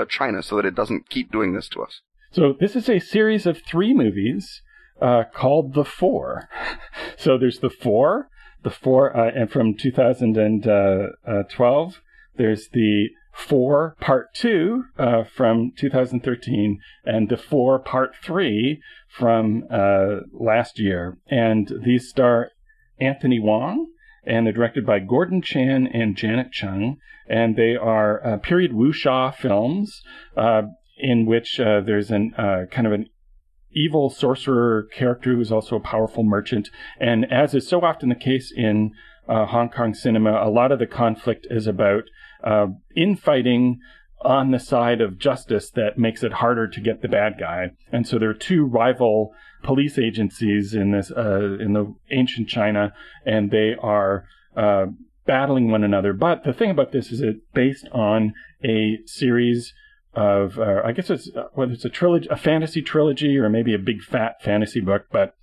China 0.09 0.43
so 0.43 0.57
that 0.57 0.67
it 0.67 0.75
doesn't 0.75 1.09
keep 1.09 1.31
doing 1.31 1.55
this 1.55 1.69
to 1.71 1.83
us. 1.83 2.01
So 2.31 2.55
this 2.59 2.77
is 2.77 2.89
a 2.89 2.99
series 2.99 3.47
of 3.47 3.63
three 3.63 3.95
movies 3.95 4.63
uh, 5.01 5.25
called 5.33 5.75
The 5.75 5.85
Four. 5.85 6.49
so 7.17 7.39
there's 7.39 7.61
The 7.61 7.71
Four, 7.71 8.29
The 8.63 8.71
Four, 8.71 9.17
uh, 9.17 9.31
and 9.35 9.51
from 9.51 9.75
2012, 9.75 12.03
there's 12.37 12.69
the 12.73 13.09
Four 13.33 13.97
Part 14.01 14.35
2 14.35 14.85
uh, 14.99 15.25
from 15.25 15.73
2013, 15.77 16.81
and 17.05 17.29
The 17.29 17.37
Four 17.37 17.79
Part 17.79 18.17
3 18.23 18.81
from 19.09 19.65
uh, 19.71 20.21
last 20.33 20.79
year. 20.79 21.19
And 21.29 21.71
these 21.85 22.09
star 22.09 22.53
Anthony 23.01 23.41
Wong, 23.41 23.89
and 24.29 24.47
they're 24.47 24.53
directed 24.53 24.85
by 24.85 24.99
Gordon 24.99 25.41
Chan 25.41 25.89
and 25.89 26.17
Janet 26.17 26.53
Chung, 26.53 26.99
and 27.27 27.57
they 27.57 27.75
are 27.75 28.25
uh, 28.25 28.37
period 28.37 28.73
wuxia 28.73 29.35
films 29.35 30.03
uh, 30.37 30.63
in 30.99 31.25
which 31.25 31.59
uh, 31.59 31.81
there's 31.81 32.11
an 32.11 32.35
uh, 32.37 32.67
kind 32.71 32.87
of 32.87 32.93
an 32.93 33.07
evil 33.73 34.11
sorcerer 34.11 34.87
character 34.95 35.35
who's 35.35 35.51
also 35.51 35.77
a 35.77 35.81
powerful 35.81 36.25
merchant. 36.25 36.69
And 37.01 37.31
as 37.33 37.55
is 37.55 37.67
so 37.67 37.81
often 37.81 38.11
the 38.11 38.15
case 38.15 38.53
in 38.55 38.93
uh, 39.29 39.47
Hong 39.47 39.71
Kong 39.71 39.95
cinema, 39.95 40.43
a 40.43 40.51
lot 40.51 40.73
of 40.73 40.79
the 40.79 40.87
conflict 40.87 41.47
is 41.51 41.67
about 41.67 42.05
uh, 42.45 42.67
infighting 42.95 43.81
on 44.23 44.51
the 44.51 44.59
side 44.59 45.01
of 45.01 45.19
justice 45.19 45.71
that 45.71 45.97
makes 45.97 46.23
it 46.23 46.33
harder 46.35 46.67
to 46.69 46.81
get 46.81 47.03
the 47.03 47.09
bad 47.09 47.35
guy. 47.39 47.71
And 47.93 48.07
so 48.07 48.19
there 48.19 48.31
are 48.31 48.35
two 48.35 48.65
rival 48.65 49.33
police 49.63 49.99
agencies 49.99 50.75
in 50.75 50.93
this 50.93 51.11
uh, 51.11 51.59
in 51.59 51.73
the 51.73 51.95
ancient 52.11 52.49
China, 52.49 52.93
and 53.25 53.51
they 53.51 53.75
are 53.81 54.25
uh, 54.57 54.87
battling 55.27 55.71
one 55.71 55.85
another. 55.85 56.13
But 56.13 56.45
the 56.45 56.53
thing 56.53 56.71
about 56.71 56.93
this 56.93 57.13
is 57.13 57.21
it's 57.21 57.41
based 57.55 57.87
on 57.93 58.35
a 58.65 58.99
series 59.07 59.73
of 60.15 60.59
uh, 60.59 60.83
I 60.85 60.93
guess 60.93 61.11
it's 61.11 61.31
whether 61.55 61.73
it's 61.73 61.85
a 61.85 61.91
trilogy, 61.91 62.29
a 62.31 62.37
fantasy 62.37 62.83
trilogy, 62.83 63.39
or 63.39 63.49
maybe 63.49 63.75
a 63.75 63.79
big 63.79 64.03
fat 64.03 64.43
fantasy 64.43 64.81
book, 64.81 65.07
but 65.13 65.35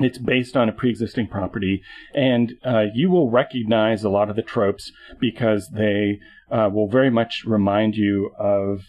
it's 0.00 0.18
based 0.18 0.56
on 0.56 0.68
a 0.68 0.72
pre-existing 0.72 1.28
property, 1.28 1.82
and 2.14 2.52
uh, 2.64 2.84
you 2.94 3.10
will 3.10 3.30
recognize 3.30 4.04
a 4.04 4.10
lot 4.10 4.30
of 4.30 4.36
the 4.36 4.42
tropes 4.42 4.92
because 5.18 5.70
they 5.70 6.20
uh, 6.50 6.68
will 6.72 6.88
very 6.88 7.10
much 7.10 7.42
remind 7.46 7.96
you 7.96 8.30
of 8.38 8.82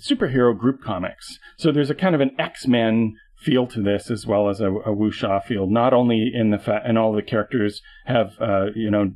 superhero 0.00 0.56
group 0.56 0.82
comics. 0.82 1.38
So 1.56 1.72
there's 1.72 1.90
a 1.90 1.94
kind 1.94 2.14
of 2.14 2.20
an 2.20 2.32
X 2.38 2.66
Men 2.66 3.14
feel 3.36 3.66
to 3.66 3.82
this 3.82 4.10
as 4.10 4.26
well 4.26 4.48
as 4.48 4.60
a, 4.60 4.70
a 4.70 4.94
wuxia 4.94 5.42
feel. 5.44 5.66
Not 5.66 5.92
only 5.92 6.30
in 6.32 6.50
the 6.50 6.58
fact, 6.58 6.86
and 6.86 6.98
all 6.98 7.12
the 7.12 7.22
characters 7.22 7.80
have 8.06 8.32
uh, 8.40 8.66
you 8.74 8.90
know 8.90 9.12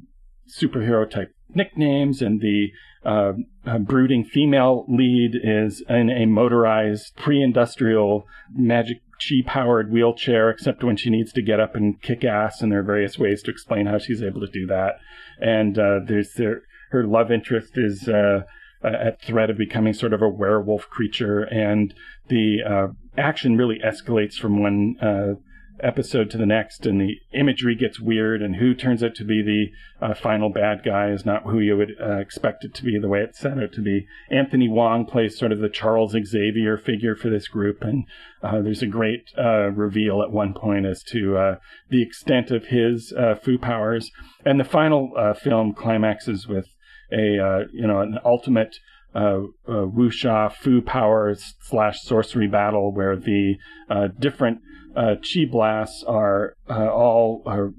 superhero 0.49 1.09
type 1.09 1.35
nicknames, 1.55 2.23
and 2.23 2.41
the 2.41 2.69
uh, 3.05 3.33
brooding 3.81 4.25
female 4.25 4.87
lead 4.89 5.33
is 5.43 5.83
in 5.89 6.11
a 6.11 6.27
motorized 6.27 7.15
pre-industrial 7.17 8.27
magic 8.55 8.99
chi 9.21 9.43
powered 9.47 9.93
wheelchair, 9.93 10.51
except 10.51 10.83
when 10.83 10.97
she 10.97 11.11
needs 11.11 11.33
to 11.33 11.43
get 11.43 11.61
up 11.61 11.75
and 11.75 12.03
kick 12.03 12.25
ass, 12.25 12.61
and 12.61 12.73
there 12.73 12.81
are 12.81 12.85
various 12.85 13.19
ways 13.19 13.43
to 13.43 13.51
explain 13.51 13.87
how 13.87 13.99
she's 13.99 14.23
able 14.23 14.41
to 14.41 14.51
do 14.51 14.67
that. 14.67 14.95
And 15.39 15.79
uh, 15.79 16.01
there's 16.07 16.33
there, 16.35 16.63
her 16.91 17.07
love 17.07 17.31
interest 17.31 17.73
is 17.77 18.09
uh, 18.09 18.43
at 18.85 19.23
threat 19.23 19.51
of 19.51 19.57
becoming 19.57 19.95
sort 19.95 20.13
of 20.13 20.23
a 20.23 20.29
werewolf 20.29 20.89
creature, 20.91 21.43
and 21.43 21.95
the 22.29 22.59
uh, 22.69 22.87
action 23.17 23.57
really 23.57 23.81
escalates 23.85 24.35
from 24.35 24.61
one 24.61 24.97
uh, 25.01 25.35
episode 25.81 26.31
to 26.31 26.39
the 26.39 26.47
next, 26.47 26.87
and 26.87 27.01
the 27.01 27.17
imagery 27.33 27.75
gets 27.75 27.99
weird, 27.99 28.41
and 28.41 28.57
who 28.57 28.75
turns 28.75 29.03
out 29.03 29.15
to 29.17 29.25
be 29.25 29.43
the 29.43 30.07
uh, 30.07 30.15
final 30.15 30.49
bad 30.49 30.83
guy 30.85 31.11
is 31.11 31.27
not 31.27 31.43
who 31.43 31.59
you 31.59 31.77
would 31.77 31.93
uh, 32.01 32.19
expect 32.19 32.65
it 32.65 32.73
to 32.75 32.85
be, 32.85 32.99
the 32.99 33.09
way 33.09 33.21
it's 33.21 33.41
set 33.41 33.59
out 33.59 33.73
to 33.73 33.83
be. 33.83 34.07
Anthony 34.31 34.69
Wong 34.69 35.05
plays 35.05 35.37
sort 35.37 35.51
of 35.51 35.59
the 35.59 35.69
Charles 35.69 36.13
Xavier 36.13 36.79
figure 36.79 37.17
for 37.17 37.29
this 37.29 37.49
group, 37.49 37.83
and 37.83 38.05
uh, 38.43 38.63
there's 38.63 38.83
a 38.83 38.87
great 38.87 39.31
uh, 39.37 39.71
reveal 39.71 40.23
at 40.23 40.31
one 40.31 40.55
point 40.55 40.87
as 40.87 41.03
to 41.05 41.57
the 41.91 42.03
extent 42.03 42.51
of 42.51 42.67
his 42.67 43.13
Fu 43.43 43.59
powers. 43.59 44.11
And 44.45 44.61
the 44.61 44.65
final 44.65 45.35
film 45.43 45.75
climaxes 45.75 46.47
with 46.47 46.69
a 47.13 47.65
you 47.73 47.87
know 47.87 48.01
an 48.01 48.19
ultimate 48.25 48.77
uh, 49.15 49.43
uh, 49.69 49.87
wuxia 49.87 50.53
fu 50.53 50.81
powers 50.81 51.55
slash 51.61 52.03
sorcery 52.03 52.49
battle 52.49 52.93
where 52.93 53.17
the 53.17 53.55
uh, 53.89 54.09
different 54.19 54.59
uh, 54.97 55.15
chi 55.17 55.45
blasts 55.49 56.03
are 56.07 56.57
uh, 56.69 56.89
all 56.89 57.43
are 57.47 57.73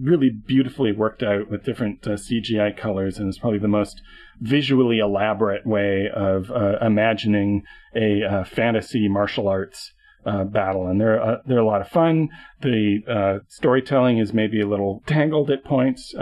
really 0.00 0.30
beautifully 0.30 0.92
worked 0.92 1.22
out 1.22 1.50
with 1.50 1.64
different 1.64 2.06
uh, 2.06 2.10
CGI 2.10 2.74
colors, 2.74 3.18
and 3.18 3.28
it's 3.28 3.38
probably 3.38 3.58
the 3.58 3.68
most 3.68 4.00
visually 4.40 4.98
elaborate 4.98 5.66
way 5.66 6.08
of 6.14 6.50
imagining 6.80 7.64
a 7.94 8.44
fantasy 8.44 9.08
martial 9.08 9.48
arts 9.48 9.92
battle. 10.24 10.86
And 10.86 11.00
they're 11.00 11.40
they're 11.46 11.58
a 11.58 11.66
lot 11.66 11.80
of 11.80 11.88
fun. 11.88 12.28
The 12.60 13.42
storytelling 13.48 14.18
is 14.18 14.32
maybe 14.32 14.60
a 14.60 14.66
little 14.66 15.02
tangled 15.06 15.50
at 15.50 15.64
points 15.64 16.14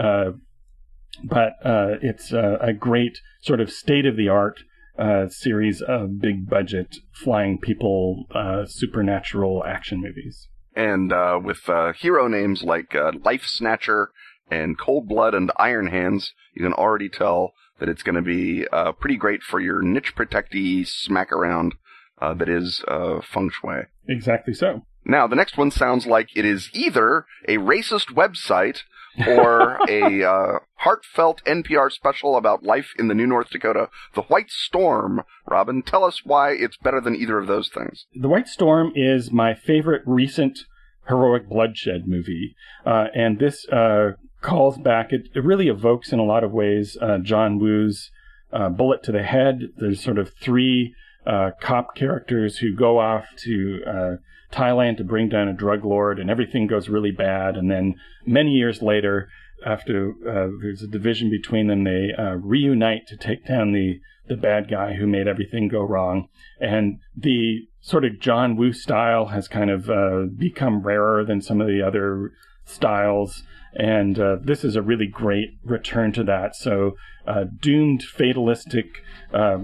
but 1.23 1.53
uh, 1.63 1.95
it's 2.01 2.33
uh, 2.33 2.57
a 2.61 2.73
great 2.73 3.19
sort 3.41 3.59
of 3.59 3.71
state 3.71 4.05
of 4.05 4.17
the 4.17 4.29
art 4.29 4.59
uh, 4.97 5.27
series 5.29 5.81
of 5.81 6.19
big 6.19 6.49
budget 6.49 6.97
flying 7.11 7.59
people 7.59 8.25
uh, 8.33 8.65
supernatural 8.65 9.63
action 9.65 10.01
movies. 10.01 10.47
And 10.75 11.11
uh, 11.11 11.39
with 11.43 11.67
uh, 11.69 11.93
hero 11.93 12.27
names 12.27 12.63
like 12.63 12.95
Life 13.23 13.45
Snatcher 13.45 14.11
and 14.49 14.77
Cold 14.77 15.07
Blood 15.07 15.33
and 15.33 15.51
Iron 15.57 15.87
Hands, 15.87 16.31
you 16.53 16.63
can 16.63 16.73
already 16.73 17.09
tell 17.09 17.53
that 17.79 17.89
it's 17.89 18.03
going 18.03 18.15
to 18.15 18.21
be 18.21 18.65
pretty 18.99 19.17
great 19.17 19.41
for 19.41 19.59
your 19.59 19.81
niche 19.81 20.15
protectee 20.15 20.87
smack 20.87 21.31
around 21.31 21.75
that 22.19 22.49
is 22.49 22.83
feng 22.87 23.49
shui. 23.49 23.83
Exactly 24.07 24.53
so. 24.53 24.83
Now, 25.03 25.25
the 25.25 25.35
next 25.35 25.57
one 25.57 25.71
sounds 25.71 26.05
like 26.05 26.35
it 26.35 26.43
is 26.43 26.69
either 26.73 27.25
a 27.47 27.57
racist 27.57 28.13
website 28.13 28.81
or 29.25 29.79
a 29.89 30.23
uh, 30.23 30.59
heartfelt 30.75 31.41
NPR 31.45 31.91
special 31.91 32.35
about 32.35 32.63
life 32.63 32.93
in 32.99 33.07
the 33.07 33.15
New 33.15 33.27
North 33.27 33.49
Dakota, 33.49 33.89
The 34.13 34.23
White 34.23 34.49
Storm. 34.49 35.21
Robin, 35.47 35.81
tell 35.81 36.03
us 36.03 36.21
why 36.23 36.51
it's 36.51 36.77
better 36.77 37.01
than 37.01 37.15
either 37.15 37.37
of 37.37 37.47
those 37.47 37.69
things. 37.69 38.05
The 38.13 38.29
White 38.29 38.47
Storm 38.47 38.91
is 38.95 39.31
my 39.31 39.53
favorite 39.53 40.03
recent 40.05 40.59
heroic 41.07 41.49
bloodshed 41.49 42.07
movie, 42.07 42.55
uh, 42.85 43.05
and 43.15 43.39
this 43.39 43.67
uh, 43.69 44.11
calls 44.41 44.77
back. 44.77 45.11
It, 45.11 45.29
it, 45.33 45.43
really 45.43 45.67
evokes, 45.67 46.11
in 46.11 46.19
a 46.19 46.25
lot 46.25 46.43
of 46.43 46.51
ways, 46.51 46.97
uh, 47.01 47.17
John 47.19 47.59
Woo's 47.59 48.11
uh, 48.51 48.69
Bullet 48.69 49.03
to 49.03 49.11
the 49.11 49.23
Head. 49.23 49.69
There's 49.77 50.03
sort 50.03 50.19
of 50.19 50.31
three 50.41 50.93
uh, 51.25 51.51
cop 51.61 51.95
characters 51.95 52.57
who 52.57 52.75
go 52.75 52.99
off 52.99 53.25
to 53.43 54.17
Thailand 54.51 54.97
to 54.97 55.03
bring 55.03 55.29
down 55.29 55.47
a 55.47 55.53
drug 55.53 55.83
lord, 55.83 56.19
and 56.19 56.29
everything 56.29 56.67
goes 56.67 56.89
really 56.89 57.11
bad. 57.11 57.55
And 57.57 57.69
then 57.69 57.95
many 58.25 58.51
years 58.51 58.81
later, 58.81 59.29
after 59.65 60.11
uh, 60.27 60.49
there's 60.61 60.81
a 60.81 60.87
division 60.87 61.29
between 61.29 61.67
them, 61.67 61.83
they 61.83 62.11
uh, 62.17 62.35
reunite 62.35 63.07
to 63.07 63.17
take 63.17 63.45
down 63.45 63.71
the 63.71 63.99
the 64.27 64.35
bad 64.35 64.69
guy 64.69 64.93
who 64.93 65.07
made 65.07 65.27
everything 65.27 65.67
go 65.67 65.81
wrong. 65.81 66.27
And 66.59 66.99
the 67.15 67.67
sort 67.81 68.03
of 68.03 68.19
John 68.19 68.57
Woo 68.57 68.73
style 68.73 69.27
has 69.27 69.47
kind 69.47 69.69
of 69.69 69.89
uh, 69.89 70.25
become 70.37 70.81
rarer 70.81 71.23
than 71.23 71.41
some 71.41 71.61
of 71.61 71.67
the 71.67 71.81
other 71.81 72.33
styles. 72.65 73.43
And 73.73 74.19
uh, 74.19 74.37
this 74.41 74.63
is 74.63 74.75
a 74.75 74.81
really 74.81 75.07
great 75.07 75.57
return 75.63 76.11
to 76.13 76.23
that. 76.25 76.55
So, 76.55 76.97
uh, 77.25 77.45
doomed, 77.59 78.03
fatalistic, 78.03 78.85
uh, 79.33 79.59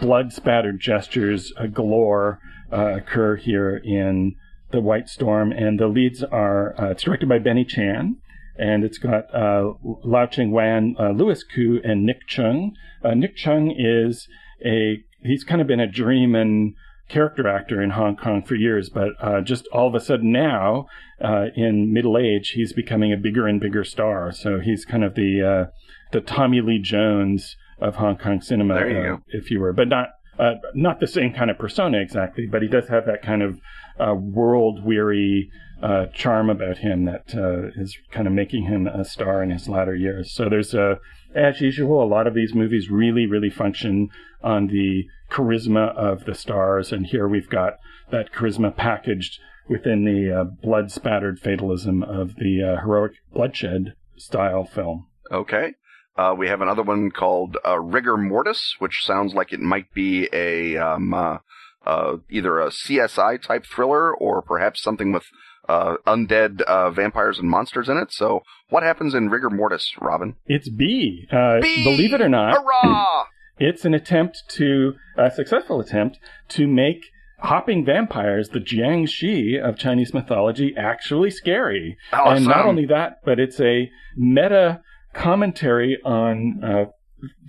blood 0.00 0.32
spattered 0.32 0.80
gestures 0.80 1.52
guelor 1.58 2.34
uh, 2.34 2.40
occur 2.70 3.36
here 3.36 3.76
in 3.76 4.36
The 4.70 4.80
White 4.80 5.08
Storm, 5.08 5.52
and 5.52 5.78
the 5.78 5.88
leads 5.88 6.22
are 6.22 6.74
uh, 6.80 6.90
it's 6.90 7.02
directed 7.02 7.28
by 7.28 7.38
Benny 7.38 7.64
Chan, 7.64 8.16
and 8.58 8.84
it's 8.84 8.98
got 8.98 9.32
uh, 9.34 9.72
Lau 9.82 10.26
Ching 10.26 10.50
Wan, 10.50 10.96
uh, 10.98 11.10
Louis 11.10 11.42
Koo, 11.42 11.80
and 11.84 12.04
Nick 12.04 12.28
Cheung. 12.28 12.72
Uh, 13.04 13.14
Nick 13.14 13.36
Cheung 13.36 13.72
is 13.76 14.28
a 14.64 15.04
he's 15.22 15.44
kind 15.44 15.60
of 15.60 15.66
been 15.66 15.80
a 15.80 15.90
dream 15.90 16.34
and 16.34 16.74
character 17.08 17.46
actor 17.46 17.80
in 17.80 17.90
Hong 17.90 18.16
Kong 18.16 18.42
for 18.42 18.54
years, 18.54 18.88
but 18.88 19.10
uh, 19.20 19.40
just 19.40 19.66
all 19.72 19.86
of 19.86 19.94
a 19.94 20.00
sudden 20.00 20.32
now, 20.32 20.86
uh, 21.22 21.46
in 21.54 21.92
middle 21.92 22.18
age, 22.18 22.50
he's 22.50 22.72
becoming 22.72 23.12
a 23.12 23.16
bigger 23.16 23.46
and 23.46 23.60
bigger 23.60 23.84
star. 23.84 24.32
So 24.32 24.58
he's 24.60 24.84
kind 24.84 25.04
of 25.04 25.14
the 25.14 25.42
uh, 25.42 25.70
the 26.12 26.20
Tommy 26.20 26.60
Lee 26.60 26.80
Jones 26.80 27.56
of 27.80 27.96
Hong 27.96 28.16
Kong 28.16 28.40
cinema, 28.40 28.86
you 28.86 29.22
if 29.28 29.50
you 29.50 29.60
were, 29.60 29.72
but 29.72 29.88
not 29.88 30.08
uh, 30.38 30.54
not 30.74 31.00
the 31.00 31.06
same 31.06 31.32
kind 31.32 31.50
of 31.50 31.58
persona 31.58 31.98
exactly, 31.98 32.46
but 32.46 32.62
he 32.62 32.68
does 32.68 32.88
have 32.88 33.06
that 33.06 33.22
kind 33.22 33.42
of 33.42 33.60
uh, 33.98 34.14
world 34.14 34.84
weary 34.84 35.50
uh, 35.82 36.06
charm 36.06 36.50
about 36.50 36.78
him 36.78 37.04
that 37.04 37.34
uh, 37.34 37.68
is 37.80 37.96
kind 38.10 38.26
of 38.26 38.32
making 38.32 38.64
him 38.64 38.86
a 38.86 39.04
star 39.04 39.42
in 39.42 39.50
his 39.50 39.68
latter 39.68 39.94
years. 39.94 40.32
So 40.32 40.48
there's 40.48 40.74
a, 40.74 40.98
as 41.34 41.60
usual, 41.60 42.02
a 42.02 42.06
lot 42.06 42.26
of 42.26 42.34
these 42.34 42.54
movies 42.54 42.90
really, 42.90 43.26
really 43.26 43.50
function 43.50 44.08
on 44.42 44.68
the 44.68 45.04
charisma 45.30 45.94
of 45.94 46.24
the 46.24 46.34
stars, 46.34 46.92
and 46.92 47.06
here 47.06 47.28
we've 47.28 47.50
got 47.50 47.74
that 48.10 48.32
charisma 48.32 48.74
packaged 48.74 49.38
within 49.68 50.04
the 50.04 50.32
uh, 50.32 50.44
blood 50.44 50.90
spattered 50.92 51.40
fatalism 51.40 52.02
of 52.02 52.36
the 52.36 52.62
uh, 52.62 52.80
heroic 52.80 53.12
bloodshed 53.32 53.94
style 54.16 54.64
film. 54.64 55.06
Okay. 55.30 55.74
Uh, 56.16 56.34
we 56.36 56.48
have 56.48 56.60
another 56.60 56.82
one 56.82 57.10
called 57.10 57.58
uh, 57.66 57.78
Rigor 57.78 58.16
Mortis, 58.16 58.76
which 58.78 59.04
sounds 59.04 59.34
like 59.34 59.52
it 59.52 59.60
might 59.60 59.92
be 59.92 60.28
a 60.32 60.76
um, 60.76 61.12
uh, 61.12 61.38
uh 61.84 62.16
either 62.30 62.58
a 62.58 62.68
CSI 62.68 63.40
type 63.42 63.66
thriller 63.66 64.14
or 64.14 64.42
perhaps 64.42 64.82
something 64.82 65.12
with 65.12 65.24
uh, 65.68 65.96
undead 66.06 66.62
uh, 66.62 66.90
vampires 66.90 67.38
and 67.38 67.50
monsters 67.50 67.88
in 67.88 67.96
it. 67.98 68.12
So, 68.12 68.42
what 68.70 68.82
happens 68.82 69.14
in 69.14 69.28
Rigor 69.28 69.50
Mortis, 69.50 69.92
Robin? 70.00 70.36
It's 70.46 70.70
B. 70.70 71.26
B! 71.30 71.84
Believe 71.84 72.14
it 72.14 72.22
or 72.22 72.28
not, 72.28 72.54
hurrah! 72.56 73.24
it's 73.58 73.84
an 73.84 73.94
attempt 73.94 74.42
to 74.50 74.94
a 75.18 75.30
successful 75.30 75.80
attempt 75.80 76.18
to 76.50 76.66
make 76.66 77.04
hopping 77.40 77.84
vampires, 77.84 78.48
the 78.48 78.60
Jiangshi 78.60 79.60
of 79.62 79.78
Chinese 79.78 80.14
mythology, 80.14 80.74
actually 80.76 81.30
scary. 81.30 81.98
Awesome. 82.12 82.36
And 82.36 82.46
not 82.46 82.64
only 82.64 82.86
that, 82.86 83.20
but 83.24 83.38
it's 83.38 83.60
a 83.60 83.90
meta 84.16 84.80
commentary 85.16 85.98
on 86.04 86.62
uh, 86.62 86.84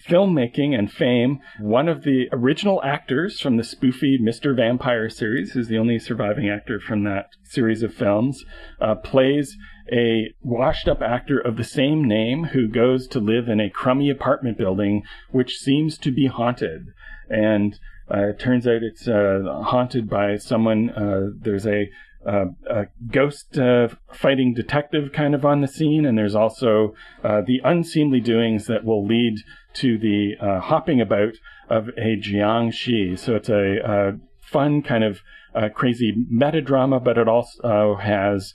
filmmaking 0.07 0.77
and 0.77 0.91
fame. 0.91 1.39
One 1.59 1.87
of 1.87 2.03
the 2.03 2.27
original 2.31 2.81
actors 2.83 3.39
from 3.39 3.57
the 3.57 3.63
spoofy 3.63 4.19
Mr. 4.19 4.55
Vampire 4.55 5.09
series, 5.09 5.51
who's 5.51 5.67
the 5.67 5.77
only 5.77 5.99
surviving 5.99 6.49
actor 6.49 6.79
from 6.79 7.03
that 7.03 7.27
series 7.43 7.83
of 7.83 7.93
films, 7.93 8.43
uh, 8.79 8.95
plays 8.95 9.55
a 9.91 10.33
washed 10.41 10.87
up 10.87 11.01
actor 11.01 11.39
of 11.39 11.57
the 11.57 11.63
same 11.63 12.03
name 12.03 12.45
who 12.45 12.67
goes 12.67 13.07
to 13.07 13.19
live 13.19 13.47
in 13.47 13.59
a 13.59 13.69
crummy 13.69 14.09
apartment 14.09 14.57
building 14.57 15.03
which 15.31 15.57
seems 15.57 15.97
to 15.97 16.11
be 16.11 16.27
haunted. 16.27 16.87
And 17.29 17.77
uh, 18.09 18.29
it 18.29 18.39
turns 18.39 18.65
out 18.65 18.83
it's 18.83 19.07
uh, 19.07 19.61
haunted 19.65 20.09
by 20.09 20.37
someone. 20.37 20.89
Uh, 20.89 21.31
there's 21.37 21.67
a 21.67 21.89
uh, 22.27 22.45
a 22.69 22.87
ghost 23.09 23.57
uh, 23.57 23.87
fighting 24.11 24.53
detective 24.53 25.11
kind 25.13 25.33
of 25.33 25.45
on 25.45 25.61
the 25.61 25.67
scene, 25.67 26.05
and 26.05 26.17
there's 26.17 26.35
also 26.35 26.93
uh, 27.23 27.41
the 27.41 27.61
unseemly 27.63 28.19
doings 28.19 28.67
that 28.67 28.83
will 28.83 29.05
lead 29.05 29.35
to 29.75 29.97
the 29.97 30.33
uh, 30.41 30.59
hopping 30.59 30.99
about 30.99 31.33
of 31.69 31.89
a 31.89 32.17
Jiangshi. 32.17 33.17
So 33.17 33.35
it's 33.35 33.49
a 33.49 33.89
uh, 33.89 34.11
fun 34.41 34.81
kind 34.81 35.03
of 35.03 35.21
uh, 35.55 35.69
crazy 35.69 36.13
meta 36.29 36.61
drama, 36.61 36.99
but 36.99 37.17
it 37.17 37.27
also 37.27 37.95
has 37.95 38.53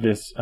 this 0.00 0.32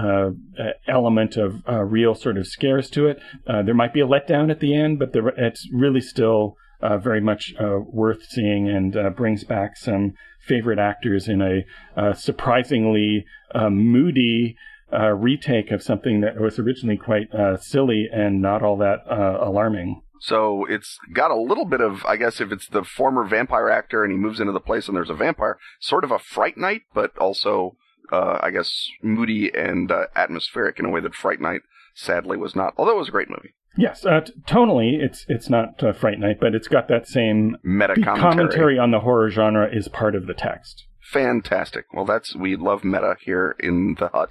element 0.87 1.37
of 1.37 1.63
real 1.67 2.15
sort 2.15 2.39
of 2.39 2.47
scares 2.47 2.91
to 2.91 3.07
it. 3.07 3.21
there 3.47 3.75
might 3.75 3.93
be 3.93 4.01
a 4.01 4.07
letdown 4.07 4.51
at 4.51 4.61
the 4.61 4.75
end, 4.75 4.99
but 4.99 5.11
it's 5.15 5.69
really 5.73 6.01
still 6.01 6.57
uh, 6.81 6.99
very 6.99 7.21
much 7.21 7.55
uh, 7.59 7.79
worth 7.87 8.25
seeing 8.29 8.69
and 8.69 8.97
uh, 8.97 9.11
brings 9.11 9.45
back 9.45 9.77
some 9.77 10.15
favorite 10.47 10.79
actors 10.79 11.29
in 11.29 11.43
a 11.43 11.65
uh, 11.97 12.13
surprisingly 12.15 13.25
uh, 13.55 13.71
moody 13.71 14.57
uh, 14.93 15.11
retake 15.13 15.71
of 15.71 15.83
something 15.83 16.21
that 16.21 16.41
was 16.41 16.59
originally 16.59 16.97
quite 16.97 17.29
silly 17.61 18.09
and 18.13 18.41
not 18.41 18.63
all 18.63 18.77
that 18.77 19.01
alarming. 19.11 20.03
So 20.21 20.65
it's 20.65 20.99
got 21.13 21.31
a 21.31 21.41
little 21.41 21.67
bit 21.67 21.81
of, 21.81 22.05
I 22.07 22.17
guess, 22.17 22.41
if 22.41 22.51
it's 22.53 22.69
the 22.69 22.85
former 22.85 23.25
vampire 23.25 23.69
actor 23.69 24.03
and 24.03 24.13
he 24.13 24.19
moves 24.19 24.41
into 24.41 24.53
the 24.53 24.61
place 24.61 24.89
and 24.89 24.97
there's 24.97 25.11
a 25.11 25.15
vampire, 25.15 25.59
sort 25.81 26.05
of 26.05 26.11
a 26.11 26.19
Fright 26.19 26.57
Night, 26.57 26.83
but 26.95 27.17
also, 27.19 27.77
I 28.11 28.51
guess, 28.51 28.89
moody 29.03 29.53
and 29.55 29.93
atmospheric 30.15 30.79
in 30.79 30.87
a 30.87 30.91
way 30.91 31.01
that 31.01 31.15
Fright 31.15 31.41
Night 31.41 31.63
sadly 31.95 32.37
was 32.37 32.55
not. 32.55 32.73
Although 32.77 32.97
it 32.97 32.99
was 32.99 33.09
a 33.09 33.13
great 33.13 33.29
movie. 33.29 33.55
Yes, 33.77 34.07
uh, 34.07 34.21
t- 34.21 34.33
tonally, 34.47 34.99
it's 35.03 35.27
it's 35.29 35.51
not 35.51 35.83
uh, 35.83 35.93
Fright 35.93 36.19
Night, 36.19 36.39
but 36.41 36.55
it's 36.55 36.69
got 36.69 36.89
that 36.89 37.07
same 37.07 37.57
meta 37.63 37.95
commentary. 37.95 38.19
commentary 38.19 38.79
on 38.79 38.91
the 38.91 39.01
horror 39.01 39.31
genre 39.31 39.69
is 39.71 39.89
part 39.89 40.15
of 40.15 40.27
the 40.27 40.35
text. 40.35 40.87
Fantastic. 41.13 41.87
Well, 41.93 42.05
that's 42.05 42.35
we 42.35 42.57
love 42.57 42.85
meta 42.85 43.17
here 43.21 43.55
in 43.61 43.97
the 43.99 44.09
hut. 44.09 44.31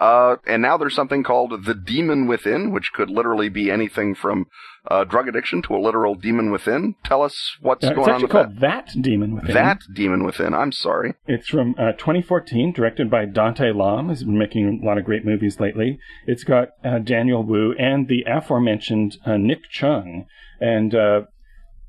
Uh, 0.00 0.36
and 0.46 0.62
now 0.62 0.76
there's 0.76 0.94
something 0.94 1.22
called 1.22 1.64
the 1.64 1.74
demon 1.74 2.26
within, 2.26 2.72
which 2.72 2.92
could 2.92 3.10
literally 3.10 3.48
be 3.48 3.70
anything 3.70 4.14
from 4.14 4.46
uh, 4.90 5.04
drug 5.04 5.28
addiction 5.28 5.62
to 5.62 5.74
a 5.74 5.78
literal 5.78 6.14
demon 6.14 6.50
within. 6.50 6.94
Tell 7.04 7.22
us 7.22 7.56
what's 7.60 7.84
uh, 7.84 7.92
going 7.92 8.10
on 8.10 8.22
with 8.22 8.30
called 8.30 8.60
that. 8.60 8.90
That 8.94 9.02
Demon 9.02 9.34
Within. 9.34 9.54
That 9.54 9.82
Demon 9.92 10.24
Within. 10.24 10.54
I'm 10.54 10.72
sorry. 10.72 11.14
It's 11.26 11.48
from 11.48 11.74
uh, 11.78 11.92
2014, 11.92 12.72
directed 12.72 13.10
by 13.10 13.24
Dante 13.26 13.72
Lam, 13.72 14.08
who's 14.08 14.24
been 14.24 14.38
making 14.38 14.80
a 14.82 14.86
lot 14.86 14.98
of 14.98 15.04
great 15.04 15.24
movies 15.24 15.60
lately. 15.60 15.98
It's 16.26 16.44
got 16.44 16.68
uh, 16.84 16.98
Daniel 16.98 17.42
Wu 17.42 17.74
and 17.78 18.08
the 18.08 18.24
aforementioned 18.26 19.16
uh, 19.24 19.36
Nick 19.36 19.70
Cheung, 19.70 20.26
and 20.60 20.94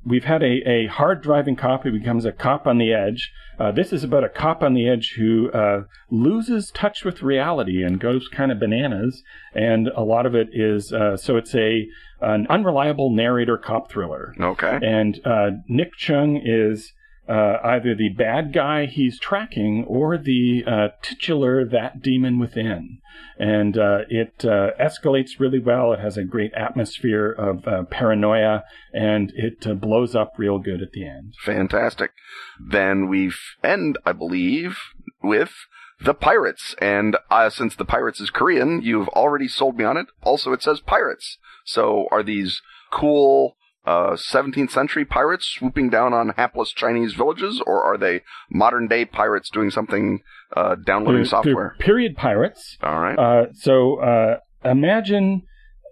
we've 0.05 0.25
had 0.25 0.43
a, 0.43 0.69
a 0.69 0.87
hard 0.87 1.21
driving 1.21 1.55
cop 1.55 1.83
who 1.83 1.91
becomes 1.91 2.25
a 2.25 2.31
cop 2.31 2.67
on 2.67 2.77
the 2.77 2.93
edge. 2.93 3.31
Uh, 3.59 3.71
this 3.71 3.91
is 3.91 4.03
about 4.03 4.23
a 4.23 4.29
cop 4.29 4.61
on 4.61 4.73
the 4.73 4.87
edge 4.87 5.15
who 5.17 5.49
uh, 5.51 5.83
loses 6.09 6.71
touch 6.71 7.03
with 7.03 7.21
reality 7.21 7.83
and 7.83 7.99
goes 7.99 8.27
kind 8.27 8.51
of 8.51 8.59
bananas. 8.59 9.23
And 9.53 9.87
a 9.95 10.03
lot 10.03 10.25
of 10.25 10.35
it 10.35 10.49
is 10.53 10.91
uh, 10.91 11.17
so 11.17 11.37
it's 11.37 11.55
a 11.55 11.87
an 12.21 12.47
unreliable 12.49 13.09
narrator 13.09 13.57
cop 13.57 13.89
thriller. 13.89 14.33
Okay. 14.39 14.79
And 14.81 15.19
uh, 15.25 15.51
Nick 15.67 15.91
Cheung 15.97 16.41
is 16.43 16.93
uh, 17.27 17.57
either 17.63 17.95
the 17.95 18.09
bad 18.09 18.53
guy 18.53 18.85
he's 18.85 19.19
tracking 19.19 19.83
or 19.87 20.17
the 20.17 20.63
uh, 20.65 20.87
titular 21.01 21.65
that 21.65 22.01
demon 22.01 22.39
within. 22.39 22.99
And 23.37 23.77
uh, 23.77 23.99
it 24.09 24.45
uh, 24.45 24.71
escalates 24.79 25.39
really 25.39 25.59
well. 25.59 25.93
It 25.93 25.99
has 25.99 26.17
a 26.17 26.23
great 26.23 26.53
atmosphere 26.53 27.31
of 27.31 27.67
uh, 27.67 27.83
paranoia, 27.83 28.63
and 28.93 29.31
it 29.35 29.65
uh, 29.67 29.73
blows 29.73 30.15
up 30.15 30.33
real 30.37 30.59
good 30.59 30.81
at 30.81 30.91
the 30.91 31.07
end. 31.07 31.33
Fantastic. 31.43 32.11
Then 32.59 33.07
we 33.09 33.31
end, 33.63 33.97
I 34.05 34.13
believe, 34.13 34.77
with 35.21 35.51
the 35.99 36.13
Pirates. 36.13 36.75
And 36.79 37.17
since 37.49 37.75
the 37.75 37.85
Pirates 37.85 38.19
is 38.19 38.29
Korean, 38.29 38.81
you've 38.81 39.09
already 39.09 39.47
sold 39.47 39.77
me 39.77 39.83
on 39.83 39.97
it. 39.97 40.07
Also, 40.23 40.53
it 40.53 40.61
says 40.61 40.79
Pirates. 40.79 41.37
So 41.65 42.07
are 42.11 42.23
these 42.23 42.61
cool 42.91 43.57
uh, 43.85 44.11
17th 44.11 44.71
century 44.71 45.05
pirates 45.05 45.45
swooping 45.45 45.89
down 45.89 46.13
on 46.13 46.29
hapless 46.29 46.71
Chinese 46.71 47.13
villages, 47.13 47.61
or 47.65 47.83
are 47.83 47.97
they 47.97 48.21
modern 48.49 48.87
day 48.87 49.05
pirates 49.05 49.49
doing 49.49 49.69
something, 49.69 50.19
uh, 50.55 50.75
downloading 50.85 51.21
they're, 51.21 51.25
software? 51.25 51.75
They're 51.77 51.85
period 51.85 52.15
pirates. 52.15 52.77
All 52.81 52.99
right. 52.99 53.17
Uh, 53.17 53.53
so 53.53 53.99
uh, 53.99 54.37
imagine 54.63 55.43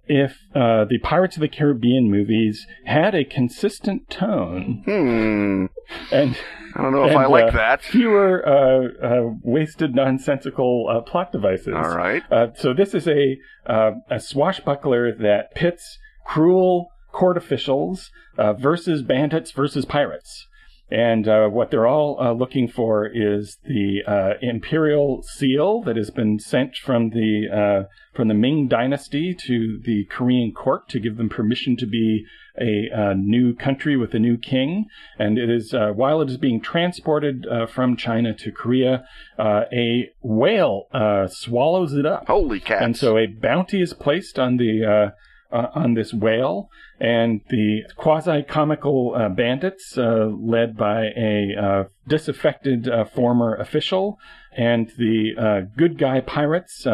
if 0.06 0.32
uh, 0.54 0.86
the 0.90 1.00
Pirates 1.02 1.38
of 1.38 1.42
the 1.42 1.48
Caribbean 1.48 2.12
movies 2.12 2.68
had 2.86 3.16
a 3.16 3.24
consistent 3.24 4.10
tone. 4.10 4.82
Hmm. 4.86 5.66
And 6.14 6.38
I 6.76 6.82
don't 6.82 6.92
know 6.92 7.06
if 7.06 7.12
and, 7.12 7.20
I 7.20 7.28
like 7.28 7.54
uh, 7.54 7.58
that. 7.58 7.82
Fewer 7.84 8.46
uh, 8.46 9.06
uh, 9.06 9.34
wasted, 9.44 9.96
nonsensical 9.96 10.88
uh, 10.90 11.10
plot 11.10 11.32
devices. 11.32 11.74
All 11.76 11.96
right. 11.96 12.24
Uh, 12.32 12.48
so 12.56 12.74
this 12.74 12.94
is 12.94 13.08
a 13.08 13.38
uh, 13.66 13.92
a 14.10 14.20
swashbuckler 14.20 15.14
that 15.20 15.56
pits 15.56 16.00
cruel 16.26 16.90
court 17.14 17.38
officials 17.38 18.12
uh, 18.38 18.52
versus 18.54 19.02
bandits 19.02 19.52
versus 19.52 19.86
pirates. 19.86 20.48
And 20.92 21.28
uh, 21.28 21.48
what 21.48 21.72
they're 21.72 21.88
all 21.88 22.20
uh, 22.20 22.34
looking 22.34 22.68
for 22.68 23.08
is 23.08 23.58
the 23.66 24.02
uh, 24.06 24.34
imperial 24.42 25.24
seal 25.24 25.82
that 25.84 25.96
has 25.96 26.12
been 26.12 26.38
sent 26.40 26.76
from 26.76 27.10
the 27.12 27.48
uh, 27.52 27.88
from 28.14 28.28
the 28.28 28.36
Ming 28.36 28.68
Dynasty 28.68 29.34
to 29.48 29.80
the 29.84 30.06
Korean 30.06 30.52
court 30.52 30.90
to 30.90 31.00
give 31.00 31.18
them 31.18 31.30
permission 31.30 31.78
to 31.78 31.88
be 31.88 32.26
a, 32.62 32.90
uh, 32.96 33.14
new 33.16 33.56
country 33.56 33.98
with 33.98 34.14
a 34.14 34.20
new 34.20 34.38
king. 34.38 34.86
And 35.18 35.40
it 35.40 35.50
is 35.50 35.74
while 35.74 36.22
it 36.22 36.30
is 36.30 36.38
being 36.38 36.62
transported 36.62 37.48
from 37.70 37.98
China 37.98 38.36
to 38.36 38.52
Korea, 38.52 39.06
a 39.40 40.12
whale 40.22 40.90
swallows 41.32 41.94
it 41.94 42.06
up. 42.06 42.28
Holy 42.28 42.60
cats! 42.60 42.84
And 42.84 42.96
so 42.96 43.18
a 43.18 43.26
bounty 43.26 43.82
is 43.82 43.94
placed 43.94 44.38
on 44.38 44.58
the 44.58 45.14
uh, 45.54 45.68
on 45.76 45.94
this 45.94 46.14
whale, 46.14 46.70
and 47.00 47.42
the 47.50 47.84
quasi 47.96 48.44
comical 48.44 49.14
uh, 49.16 49.30
bandits, 49.30 49.98
uh, 49.98 50.28
led 50.38 50.76
by 50.76 51.06
a 51.16 51.52
uh, 51.62 51.84
disaffected 52.08 52.90
uh, 52.90 53.06
former 53.06 53.56
official, 53.56 54.18
and 54.58 54.92
the 54.98 55.68
good 55.78 55.98
guy 55.98 56.20
pirates, 56.20 56.86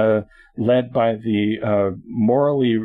led 0.57 0.91
by 0.91 1.13
the 1.15 1.95
morally 2.05 2.77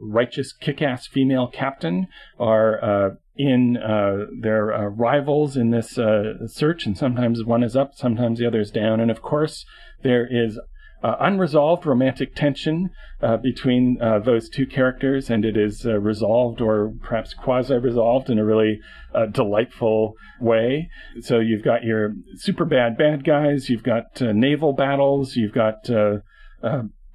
righteous 0.00 0.52
kick 0.52 0.82
ass 0.82 1.06
female 1.06 1.46
captain, 1.46 2.06
are 2.38 3.16
in 3.36 3.76
uh, 3.78 4.26
their 4.40 4.72
uh, 4.72 4.84
rivals 4.84 5.56
in 5.56 5.70
this 5.70 5.96
uh, 5.98 6.46
search, 6.46 6.84
and 6.86 6.98
sometimes 6.98 7.42
one 7.44 7.62
is 7.62 7.74
up, 7.74 7.94
sometimes 7.94 8.38
the 8.38 8.46
other 8.46 8.60
is 8.60 8.70
down. 8.70 9.00
And 9.00 9.10
of 9.10 9.22
course, 9.22 9.64
there 10.02 10.26
is 10.30 10.60
uh, 11.02 11.16
unresolved 11.20 11.84
romantic 11.84 12.34
tension 12.34 12.90
uh, 13.20 13.36
between 13.36 13.98
uh, 14.00 14.18
those 14.18 14.48
two 14.48 14.66
characters, 14.66 15.30
and 15.30 15.44
it 15.44 15.56
is 15.56 15.84
uh, 15.86 15.98
resolved 15.98 16.60
or 16.60 16.92
perhaps 17.02 17.34
quasi 17.34 17.74
resolved 17.74 18.30
in 18.30 18.38
a 18.38 18.44
really 18.44 18.78
uh, 19.14 19.26
delightful 19.26 20.14
way. 20.40 20.88
So 21.20 21.38
you've 21.38 21.64
got 21.64 21.84
your 21.84 22.14
super 22.36 22.64
bad 22.64 22.96
bad 22.96 23.24
guys, 23.24 23.68
you've 23.68 23.82
got 23.82 24.20
uh, 24.20 24.32
naval 24.32 24.72
battles, 24.72 25.36
you've 25.36 25.54
got 25.54 25.88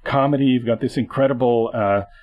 comedy, 0.04 0.46
you've 0.46 0.66
got 0.66 0.80
this 0.80 0.96
incredible 0.96 1.70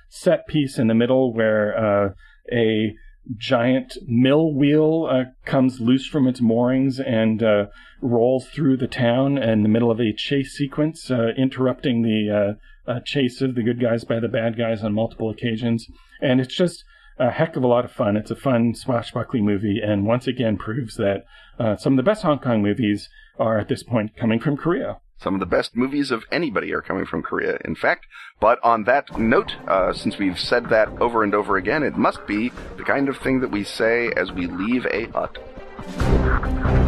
set 0.10 0.48
piece 0.48 0.78
in 0.78 0.88
the 0.88 0.96
middle 0.96 1.34
where 1.34 2.16
a 2.52 2.94
giant 3.38 3.98
mill 4.08 4.54
wheel 4.54 5.08
uh, 5.10 5.24
comes 5.46 5.80
loose 5.80 6.06
from 6.08 6.28
its 6.28 6.42
moorings 6.42 7.00
and 7.00 7.42
uh, 7.42 7.66
rolls 8.02 8.48
through 8.48 8.78
the 8.78 8.88
town 8.88 9.38
in 9.38 9.64
the 9.64 9.70
middle 9.70 9.92
of 9.92 10.00
a 10.00 10.14
chase 10.14 10.54
sequence, 10.54 11.10
uh, 11.10 11.30
interrupting 11.38 12.02
the 12.02 12.58
uh, 12.88 12.92
uh, 12.92 13.00
chase 13.06 13.42
of 13.42 13.56
the 13.56 13.64
good 13.64 13.82
guys 13.82 14.04
by 14.04 14.20
the 14.20 14.28
bad 14.28 14.58
guys 14.58 14.84
on 14.84 14.94
multiple 14.94 15.30
occasions. 15.30 15.88
And 16.22 16.40
it's 16.40 16.56
just 16.56 16.84
a 17.18 17.32
heck 17.32 17.56
of 17.56 17.64
a 17.64 17.68
lot 17.68 17.86
of 17.86 17.92
fun. 17.92 18.18
It's 18.18 18.32
a 18.32 18.36
fun 18.36 18.76
swashbuckling 18.76 19.46
movie, 19.46 19.80
and 19.84 20.06
once 20.06 20.28
again 20.28 20.58
proves 20.58 20.96
that 20.98 21.24
uh, 21.60 21.78
some 21.78 21.94
of 21.94 21.98
the 21.98 22.04
best 22.04 22.24
Hong 22.24 22.40
Kong 22.40 22.62
movies 22.62 23.10
are 23.40 23.58
at 23.58 23.70
this 23.70 23.84
point 23.84 24.16
coming 24.16 24.40
from 24.40 24.58
Korea. 24.58 25.00
Some 25.18 25.34
of 25.34 25.40
the 25.40 25.46
best 25.46 25.76
movies 25.76 26.12
of 26.12 26.24
anybody 26.32 26.74
are 26.74 26.82
coming 26.82 27.06
from 27.06 27.24
Korea, 27.24 27.58
in 27.64 27.76
fact. 27.76 28.06
But 28.40 28.60
on 28.64 28.84
that 28.84 29.18
note, 29.18 29.56
uh, 29.68 29.94
since 29.94 30.18
we've 30.18 30.40
said 30.40 30.70
that 30.70 30.90
over 31.00 31.24
and 31.24 31.34
over 31.34 31.58
again, 31.58 31.84
it 31.84 31.98
must 31.98 32.28
be 32.28 32.52
the 32.78 32.84
kind 32.84 33.10
of 33.10 33.18
thing 33.18 33.40
that 33.40 33.52
we 33.52 33.64
say 33.64 34.12
as 34.16 34.32
we 34.32 34.48
leave 34.48 34.86
a 34.88 35.06
hut. 35.08 36.85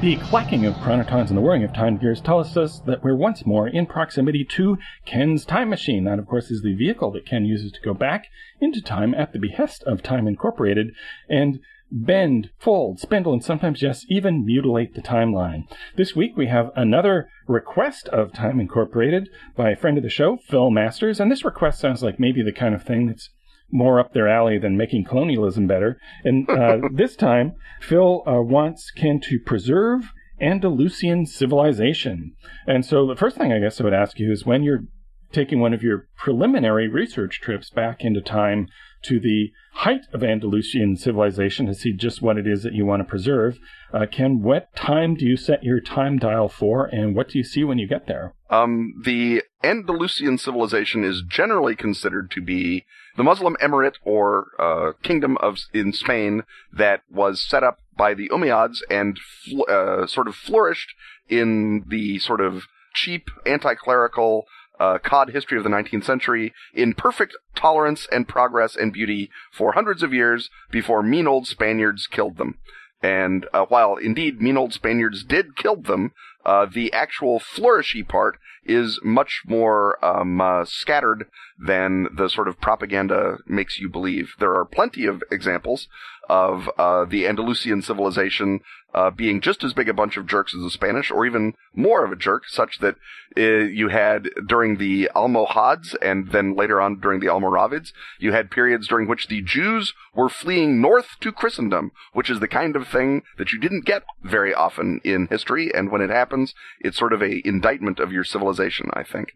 The 0.00 0.14
clacking 0.14 0.64
of 0.64 0.74
chronotons 0.74 1.26
and 1.26 1.36
the 1.36 1.40
whirring 1.40 1.64
of 1.64 1.72
time 1.72 1.96
gears 1.96 2.20
tell 2.20 2.38
us 2.38 2.54
that 2.54 3.02
we're 3.02 3.16
once 3.16 3.44
more 3.44 3.66
in 3.66 3.84
proximity 3.84 4.44
to 4.44 4.78
Ken's 5.04 5.44
time 5.44 5.68
machine. 5.68 6.04
That, 6.04 6.20
of 6.20 6.28
course, 6.28 6.52
is 6.52 6.62
the 6.62 6.76
vehicle 6.76 7.10
that 7.10 7.26
Ken 7.26 7.44
uses 7.44 7.72
to 7.72 7.80
go 7.80 7.94
back 7.94 8.26
into 8.60 8.80
time 8.80 9.12
at 9.12 9.32
the 9.32 9.40
behest 9.40 9.82
of 9.82 10.00
Time 10.00 10.28
Incorporated 10.28 10.92
and 11.28 11.58
bend, 11.90 12.50
fold, 12.60 13.00
spindle, 13.00 13.32
and 13.32 13.42
sometimes, 13.42 13.82
yes, 13.82 14.04
even 14.08 14.46
mutilate 14.46 14.94
the 14.94 15.02
timeline. 15.02 15.64
This 15.96 16.14
week 16.14 16.36
we 16.36 16.46
have 16.46 16.70
another 16.76 17.28
request 17.48 18.06
of 18.10 18.32
Time 18.32 18.60
Incorporated 18.60 19.28
by 19.56 19.70
a 19.70 19.76
friend 19.76 19.96
of 19.96 20.04
the 20.04 20.10
show, 20.10 20.36
Phil 20.36 20.70
Masters, 20.70 21.18
and 21.18 21.28
this 21.28 21.44
request 21.44 21.80
sounds 21.80 22.04
like 22.04 22.20
maybe 22.20 22.44
the 22.44 22.52
kind 22.52 22.72
of 22.72 22.84
thing 22.84 23.08
that's 23.08 23.30
more 23.70 24.00
up 24.00 24.12
their 24.12 24.28
alley 24.28 24.58
than 24.58 24.76
making 24.76 25.04
colonialism 25.04 25.66
better. 25.66 25.98
And 26.24 26.48
uh, 26.48 26.78
this 26.92 27.16
time, 27.16 27.54
Phil 27.80 28.22
uh, 28.26 28.40
wants 28.40 28.90
Ken 28.90 29.20
to 29.24 29.38
preserve 29.38 30.12
Andalusian 30.40 31.26
civilization. 31.26 32.32
And 32.66 32.84
so 32.84 33.06
the 33.06 33.16
first 33.16 33.36
thing 33.36 33.52
I 33.52 33.58
guess 33.58 33.80
I 33.80 33.84
would 33.84 33.94
ask 33.94 34.18
you 34.18 34.32
is 34.32 34.46
when 34.46 34.62
you're 34.62 34.84
taking 35.32 35.60
one 35.60 35.74
of 35.74 35.82
your 35.82 36.08
preliminary 36.16 36.88
research 36.88 37.40
trips 37.40 37.70
back 37.70 37.98
into 38.00 38.20
time 38.20 38.68
to 39.02 39.20
the 39.20 39.52
height 39.74 40.00
of 40.12 40.24
Andalusian 40.24 40.96
civilization 40.96 41.66
to 41.66 41.74
see 41.74 41.92
just 41.92 42.20
what 42.20 42.36
it 42.36 42.46
is 42.46 42.62
that 42.62 42.72
you 42.72 42.84
want 42.84 43.00
to 43.00 43.08
preserve. 43.08 43.58
Uh, 43.92 44.06
Ken, 44.10 44.42
what 44.42 44.74
time 44.74 45.14
do 45.14 45.24
you 45.24 45.36
set 45.36 45.62
your 45.62 45.80
time 45.80 46.18
dial 46.18 46.48
for, 46.48 46.86
and 46.86 47.14
what 47.14 47.28
do 47.28 47.38
you 47.38 47.44
see 47.44 47.62
when 47.62 47.78
you 47.78 47.86
get 47.86 48.06
there? 48.06 48.34
Um, 48.50 48.94
the 49.04 49.42
Andalusian 49.62 50.38
civilization 50.38 51.04
is 51.04 51.22
generally 51.28 51.76
considered 51.76 52.30
to 52.32 52.40
be 52.40 52.84
the 53.18 53.24
Muslim 53.24 53.56
emirate 53.60 53.96
or 54.04 54.52
uh, 54.60 54.92
kingdom 55.02 55.36
of 55.38 55.58
in 55.74 55.92
Spain 55.92 56.44
that 56.72 57.02
was 57.10 57.44
set 57.44 57.64
up 57.64 57.80
by 57.96 58.14
the 58.14 58.28
Umayyads 58.28 58.78
and 58.88 59.18
fl- 59.18 59.68
uh, 59.68 60.06
sort 60.06 60.28
of 60.28 60.36
flourished 60.36 60.94
in 61.28 61.84
the 61.88 62.20
sort 62.20 62.40
of 62.40 62.62
cheap 62.94 63.28
anti-clerical 63.44 64.46
uh, 64.78 64.98
cod 64.98 65.30
history 65.30 65.58
of 65.58 65.64
the 65.64 65.70
19th 65.70 66.04
century 66.04 66.54
in 66.72 66.94
perfect 66.94 67.36
tolerance 67.56 68.06
and 68.12 68.28
progress 68.28 68.76
and 68.76 68.92
beauty 68.92 69.30
for 69.52 69.72
hundreds 69.72 70.04
of 70.04 70.14
years 70.14 70.48
before 70.70 71.02
mean 71.02 71.26
old 71.26 71.48
Spaniards 71.48 72.06
killed 72.06 72.36
them. 72.36 72.56
And 73.02 73.48
uh, 73.52 73.66
while 73.66 73.96
indeed 73.96 74.40
mean 74.40 74.56
old 74.56 74.72
Spaniards 74.72 75.24
did 75.24 75.56
kill 75.56 75.76
them, 75.76 76.12
uh, 76.48 76.64
the 76.64 76.90
actual 76.94 77.38
flourishy 77.38 78.02
part 78.02 78.38
is 78.64 78.98
much 79.02 79.42
more 79.46 80.02
um, 80.02 80.40
uh, 80.40 80.64
scattered 80.64 81.26
than 81.58 82.06
the 82.14 82.28
sort 82.28 82.48
of 82.48 82.58
propaganda 82.58 83.36
makes 83.46 83.78
you 83.78 83.88
believe. 83.88 84.32
There 84.38 84.54
are 84.54 84.64
plenty 84.64 85.04
of 85.04 85.22
examples 85.30 85.88
of 86.28 86.68
uh, 86.78 87.04
the 87.04 87.26
Andalusian 87.26 87.82
civilization 87.82 88.60
uh, 88.94 89.10
being 89.10 89.40
just 89.40 89.62
as 89.62 89.74
big 89.74 89.88
a 89.88 89.94
bunch 89.94 90.16
of 90.16 90.26
jerks 90.26 90.54
as 90.54 90.62
the 90.62 90.70
Spanish, 90.70 91.10
or 91.10 91.26
even 91.26 91.54
more 91.74 92.04
of 92.04 92.12
a 92.12 92.16
jerk, 92.16 92.48
such 92.48 92.78
that 92.80 92.96
uh, 93.36 93.40
you 93.40 93.88
had 93.88 94.28
during 94.46 94.78
the 94.78 95.08
Almohads 95.14 95.94
and 96.00 96.30
then 96.30 96.56
later 96.56 96.80
on 96.80 96.98
during 97.00 97.20
the 97.20 97.26
Almoravids, 97.26 97.92
you 98.18 98.32
had 98.32 98.50
periods 98.50 98.88
during 98.88 99.06
which 99.06 99.28
the 99.28 99.42
Jews 99.42 99.92
were 100.14 100.28
fleeing 100.28 100.80
north 100.80 101.18
to 101.20 101.32
Christendom, 101.32 101.92
which 102.12 102.30
is 102.30 102.40
the 102.40 102.48
kind 102.48 102.76
of 102.76 102.88
thing 102.88 103.22
that 103.36 103.52
you 103.52 103.60
didn't 103.60 103.84
get 103.84 104.04
very 104.22 104.54
often 104.54 105.00
in 105.04 105.26
history, 105.28 105.72
and 105.74 105.90
when 105.90 106.00
it 106.00 106.10
happens, 106.10 106.54
it's 106.80 106.98
sort 106.98 107.12
of 107.12 107.22
a 107.22 107.46
indictment 107.46 108.00
of 108.00 108.12
your 108.12 108.24
civilization, 108.24 108.90
I 108.94 109.02
think. 109.02 109.32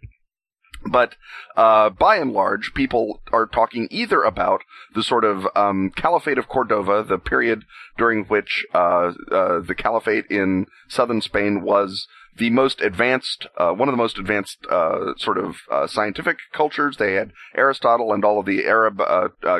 But 0.84 1.14
uh, 1.56 1.90
by 1.90 2.16
and 2.16 2.32
large, 2.32 2.72
people 2.74 3.20
are 3.32 3.46
talking 3.46 3.88
either 3.90 4.22
about 4.22 4.62
the 4.94 5.02
sort 5.02 5.24
of 5.24 5.46
um, 5.54 5.90
Caliphate 5.94 6.38
of 6.38 6.48
Cordova, 6.48 7.04
the 7.06 7.18
period 7.18 7.64
during 7.96 8.24
which 8.24 8.66
uh, 8.74 9.12
uh, 9.30 9.60
the 9.60 9.74
Caliphate 9.76 10.26
in 10.26 10.66
southern 10.88 11.20
Spain 11.20 11.62
was 11.62 12.06
the 12.36 12.50
most 12.50 12.80
advanced, 12.80 13.46
uh, 13.58 13.72
one 13.72 13.88
of 13.88 13.92
the 13.92 14.02
most 14.02 14.18
advanced 14.18 14.58
uh, 14.70 15.14
sort 15.18 15.36
of 15.36 15.56
uh, 15.70 15.86
scientific 15.86 16.38
cultures. 16.52 16.96
They 16.96 17.14
had 17.14 17.32
Aristotle 17.54 18.12
and 18.12 18.24
all 18.24 18.40
of 18.40 18.46
the 18.46 18.64
Arab 18.64 19.00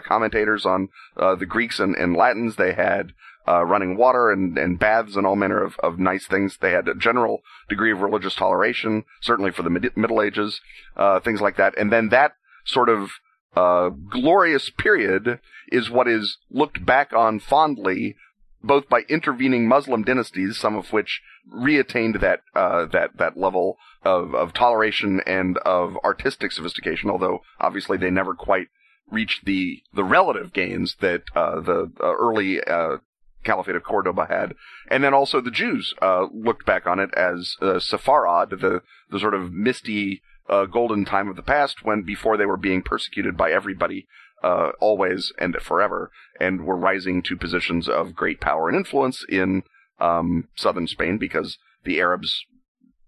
commentators 0.04 0.64
on 0.64 0.88
the 1.16 1.46
Greeks 1.46 1.78
and, 1.78 1.94
and 1.94 2.16
Latins. 2.16 2.56
They 2.56 2.72
had 2.72 3.12
uh, 3.46 3.64
running 3.64 3.96
water 3.96 4.30
and, 4.30 4.56
and 4.56 4.78
baths 4.78 5.16
and 5.16 5.26
all 5.26 5.36
manner 5.36 5.62
of, 5.62 5.76
of 5.82 5.98
nice 5.98 6.26
things. 6.26 6.58
They 6.60 6.72
had 6.72 6.88
a 6.88 6.94
general 6.94 7.42
degree 7.68 7.92
of 7.92 8.00
religious 8.00 8.34
toleration, 8.34 9.04
certainly 9.20 9.50
for 9.50 9.62
the 9.62 9.70
mid- 9.70 9.96
Middle 9.96 10.22
Ages, 10.22 10.60
uh, 10.96 11.20
things 11.20 11.40
like 11.40 11.56
that. 11.56 11.76
And 11.78 11.92
then 11.92 12.08
that 12.10 12.32
sort 12.64 12.88
of 12.88 13.10
uh, 13.54 13.90
glorious 13.90 14.70
period 14.70 15.40
is 15.70 15.90
what 15.90 16.08
is 16.08 16.38
looked 16.50 16.84
back 16.86 17.12
on 17.12 17.40
fondly, 17.40 18.16
both 18.62 18.88
by 18.88 19.00
intervening 19.08 19.68
Muslim 19.68 20.02
dynasties, 20.04 20.56
some 20.56 20.76
of 20.76 20.92
which 20.92 21.20
reattained 21.52 22.20
that 22.20 22.40
uh, 22.54 22.86
that 22.86 23.16
that 23.18 23.36
level 23.36 23.76
of, 24.04 24.34
of 24.34 24.52
toleration 24.52 25.20
and 25.26 25.58
of 25.58 25.96
artistic 26.04 26.52
sophistication, 26.52 27.10
although 27.10 27.40
obviously 27.60 27.98
they 27.98 28.10
never 28.10 28.34
quite 28.34 28.68
reached 29.10 29.44
the 29.44 29.82
the 29.92 30.04
relative 30.04 30.52
gains 30.52 30.96
that 31.00 31.22
uh, 31.34 31.60
the 31.60 31.90
uh, 32.00 32.14
early 32.14 32.62
uh, 32.62 32.98
Caliphate 33.44 33.76
of 33.76 33.82
Cordoba 33.82 34.26
had, 34.26 34.54
and 34.88 35.02
then 35.02 35.14
also 35.14 35.40
the 35.40 35.50
Jews 35.50 35.94
uh, 36.00 36.26
looked 36.32 36.66
back 36.66 36.86
on 36.86 36.98
it 36.98 37.12
as 37.14 37.56
uh, 37.60 37.74
the 37.74 38.82
the 39.10 39.20
sort 39.20 39.34
of 39.34 39.52
misty 39.52 40.22
uh, 40.48 40.66
golden 40.66 41.04
time 41.04 41.28
of 41.28 41.36
the 41.36 41.42
past, 41.42 41.84
when 41.84 42.02
before 42.02 42.36
they 42.36 42.46
were 42.46 42.56
being 42.56 42.82
persecuted 42.82 43.36
by 43.36 43.50
everybody, 43.50 44.06
uh, 44.42 44.70
always 44.80 45.32
and 45.38 45.56
forever, 45.56 46.10
and 46.40 46.64
were 46.64 46.76
rising 46.76 47.22
to 47.22 47.36
positions 47.36 47.88
of 47.88 48.14
great 48.14 48.40
power 48.40 48.68
and 48.68 48.76
influence 48.76 49.24
in 49.28 49.62
um, 50.00 50.48
southern 50.56 50.86
Spain 50.86 51.18
because 51.18 51.58
the 51.84 52.00
Arabs 52.00 52.44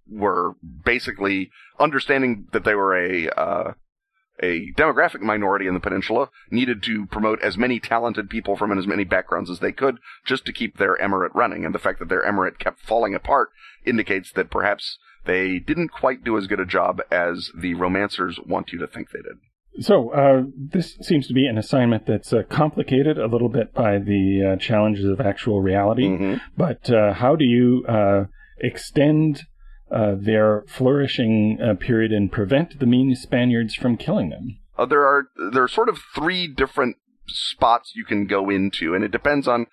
were 0.08 0.54
basically 0.84 1.50
understanding 1.78 2.46
that 2.52 2.64
they 2.64 2.74
were 2.74 2.96
a 2.96 3.28
uh, 3.30 3.72
a 4.42 4.72
demographic 4.72 5.20
minority 5.20 5.66
in 5.66 5.74
the 5.74 5.80
peninsula 5.80 6.28
needed 6.50 6.82
to 6.82 7.06
promote 7.06 7.40
as 7.40 7.56
many 7.56 7.78
talented 7.78 8.28
people 8.28 8.56
from 8.56 8.76
as 8.76 8.86
many 8.86 9.04
backgrounds 9.04 9.50
as 9.50 9.60
they 9.60 9.72
could 9.72 9.98
just 10.24 10.44
to 10.44 10.52
keep 10.52 10.76
their 10.76 10.96
emirate 10.96 11.34
running. 11.34 11.64
And 11.64 11.74
the 11.74 11.78
fact 11.78 11.98
that 12.00 12.08
their 12.08 12.24
emirate 12.24 12.58
kept 12.58 12.80
falling 12.80 13.14
apart 13.14 13.50
indicates 13.84 14.32
that 14.32 14.50
perhaps 14.50 14.98
they 15.24 15.58
didn't 15.58 15.88
quite 15.88 16.24
do 16.24 16.36
as 16.36 16.46
good 16.46 16.60
a 16.60 16.66
job 16.66 17.00
as 17.10 17.50
the 17.56 17.74
romancers 17.74 18.44
want 18.46 18.72
you 18.72 18.78
to 18.78 18.86
think 18.86 19.10
they 19.10 19.22
did. 19.22 19.38
So, 19.80 20.10
uh, 20.10 20.42
this 20.56 20.96
seems 21.00 21.26
to 21.26 21.34
be 21.34 21.46
an 21.46 21.58
assignment 21.58 22.06
that's 22.06 22.32
uh, 22.32 22.42
complicated 22.48 23.18
a 23.18 23.26
little 23.26 23.48
bit 23.48 23.74
by 23.74 23.98
the 23.98 24.52
uh, 24.52 24.56
challenges 24.60 25.04
of 25.04 25.20
actual 25.20 25.60
reality. 25.60 26.04
Mm-hmm. 26.04 26.34
But 26.56 26.88
uh, 26.90 27.14
how 27.14 27.34
do 27.34 27.44
you 27.44 27.84
uh, 27.88 28.24
extend 28.58 29.42
their 30.18 30.64
flourishing 30.66 31.58
uh, 31.62 31.74
period 31.74 32.12
and 32.12 32.32
prevent 32.32 32.78
the 32.80 32.86
mean 32.86 33.14
Spaniards 33.14 33.74
from 33.74 33.96
killing 33.96 34.30
them? 34.30 34.58
Uh, 34.76 34.86
there 34.86 35.06
are 35.06 35.28
there 35.52 35.62
are 35.62 35.68
sort 35.68 35.88
of 35.88 35.98
three 36.14 36.48
different 36.48 36.96
spots 37.28 37.92
you 37.94 38.04
can 38.04 38.26
go 38.26 38.50
into, 38.50 38.94
and 38.94 39.04
it 39.04 39.12
depends 39.12 39.46
on 39.46 39.66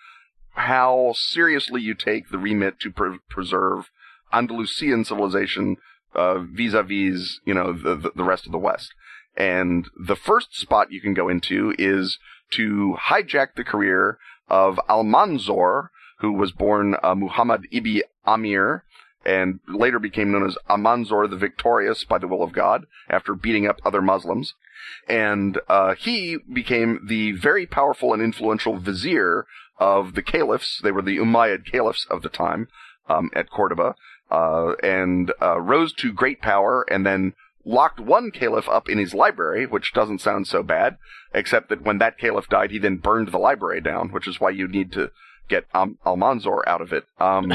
how 0.53 1.13
seriously 1.15 1.81
you 1.81 1.95
take 1.95 2.29
the 2.29 2.37
remit 2.37 2.79
to 2.79 2.91
pre- 2.91 3.17
preserve 3.29 3.89
Andalusian 4.31 5.05
civilization 5.05 5.77
uh, 6.13 6.39
vis-a-vis, 6.39 7.39
you 7.45 7.53
know, 7.53 7.73
the, 7.73 8.11
the 8.15 8.23
rest 8.23 8.45
of 8.45 8.51
the 8.51 8.57
West. 8.57 8.93
And 9.37 9.87
the 9.97 10.15
first 10.15 10.55
spot 10.55 10.91
you 10.91 11.01
can 11.01 11.13
go 11.13 11.29
into 11.29 11.73
is 11.77 12.19
to 12.51 12.97
hijack 13.09 13.55
the 13.55 13.63
career 13.63 14.17
of 14.49 14.79
Almanzor, 14.89 15.87
who 16.19 16.33
was 16.33 16.51
born 16.51 16.95
uh, 17.01 17.15
Muhammad 17.15 17.65
ibn 17.71 18.01
Amir 18.25 18.83
and 19.25 19.59
later 19.67 19.99
became 19.99 20.31
known 20.31 20.45
as 20.45 20.57
Almanzor 20.69 21.29
the 21.29 21.37
Victorious 21.37 22.03
by 22.03 22.17
the 22.17 22.27
will 22.27 22.43
of 22.43 22.53
God 22.53 22.85
after 23.09 23.35
beating 23.35 23.67
up 23.67 23.79
other 23.85 24.01
Muslims. 24.01 24.53
And 25.07 25.59
uh, 25.67 25.95
he 25.95 26.37
became 26.51 27.05
the 27.07 27.33
very 27.33 27.65
powerful 27.65 28.13
and 28.13 28.21
influential 28.21 28.77
vizier 28.77 29.45
of 29.77 30.15
the 30.15 30.23
caliphs. 30.23 30.79
They 30.83 30.91
were 30.91 31.01
the 31.01 31.17
Umayyad 31.17 31.65
caliphs 31.65 32.05
of 32.09 32.21
the 32.21 32.29
time 32.29 32.67
um, 33.07 33.29
at 33.33 33.49
Cordoba, 33.49 33.95
uh, 34.29 34.73
and 34.81 35.31
uh, 35.41 35.59
rose 35.59 35.93
to 35.93 36.13
great 36.13 36.41
power 36.41 36.85
and 36.89 37.05
then 37.05 37.33
locked 37.63 37.99
one 37.99 38.31
caliph 38.31 38.67
up 38.69 38.89
in 38.89 38.97
his 38.97 39.13
library, 39.13 39.65
which 39.65 39.93
doesn't 39.93 40.21
sound 40.21 40.47
so 40.47 40.63
bad, 40.63 40.97
except 41.33 41.69
that 41.69 41.83
when 41.83 41.99
that 41.99 42.17
caliph 42.17 42.49
died, 42.49 42.71
he 42.71 42.79
then 42.79 42.97
burned 42.97 43.31
the 43.31 43.37
library 43.37 43.81
down, 43.81 44.11
which 44.11 44.27
is 44.27 44.39
why 44.39 44.49
you 44.49 44.67
need 44.67 44.91
to 44.91 45.11
get 45.49 45.65
um, 45.73 45.97
Almanzor 46.05 46.61
out 46.67 46.81
of 46.81 46.93
it. 46.93 47.05
Um, 47.19 47.51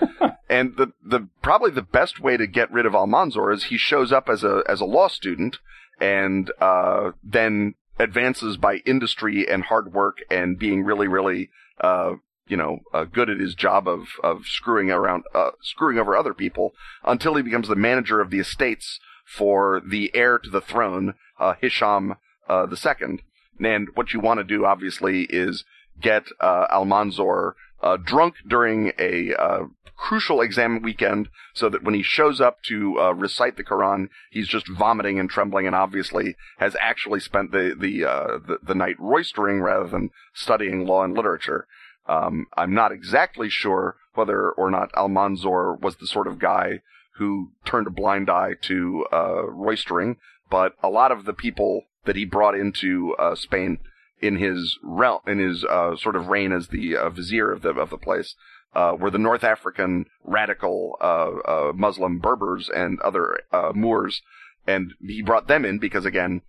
and 0.50 0.76
the 0.76 0.92
the 1.04 1.28
probably 1.42 1.70
the 1.70 1.82
best 1.82 2.20
way 2.20 2.36
to 2.36 2.46
get 2.46 2.70
rid 2.72 2.86
of 2.86 2.92
Almanzor 2.92 3.54
is 3.54 3.64
he 3.64 3.78
shows 3.78 4.12
up 4.12 4.28
as 4.28 4.44
a 4.44 4.62
as 4.68 4.80
a 4.80 4.86
law 4.86 5.08
student 5.08 5.58
and 6.00 6.50
uh, 6.60 7.12
then 7.22 7.74
advances 7.98 8.56
by 8.56 8.76
industry 8.86 9.48
and 9.48 9.64
hard 9.64 9.92
work 9.92 10.18
and 10.30 10.58
being 10.58 10.84
really 10.84 11.08
really 11.08 11.50
uh, 11.80 12.12
you 12.46 12.56
know 12.56 12.80
uh, 12.92 13.04
good 13.04 13.28
at 13.28 13.40
his 13.40 13.54
job 13.54 13.88
of 13.88 14.08
of 14.22 14.46
screwing 14.46 14.90
around 14.90 15.24
uh, 15.34 15.50
screwing 15.60 15.98
over 15.98 16.16
other 16.16 16.34
people 16.34 16.72
until 17.04 17.34
he 17.34 17.42
becomes 17.42 17.68
the 17.68 17.74
manager 17.74 18.20
of 18.20 18.30
the 18.30 18.38
estates 18.38 19.00
for 19.26 19.82
the 19.86 20.10
heir 20.14 20.38
to 20.38 20.48
the 20.48 20.60
throne 20.60 21.14
uh, 21.38 21.54
Hisham 21.60 22.16
uh, 22.48 22.66
the 22.66 22.76
second. 22.76 23.22
And 23.60 23.88
what 23.94 24.12
you 24.12 24.20
want 24.20 24.38
to 24.38 24.44
do, 24.44 24.64
obviously, 24.64 25.22
is 25.28 25.64
get 26.00 26.24
uh, 26.40 26.66
Almanzor 26.68 27.52
uh, 27.82 27.96
drunk 27.96 28.34
during 28.46 28.92
a 28.98 29.34
uh, 29.34 29.64
crucial 29.96 30.40
exam 30.40 30.80
weekend 30.80 31.28
so 31.54 31.68
that 31.68 31.82
when 31.82 31.94
he 31.94 32.02
shows 32.02 32.40
up 32.40 32.62
to 32.62 32.98
uh, 32.98 33.12
recite 33.12 33.56
the 33.56 33.64
Quran, 33.64 34.08
he's 34.30 34.48
just 34.48 34.68
vomiting 34.68 35.18
and 35.18 35.28
trembling 35.28 35.66
and 35.66 35.74
obviously 35.74 36.36
has 36.58 36.76
actually 36.80 37.20
spent 37.20 37.50
the, 37.50 37.74
the, 37.78 38.04
uh, 38.04 38.38
the, 38.38 38.58
the, 38.62 38.74
night 38.74 38.96
roistering 38.98 39.60
rather 39.60 39.88
than 39.88 40.10
studying 40.32 40.86
law 40.86 41.02
and 41.02 41.14
literature. 41.14 41.66
Um, 42.06 42.46
I'm 42.56 42.72
not 42.72 42.92
exactly 42.92 43.50
sure 43.50 43.96
whether 44.14 44.50
or 44.50 44.70
not 44.70 44.92
Almanzor 44.92 45.80
was 45.80 45.96
the 45.96 46.06
sort 46.06 46.26
of 46.26 46.38
guy 46.38 46.80
who 47.16 47.50
turned 47.64 47.88
a 47.88 47.90
blind 47.90 48.30
eye 48.30 48.54
to 48.62 49.04
uh, 49.12 49.42
roistering, 49.48 50.16
but 50.48 50.74
a 50.82 50.88
lot 50.88 51.12
of 51.12 51.24
the 51.24 51.32
people 51.32 51.82
that 52.04 52.16
he 52.16 52.24
brought 52.24 52.54
into 52.54 53.14
uh, 53.18 53.34
Spain 53.34 53.78
in 54.20 54.36
his 54.36 54.78
realm, 54.82 55.20
in 55.26 55.38
his 55.38 55.64
uh, 55.64 55.96
sort 55.96 56.16
of 56.16 56.28
reign 56.28 56.52
as 56.52 56.68
the 56.68 56.96
uh, 56.96 57.10
vizier 57.10 57.52
of 57.52 57.62
the 57.62 57.70
of 57.70 57.90
the 57.90 57.98
place, 57.98 58.34
uh, 58.74 58.96
were 58.98 59.10
the 59.10 59.18
North 59.18 59.44
African 59.44 60.06
radical 60.24 60.96
uh, 61.00 61.04
uh, 61.04 61.72
Muslim 61.74 62.18
Berbers 62.18 62.68
and 62.68 63.00
other 63.00 63.40
uh, 63.52 63.72
Moors, 63.74 64.22
and 64.66 64.94
he 65.00 65.22
brought 65.22 65.48
them 65.48 65.64
in 65.64 65.78
because 65.78 66.04
again, 66.04 66.42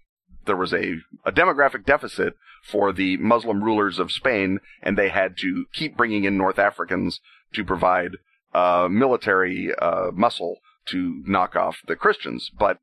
there 0.45 0.57
was 0.57 0.73
a, 0.73 0.95
a 1.25 1.31
demographic 1.31 1.85
deficit 1.85 2.35
for 2.63 2.91
the 2.91 3.17
Muslim 3.17 3.63
rulers 3.63 3.99
of 3.99 4.11
Spain, 4.11 4.59
and 4.81 4.97
they 4.97 5.09
had 5.09 5.37
to 5.37 5.65
keep 5.73 5.95
bringing 5.95 6.23
in 6.25 6.37
North 6.37 6.59
Africans 6.59 7.19
to 7.53 7.63
provide 7.63 8.17
military 8.89 9.71
muscle 10.13 10.57
to 10.87 11.23
knock 11.25 11.55
off 11.55 11.77
the 11.87 11.95
Christians. 11.95 12.49
But 12.57 12.79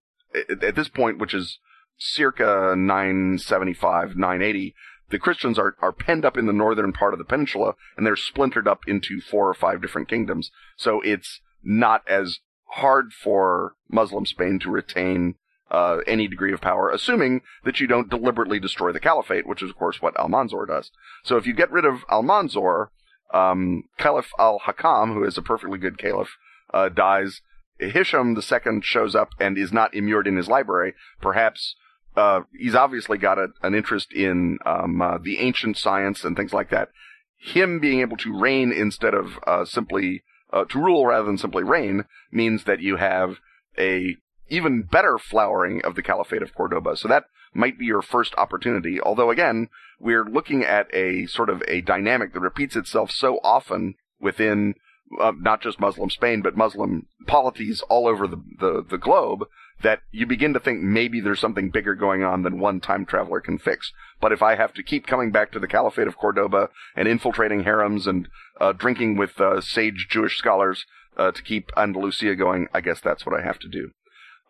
at 0.49 0.75
this 0.75 0.89
point, 0.89 1.19
which 1.19 1.35
is 1.35 1.59
circa 1.99 2.75
975, 2.77 4.17
980, 4.17 4.75
the 5.11 5.19
Christians 5.19 5.59
are, 5.59 5.77
are 5.81 5.93
penned 5.93 6.25
up 6.25 6.37
in 6.37 6.47
the 6.47 6.53
northern 6.53 6.93
part 6.93 7.13
of 7.13 7.19
the 7.19 7.25
peninsula, 7.25 7.75
and 7.97 8.05
they're 8.05 8.17
splintered 8.17 8.67
up 8.67 8.81
into 8.87 9.21
four 9.21 9.49
or 9.49 9.55
five 9.55 9.81
different 9.81 10.09
kingdoms. 10.09 10.51
So 10.77 11.01
it's 11.03 11.41
not 11.63 12.03
as 12.09 12.41
hard 12.71 13.13
for 13.13 13.75
Muslim 13.89 14.27
Spain 14.27 14.59
to 14.61 14.71
retain 14.71 15.37
uh, 15.71 15.99
any 16.07 16.29
degree 16.29 16.53
of 16.53 16.61
power, 16.61 16.91
assuming 16.91 17.43
that 17.65 17.81
you 17.81 17.87
don't 17.87 18.11
deliberately 18.11 18.61
destroy 18.61 18.93
the 18.93 19.01
caliphate, 19.01 19.47
which 19.47 19.63
is 19.63 19.71
of 19.71 19.77
course 19.77 20.01
what 20.01 20.15
Almanzor 20.15 20.67
does. 20.67 20.91
So 21.25 21.37
if 21.37 21.47
you 21.47 21.55
get 21.55 21.71
rid 21.71 21.85
of 21.85 22.07
Almanzor, 22.09 22.89
um, 23.33 23.85
Caliph 23.99 24.31
al-Hakam, 24.39 25.15
who 25.15 25.25
is 25.25 25.37
a 25.37 25.43
perfectly 25.43 25.79
good 25.79 25.99
caliph, 25.99 26.37
uh, 26.73 26.89
dies. 26.89 27.43
Hisham 27.79 28.37
II 28.37 28.81
shows 28.83 29.15
up 29.15 29.31
and 29.39 29.59
is 29.59 29.73
not 29.73 29.95
immured 29.95 30.27
in 30.27 30.37
his 30.37 30.49
library. 30.49 30.95
Perhaps 31.21 31.77
uh, 32.17 32.41
he's 32.59 32.75
obviously 32.75 33.19
got 33.19 33.39
a, 33.39 33.49
an 33.63 33.75
interest 33.75 34.13
in 34.13 34.59
um, 34.65 35.03
uh, 35.03 35.19
the 35.19 35.39
ancient 35.39 35.77
science 35.77 36.25
and 36.25 36.37
things 36.37 36.53
like 36.53 36.71
that. 36.71 36.89
Him 37.37 37.79
being 37.79 38.01
able 38.01 38.17
to 38.19 38.39
reign 38.39 38.73
instead 38.73 39.15
of 39.15 39.39
uh, 39.47 39.65
simply 39.65 40.23
uh, 40.53 40.65
to 40.65 40.79
rule 40.79 41.07
rather 41.07 41.27
than 41.27 41.39
simply 41.39 41.63
reign 41.63 42.05
means 42.33 42.65
that 42.65 42.81
you 42.81 42.97
have 42.97 43.37
a 43.79 44.17
even 44.49 44.83
better 44.83 45.19
flowering 45.19 45.83
of 45.85 45.95
the 45.95 46.03
Caliphate 46.03 46.43
of 46.43 46.55
Cordoba. 46.55 46.97
So 46.97 47.09
that 47.09 47.25
might 47.53 47.79
be 47.79 47.85
your 47.85 48.03
first 48.03 48.35
opportunity. 48.37 49.01
Although 49.01 49.31
again, 49.31 49.69
we're 49.99 50.25
looking 50.25 50.63
at 50.63 50.93
a 50.95 51.27
sort 51.27 51.51
of 51.51 51.63
a 51.69 51.81
dynamic 51.83 52.33
that 52.33 52.41
repeats 52.41 52.77
itself 52.77 53.11
so 53.11 53.39
often 53.43 53.95
within 54.21 54.75
uh, 55.21 55.33
not 55.39 55.61
just 55.61 55.81
Muslim 55.81 56.11
Spain, 56.11 56.43
but 56.43 56.57
Muslim 56.57 57.07
polities 57.27 57.83
all 57.89 58.07
over 58.07 58.27
the, 58.27 58.43
the, 58.59 58.85
the 58.89 58.99
globe 58.99 59.47
that 59.83 60.01
you 60.11 60.27
begin 60.27 60.55
to 60.55 60.61
think 60.61 60.83
maybe 60.83 61.21
there's 61.21 61.41
something 61.41 61.71
bigger 61.71 61.95
going 61.95 62.23
on 62.23 62.43
than 62.43 62.59
one 62.59 62.81
time 62.81 63.05
traveler 63.05 63.41
can 63.41 63.59
fix. 63.59 63.93
But 64.21 64.33
if 64.33 64.43
I 64.43 64.55
have 64.55 64.73
to 64.75 64.83
keep 64.83 65.07
coming 65.07 65.31
back 65.31 65.53
to 65.53 65.59
the 65.59 65.69
Caliphate 65.69 66.07
of 66.07 66.17
Cordoba 66.17 66.71
and 66.95 67.07
infiltrating 67.07 67.65
harems 67.65 68.07
and 68.07 68.29
uh, 68.61 68.73
drinking 68.73 69.17
with 69.17 69.41
uh, 69.41 69.61
sage 69.61 70.07
Jewish 70.09 70.39
scholars 70.39 70.87
uh, 71.17 71.31
to 71.33 71.43
keep 71.43 71.71
Andalusia 71.77 72.35
going, 72.35 72.69
I 72.73 72.81
guess 72.81 73.01
that's 73.01 73.27
what 73.27 73.39
I 73.39 73.45
have 73.45 73.59
to 73.61 73.69
do. 73.69 73.91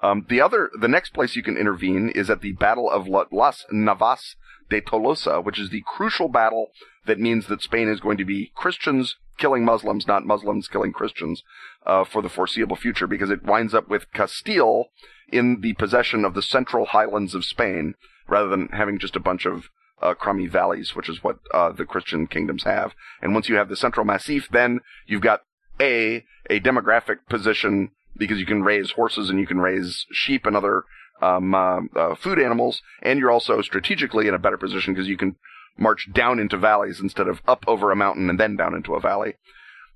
Um, 0.03 0.27
the 0.29 0.41
other, 0.41 0.71
the 0.79 0.89
next 0.89 1.13
place 1.15 1.35
you 1.35 1.43
can 1.43 1.57
intervene 1.57 2.11
is 2.15 2.31
at 2.31 2.41
the 2.41 2.53
Battle 2.53 2.91
of 2.91 3.09
Las 3.09 3.65
Navas 3.71 4.37
de 4.69 4.81
Tolosa, 4.81 5.43
which 5.43 5.59
is 5.59 5.71
the 5.71 5.83
crucial 5.87 6.29
battle 6.29 6.71
that 7.07 7.19
means 7.19 7.47
that 7.47 7.63
Spain 7.63 7.89
is 7.89 8.01
going 8.01 8.19
to 8.19 8.25
be 8.25 8.53
Christians 8.55 9.17
killing 9.39 9.65
Muslims, 9.65 10.07
not 10.07 10.27
Muslims 10.27 10.69
killing 10.69 10.93
Christians, 10.93 11.43
uh, 11.85 12.05
for 12.05 12.23
the 12.23 12.29
foreseeable 12.29 12.77
future, 12.77 13.07
because 13.07 13.31
it 13.31 13.45
winds 13.45 13.75
up 13.75 13.89
with 13.89 14.13
Castile 14.13 14.91
in 15.29 15.61
the 15.61 15.75
possession 15.75 16.25
of 16.25 16.35
the 16.35 16.43
central 16.43 16.87
highlands 16.87 17.35
of 17.35 17.45
Spain, 17.45 17.95
rather 18.29 18.49
than 18.49 18.69
having 18.69 18.99
just 18.99 19.17
a 19.17 19.21
bunch 19.21 19.47
of 19.47 19.71
uh, 20.03 20.15
crummy 20.15 20.47
valleys, 20.47 20.95
which 20.95 21.09
is 21.09 21.23
what 21.23 21.39
uh, 21.55 21.73
the 21.73 21.85
Christian 21.85 22.27
kingdoms 22.27 22.65
have. 22.65 22.95
And 23.23 23.35
once 23.35 23.49
you 23.49 23.57
have 23.57 23.69
the 23.69 23.77
central 23.77 24.05
massif, 24.05 24.49
then 24.51 24.81
you've 25.07 25.23
got 25.23 25.43
a 25.81 26.25
a 26.49 26.61
demographic 26.61 27.19
position 27.29 27.91
because 28.17 28.39
you 28.39 28.47
can 28.47 28.63
raise 28.63 28.93
horses 28.93 29.31
and 29.31 29.39
you 29.39 29.47
can 29.47 29.61
raise 29.61 30.07
sheep 30.13 30.47
and 30.47 30.57
other 30.57 30.85
um, 31.21 31.55
uh, 31.55 31.81
uh, 31.95 32.15
food 32.15 32.39
animals, 32.39 32.83
and 33.03 33.19
you're 33.19 33.31
also 33.31 33.63
strategically 33.63 34.29
in 34.29 34.35
a 34.35 34.39
better 34.39 34.59
position 34.59 34.95
because 34.95 35.09
you 35.09 35.17
can 35.17 35.37
march 35.79 36.09
down 36.13 36.39
into 36.39 36.57
valleys 36.57 37.01
instead 37.01 37.29
of 37.29 37.41
up 37.47 37.65
over 37.67 37.91
a 37.91 37.97
mountain 37.97 38.31
and 38.31 38.41
then 38.41 38.57
down 38.57 38.75
into 38.75 38.95
a 38.95 39.01
valley. 39.01 39.35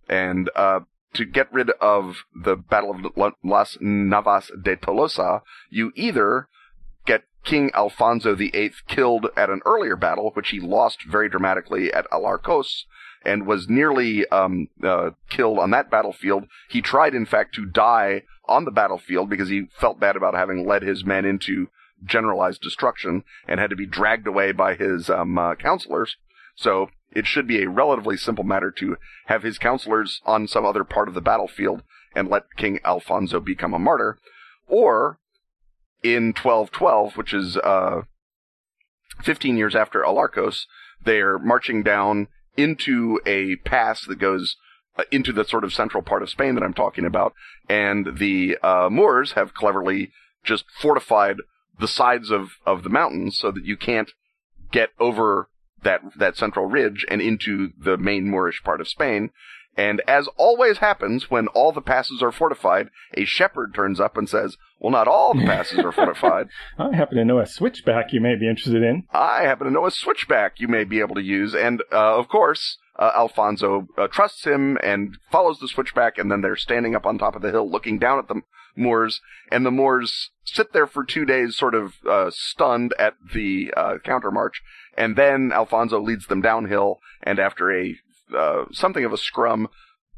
And 0.08 0.50
uh, 0.56 0.80
to 1.14 1.24
get 1.24 1.52
rid 1.52 1.70
of 1.80 2.24
the 2.34 2.56
Battle 2.56 2.90
of 2.90 3.34
Las 3.42 3.76
Navas 3.80 4.50
de 4.62 4.76
Tolosa, 4.76 5.42
you 5.68 5.92
either 5.96 6.48
get 7.06 7.24
King 7.44 7.70
Alfonso 7.74 8.34
VIII 8.34 8.72
killed 8.86 9.26
at 9.36 9.50
an 9.50 9.60
earlier 9.66 9.96
battle, 9.96 10.30
which 10.34 10.50
he 10.50 10.60
lost 10.60 11.04
very 11.04 11.28
dramatically 11.28 11.92
at 11.92 12.10
Alarcos, 12.10 12.84
and 13.24 13.46
was 13.46 13.68
nearly 13.68 14.26
um, 14.28 14.68
uh, 14.82 15.10
killed 15.28 15.58
on 15.58 15.70
that 15.70 15.90
battlefield. 15.90 16.46
He 16.68 16.80
tried, 16.80 17.14
in 17.14 17.26
fact, 17.26 17.54
to 17.56 17.66
die 17.66 18.22
on 18.46 18.64
the 18.64 18.70
battlefield 18.70 19.28
because 19.28 19.48
he 19.48 19.68
felt 19.78 20.00
bad 20.00 20.16
about 20.16 20.34
having 20.34 20.66
led 20.66 20.82
his 20.82 21.04
men 21.04 21.24
into 21.24 21.68
generalized 22.04 22.62
destruction 22.62 23.24
and 23.46 23.60
had 23.60 23.70
to 23.70 23.76
be 23.76 23.86
dragged 23.86 24.26
away 24.26 24.52
by 24.52 24.74
his 24.74 25.10
um, 25.10 25.38
uh, 25.38 25.54
counselors. 25.54 26.16
So 26.56 26.90
it 27.12 27.26
should 27.26 27.46
be 27.46 27.62
a 27.62 27.68
relatively 27.68 28.16
simple 28.16 28.44
matter 28.44 28.70
to 28.70 28.96
have 29.26 29.42
his 29.42 29.58
counselors 29.58 30.20
on 30.24 30.46
some 30.46 30.64
other 30.64 30.84
part 30.84 31.08
of 31.08 31.14
the 31.14 31.20
battlefield 31.20 31.82
and 32.14 32.28
let 32.28 32.56
King 32.56 32.80
Alfonso 32.84 33.40
become 33.40 33.74
a 33.74 33.78
martyr. 33.78 34.18
Or 34.66 35.18
in 36.02 36.28
1212, 36.28 37.16
which 37.16 37.34
is 37.34 37.56
uh, 37.56 38.02
15 39.22 39.56
years 39.56 39.74
after 39.74 40.02
Alarcos, 40.02 40.66
they're 41.04 41.38
marching 41.38 41.82
down 41.82 42.28
into 42.56 43.20
a 43.26 43.56
pass 43.56 44.04
that 44.06 44.18
goes 44.18 44.56
uh, 44.98 45.04
into 45.10 45.32
the 45.32 45.44
sort 45.44 45.64
of 45.64 45.72
central 45.72 46.02
part 46.02 46.22
of 46.22 46.30
Spain 46.30 46.54
that 46.54 46.64
I'm 46.64 46.74
talking 46.74 47.04
about, 47.04 47.32
and 47.68 48.18
the 48.18 48.58
uh, 48.62 48.88
Moors 48.90 49.32
have 49.32 49.54
cleverly 49.54 50.10
just 50.42 50.64
fortified 50.80 51.36
the 51.78 51.88
sides 51.88 52.30
of, 52.30 52.50
of 52.66 52.82
the 52.82 52.90
mountains 52.90 53.38
so 53.38 53.50
that 53.50 53.64
you 53.64 53.76
can't 53.76 54.12
get 54.72 54.90
over 54.98 55.48
that 55.82 56.00
that 56.16 56.36
central 56.36 56.66
ridge 56.66 57.04
and 57.08 57.20
into 57.20 57.70
the 57.78 57.96
main 57.96 58.28
Moorish 58.28 58.62
part 58.62 58.80
of 58.80 58.88
Spain. 58.88 59.30
And 59.76 60.02
as 60.06 60.28
always 60.36 60.78
happens 60.78 61.30
when 61.30 61.46
all 61.48 61.72
the 61.72 61.80
passes 61.80 62.22
are 62.22 62.32
fortified, 62.32 62.90
a 63.14 63.24
shepherd 63.24 63.72
turns 63.72 64.00
up 64.00 64.16
and 64.16 64.28
says, 64.28 64.56
Well, 64.78 64.90
not 64.90 65.08
all 65.08 65.32
the 65.32 65.46
passes 65.46 65.78
are 65.78 65.92
fortified. 65.92 66.48
I 66.78 66.94
happen 66.94 67.16
to 67.16 67.24
know 67.24 67.38
a 67.38 67.46
switchback 67.46 68.12
you 68.12 68.20
may 68.20 68.34
be 68.34 68.48
interested 68.48 68.82
in. 68.82 69.04
I 69.12 69.42
happen 69.42 69.66
to 69.66 69.72
know 69.72 69.86
a 69.86 69.90
switchback 69.90 70.58
you 70.58 70.68
may 70.68 70.84
be 70.84 71.00
able 71.00 71.14
to 71.14 71.22
use. 71.22 71.54
And, 71.54 71.82
uh, 71.92 72.18
of 72.18 72.28
course, 72.28 72.78
uh, 72.98 73.12
Alfonso 73.16 73.86
uh, 73.96 74.08
trusts 74.08 74.44
him 74.44 74.76
and 74.82 75.16
follows 75.30 75.60
the 75.60 75.68
switchback, 75.68 76.18
and 76.18 76.30
then 76.30 76.42
they're 76.42 76.56
standing 76.56 76.94
up 76.94 77.06
on 77.06 77.16
top 77.16 77.34
of 77.34 77.42
the 77.42 77.50
hill 77.50 77.70
looking 77.70 77.98
down 77.98 78.18
at 78.18 78.28
the 78.28 78.42
Moors, 78.76 79.20
and 79.50 79.64
the 79.66 79.70
Moors 79.70 80.30
sit 80.44 80.72
there 80.72 80.86
for 80.86 81.04
two 81.04 81.24
days, 81.24 81.56
sort 81.56 81.74
of 81.74 81.94
uh, 82.08 82.30
stunned 82.32 82.94
at 82.98 83.14
the 83.34 83.72
uh, 83.76 83.94
countermarch, 84.04 84.60
and 85.00 85.16
then 85.16 85.50
Alfonso 85.50 85.98
leads 85.98 86.26
them 86.26 86.42
downhill, 86.42 87.00
and 87.22 87.38
after 87.38 87.72
a 87.72 87.96
uh, 88.36 88.66
something 88.70 89.02
of 89.02 89.14
a 89.14 89.16
scrum, 89.16 89.68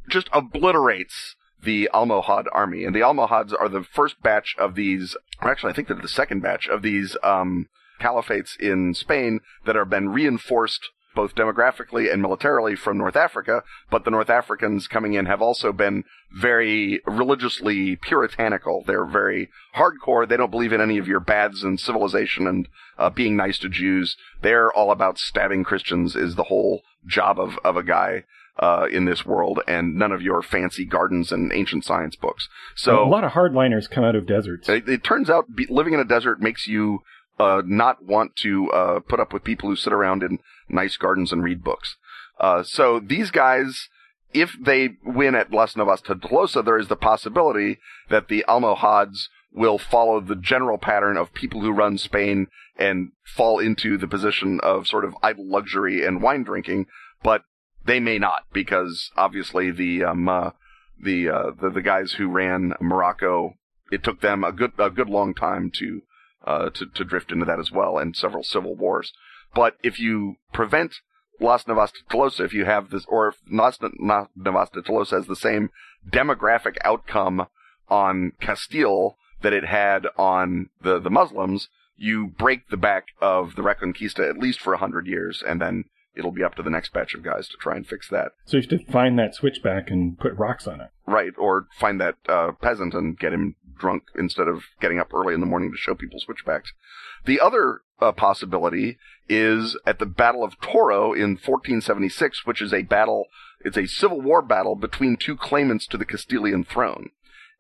just 0.09 0.29
obliterates 0.33 1.37
the 1.63 1.89
Almohad 1.95 2.47
army. 2.51 2.85
And 2.85 2.93
the 2.93 3.03
Almohads 3.03 3.53
are 3.53 3.69
the 3.69 3.85
first 3.85 4.21
batch 4.23 4.57
of 4.59 4.75
these, 4.75 5.17
or 5.41 5.51
actually, 5.51 5.71
I 5.71 5.77
think 5.77 5.87
they're 5.87 5.97
the 5.97 6.09
second 6.09 6.41
batch 6.41 6.67
of 6.69 6.83
these 6.83 7.17
um, 7.23 7.69
caliphates 8.01 8.59
in 8.59 8.93
Spain 8.95 9.39
that 9.65 9.77
have 9.77 9.89
been 9.89 10.09
reinforced 10.09 10.91
both 11.15 11.35
demographically 11.35 12.13
and 12.13 12.23
militarily 12.23 12.77
from 12.77 12.99
North 12.99 13.17
Africa, 13.17 13.63
but 13.91 14.05
the 14.05 14.11
North 14.11 14.31
Africans 14.31 14.87
coming 14.87 15.15
in 15.15 15.27
have 15.27 15.43
also 15.43 15.73
been 15.73 16.05
very 16.33 17.01
religiously 17.07 17.97
puritanical. 17.97 18.85
They're 18.87 19.05
very 19.05 19.51
hardcore. 19.77 20.29
They 20.29 20.37
don't 20.37 20.51
believe 20.51 20.73
in 20.73 20.81
any 20.81 20.99
of 20.99 21.09
your 21.09 21.21
baths 21.21 21.63
and 21.63 21.79
civilization 21.79 22.47
and 22.47 22.69
uh, 22.99 23.11
being 23.11 23.37
nice 23.37 23.59
to 23.61 23.69
Jews. 23.69 24.17
They're 24.41 24.73
all 24.73 24.91
about 24.91 25.19
stabbing 25.19 25.65
Christians 25.65 26.17
is 26.17 26.35
the 26.35 26.45
whole 26.45 26.83
job 27.07 27.39
of, 27.39 27.59
of 27.65 27.77
a 27.77 27.83
guy. 27.83 28.25
Uh, 28.59 28.87
in 28.93 29.07
this 29.07 29.25
world, 29.25 29.61
and 29.67 29.95
none 29.95 30.13
of 30.13 30.21
your 30.21 30.43
fancy 30.43 30.85
gardens 30.85 31.33
and 31.33 31.51
ancient 31.55 31.87
science 31.87 32.15
books. 32.17 32.51
So 32.77 33.03
a 33.03 33.09
lot 33.09 33.25
of 33.25 33.33
hardliners 33.33 33.89
come 33.91 34.05
out 34.05 34.15
of 34.15 34.27
deserts. 34.27 34.69
It, 34.69 34.87
it 34.87 35.03
turns 35.03 35.31
out 35.31 35.57
be, 35.57 35.67
living 35.71 35.95
in 35.95 36.01
a 36.01 36.05
desert 36.05 36.39
makes 36.39 36.69
you 36.69 36.99
uh, 37.39 37.63
not 37.65 38.05
want 38.05 38.37
to 38.37 38.71
uh, 38.71 39.01
put 39.01 39.21
up 39.21 39.33
with 39.33 39.45
people 39.45 39.69
who 39.69 39.77
sit 39.77 39.93
around 39.93 40.23
in 40.23 40.39
nice 40.69 40.97
gardens 40.97 41.33
and 41.33 41.43
read 41.43 41.63
books. 41.65 41.97
Uh, 42.39 42.63
so 42.63 43.01
these 43.01 43.31
guys, 43.31 43.89
if 44.33 44.57
they 44.61 44.91
win 45.05 45.35
at 45.35 45.53
Las 45.53 45.77
Navas 45.77 46.03
de 46.03 46.15
Tolosa, 46.15 46.65
there 46.65 46.79
is 46.79 46.89
the 46.89 46.97
possibility 46.97 47.79
that 48.11 48.29
the 48.29 48.45
Almohads 48.45 49.29
will 49.53 49.79
follow 49.79 50.21
the 50.21 50.37
general 50.37 50.79
pattern 50.79 51.17
of 51.17 51.35
people 51.35 51.61
who 51.61 51.73
run 51.73 51.99
Spain 51.99 52.47
and 52.77 53.13
fall 53.23 53.59
into 53.59 53.99
the 53.99 54.09
position 54.09 54.59
of 54.63 54.87
sort 54.87 55.05
of 55.05 55.15
idle 55.23 55.49
luxury 55.49 56.05
and 56.05 56.23
wine 56.23 56.43
drinking, 56.43 56.87
but 57.23 57.45
they 57.85 58.01
may 58.01 58.19
not 58.19 58.45
because 58.53 59.11
obviously 59.17 59.71
the 59.71 60.05
um, 60.05 60.29
uh, 60.29 60.51
the, 61.03 61.29
uh, 61.29 61.51
the 61.61 61.69
the 61.69 61.83
guys 61.83 62.13
who 62.13 62.29
ran 62.29 62.73
Morocco, 62.81 63.55
it 63.91 64.03
took 64.03 64.21
them 64.21 64.45
a 64.45 64.53
good 64.53 64.73
a 64.79 64.89
good 64.89 65.09
long 65.09 65.35
time 65.35 65.71
to 65.79 66.03
uh, 66.47 66.71
to, 66.71 66.87
to 66.87 67.05
drift 67.05 67.33
into 67.33 67.45
that 67.45 67.61
as 67.61 67.71
well, 67.71 67.99
and 67.99 68.17
several 68.17 68.43
civil 68.43 68.75
wars. 68.75 69.13
But 69.55 69.77
if 69.83 69.99
you 69.99 70.37
prevent 70.53 70.97
Las 71.41 71.67
Navas 71.67 71.93
de 71.93 72.15
Tolosa, 72.15 72.45
if 72.45 72.55
you 72.55 72.65
have 72.65 72.91
this, 72.91 73.05
or 73.09 73.29
if 73.29 73.37
Las 73.51 73.79
Navas 73.81 74.71
de 74.71 74.83
Tolosa 74.83 75.17
has 75.17 75.27
the 75.27 75.37
same 75.37 75.71
demographic 76.09 76.77
outcome 76.85 77.47
on 77.89 78.33
Castile 78.41 79.17
that 79.43 79.53
it 79.53 79.65
had 79.65 80.07
on 80.17 80.71
the, 80.81 80.99
the 80.99 81.11
Muslims, 81.11 81.69
you 81.97 82.29
break 82.29 82.69
the 82.69 82.77
back 82.77 83.09
of 83.21 83.55
the 83.57 83.63
Reconquista 83.63 84.29
at 84.29 84.39
least 84.39 84.61
for 84.61 84.73
a 84.73 84.79
hundred 84.79 85.07
years, 85.07 85.43
and 85.47 85.61
then 85.61 85.85
it'll 86.15 86.33
be 86.33 86.45
up 86.45 86.55
to 86.55 86.63
the 86.63 86.71
next 86.71 86.93
batch 86.93 87.15
of 87.15 87.23
guys 87.23 87.49
to 87.49 87.57
try 87.57 87.77
and 87.77 87.87
fix 87.87 88.09
that. 88.09 88.33
So 88.45 88.57
you 88.57 88.63
have 88.63 88.71
to 88.71 88.93
find 88.93 89.19
that 89.19 89.35
switchback 89.35 89.91
and 89.91 90.19
put 90.19 90.35
rocks 90.35 90.67
on 90.67 90.81
it. 90.81 90.91
Right, 91.07 91.33
or 91.39 91.67
find 91.79 92.01
that 92.01 92.17
uh, 92.29 92.53
peasant 92.53 92.95
and 92.95 93.19
get 93.19 93.33
him 93.33 93.57
drunk 93.79 94.05
instead 94.17 94.49
of 94.49 94.63
getting 94.81 94.99
up 94.99 95.13
early 95.13 95.35
in 95.35 95.41
the 95.41 95.47
morning 95.47 95.71
to 95.71 95.77
show 95.77 95.95
people 95.95 96.21
switchbacks. 96.21 96.73
The 97.25 97.41
other 97.41 97.83
uh, 98.01 98.13
possibility 98.13 98.99
is 99.29 99.77
at 99.87 99.99
the 99.99 100.07
Battle 100.07 100.43
of 100.45 100.61
Toro 100.61 101.13
in 101.13 101.33
1476, 101.33 102.45
which 102.45 102.61
is 102.61 102.73
a 102.73 102.83
battle, 102.83 103.27
it's 103.61 103.77
a 103.77 103.87
civil 103.87 104.21
war 104.21 104.43
battle 104.43 104.75
between 104.75 105.17
two 105.17 105.37
claimants 105.37 105.87
to 105.89 105.97
the 105.97 106.05
Castilian 106.05 106.65
throne. 106.65 107.11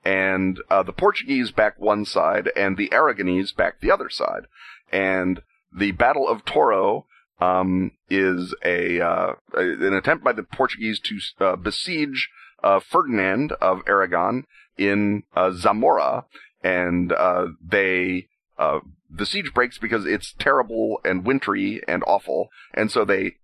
And 0.04 0.60
uh, 0.68 0.82
the 0.82 0.92
Portuguese 0.92 1.52
back 1.52 1.78
one 1.78 2.04
side 2.04 2.50
and 2.56 2.76
the 2.76 2.88
Aragonese 2.88 3.54
back 3.54 3.80
the 3.80 3.92
other 3.92 4.10
side. 4.10 4.46
And 4.90 5.42
the 5.72 5.92
Battle 5.92 6.28
of 6.28 6.44
Toro 6.44 7.06
um, 7.40 7.92
is 8.08 8.54
a 8.64 9.00
uh, 9.00 9.34
an 9.54 9.94
attempt 9.94 10.24
by 10.24 10.32
the 10.32 10.42
Portuguese 10.42 11.00
to 11.00 11.44
uh, 11.44 11.56
besiege 11.56 12.28
uh, 12.62 12.80
Ferdinand 12.80 13.52
of 13.60 13.82
Aragon 13.86 14.44
in 14.78 15.24
uh, 15.34 15.50
Zamora, 15.52 16.26
and 16.62 17.12
uh, 17.12 17.46
they 17.64 18.28
uh, 18.58 18.80
the 19.10 19.26
siege 19.26 19.52
breaks 19.54 19.78
because 19.78 20.06
it's 20.06 20.34
terrible 20.38 21.00
and 21.04 21.24
wintry 21.24 21.82
and 21.86 22.02
awful, 22.06 22.48
and 22.74 22.90
so 22.90 23.04
they 23.04 23.36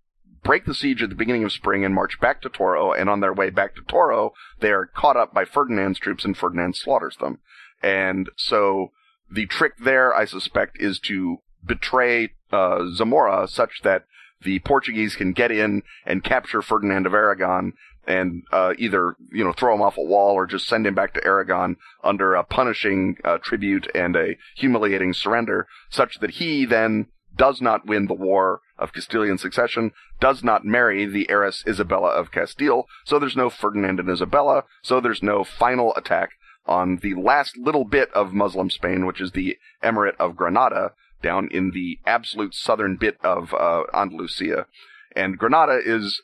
break 0.43 0.65
the 0.65 0.75
siege 0.75 1.03
at 1.03 1.11
the 1.11 1.15
beginning 1.15 1.45
of 1.45 1.53
spring 1.53 1.85
and 1.85 1.95
march 1.95 2.21
back 2.21 2.41
to 2.43 2.49
Toro, 2.49 2.93
and 2.93 3.11
on 3.11 3.21
their 3.21 3.33
way 3.33 3.51
back 3.51 3.75
to 3.75 3.83
Toro, 3.83 4.33
they 4.61 4.71
are 4.71 4.87
caught 4.87 5.17
up 5.17 5.35
by 5.35 5.45
Ferdinand's 5.45 5.99
troops 5.99 6.25
and 6.25 6.37
Ferdinand 6.37 6.77
slaughters 6.77 7.17
them. 7.21 7.39
And 7.83 8.31
so 8.37 8.93
the 9.31 9.47
trick 9.47 9.75
there, 9.79 10.15
I 10.15 10.25
suspect, 10.25 10.81
is 10.81 10.99
to 11.01 11.39
betray 11.65 12.31
uh, 12.51 12.87
Zamora 12.95 13.47
such 13.49 13.83
that 13.83 14.05
the 14.43 14.61
Portuguese 14.61 15.17
can 15.17 15.33
get 15.33 15.51
in 15.51 15.83
and 16.07 16.25
capture 16.25 16.63
Ferdinand 16.63 17.07
of 17.07 17.15
Aragon 17.15 17.73
and 18.09 18.43
uh, 18.51 18.73
either 18.79 19.15
you 19.31 19.45
know 19.45 19.53
throw 19.53 19.75
him 19.75 19.83
off 19.83 19.99
a 19.99 20.03
wall 20.03 20.35
or 20.35 20.47
just 20.47 20.67
send 20.67 20.87
him 20.87 20.95
back 20.95 21.13
to 21.15 21.25
Aragon 21.25 21.77
under 22.03 22.35
a 22.35 22.43
punishing 22.43 23.19
uh, 23.23 23.39
tribute 23.39 23.87
and 23.95 24.17
a 24.17 24.37
humiliating 24.57 25.13
surrender, 25.13 25.69
such 25.91 26.19
that 26.21 26.31
he 26.33 26.65
then 26.65 27.07
does 27.37 27.61
not 27.61 27.87
win 27.87 28.07
the 28.07 28.15
war 28.15 28.63
of 28.79 28.93
Castilian 28.93 29.39
succession, 29.39 29.93
does 30.21 30.43
not 30.43 30.65
marry 30.65 31.05
the 31.05 31.31
heiress 31.31 31.63
Isabella 31.69 32.09
of 32.09 32.33
Castile, 32.33 32.87
so 33.05 33.19
there's 33.19 33.37
no 33.37 33.51
Ferdinand 33.51 34.01
and 34.01 34.11
Isabella, 34.11 34.65
so 34.83 35.01
there's 35.01 35.23
no 35.23 35.45
final 35.45 35.95
attack 35.95 36.31
on 36.67 36.99
the 37.03 37.15
last 37.15 37.57
little 37.57 37.85
bit 37.85 38.13
of 38.13 38.33
Muslim 38.33 38.71
Spain, 38.71 39.07
which 39.07 39.21
is 39.21 39.33
the 39.33 39.57
Emirate 39.83 40.17
of 40.19 40.37
Granada, 40.37 40.93
down 41.23 41.49
in 41.51 41.71
the 41.73 41.99
absolute 42.07 42.55
southern 42.55 42.97
bit 42.97 43.19
of 43.23 43.53
uh, 43.55 43.85
Andalusia. 43.95 44.67
And 45.15 45.39
Granada 45.39 45.81
is 45.85 46.23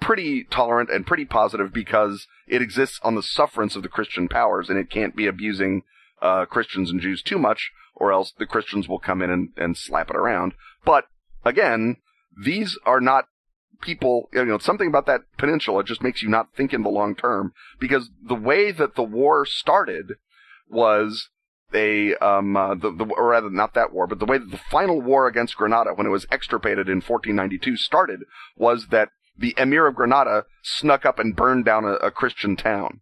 pretty 0.00 0.44
tolerant 0.44 0.90
and 0.90 1.06
pretty 1.06 1.24
positive 1.24 1.72
because 1.72 2.26
it 2.46 2.62
exists 2.62 3.00
on 3.02 3.14
the 3.14 3.22
sufferance 3.22 3.76
of 3.76 3.82
the 3.82 3.88
Christian 3.88 4.28
powers 4.28 4.68
and 4.68 4.78
it 4.78 4.90
can't 4.90 5.16
be 5.16 5.26
abusing 5.26 5.82
uh, 6.22 6.44
Christians 6.46 6.90
and 6.90 7.00
Jews 7.00 7.22
too 7.22 7.38
much, 7.38 7.72
or 7.94 8.12
else 8.12 8.32
the 8.36 8.46
Christians 8.46 8.88
will 8.88 8.98
come 8.98 9.22
in 9.22 9.30
and, 9.30 9.48
and 9.56 9.76
slap 9.76 10.10
it 10.10 10.16
around. 10.16 10.54
But 10.84 11.06
again, 11.44 11.96
these 12.42 12.78
are 12.84 13.00
not 13.00 13.26
people, 13.80 14.28
you 14.32 14.44
know, 14.44 14.58
something 14.58 14.88
about 14.88 15.06
that 15.06 15.22
peninsula 15.38 15.84
just 15.84 16.02
makes 16.02 16.22
you 16.22 16.28
not 16.28 16.54
think 16.54 16.72
in 16.72 16.82
the 16.82 16.88
long 16.88 17.14
term 17.14 17.52
because 17.78 18.10
the 18.26 18.34
way 18.34 18.72
that 18.72 18.94
the 18.94 19.02
war 19.02 19.44
started 19.44 20.12
was 20.68 21.28
a 21.74 22.14
um 22.16 22.56
uh, 22.56 22.74
the, 22.74 22.92
the 22.92 23.04
or 23.04 23.28
rather 23.28 23.50
not 23.50 23.74
that 23.74 23.92
war, 23.92 24.06
but 24.06 24.18
the 24.18 24.24
way 24.24 24.38
that 24.38 24.50
the 24.50 24.60
final 24.70 25.00
war 25.00 25.26
against 25.26 25.56
Granada, 25.56 25.90
when 25.94 26.06
it 26.06 26.10
was 26.10 26.26
extirpated 26.30 26.88
in 26.88 26.96
1492, 26.96 27.76
started 27.76 28.20
was 28.56 28.88
that 28.88 29.10
the 29.38 29.54
Emir 29.56 29.86
of 29.86 29.94
Granada 29.94 30.44
snuck 30.62 31.04
up 31.04 31.18
and 31.18 31.36
burned 31.36 31.64
down 31.64 31.84
a, 31.84 31.94
a 31.94 32.10
Christian 32.10 32.56
town. 32.56 33.00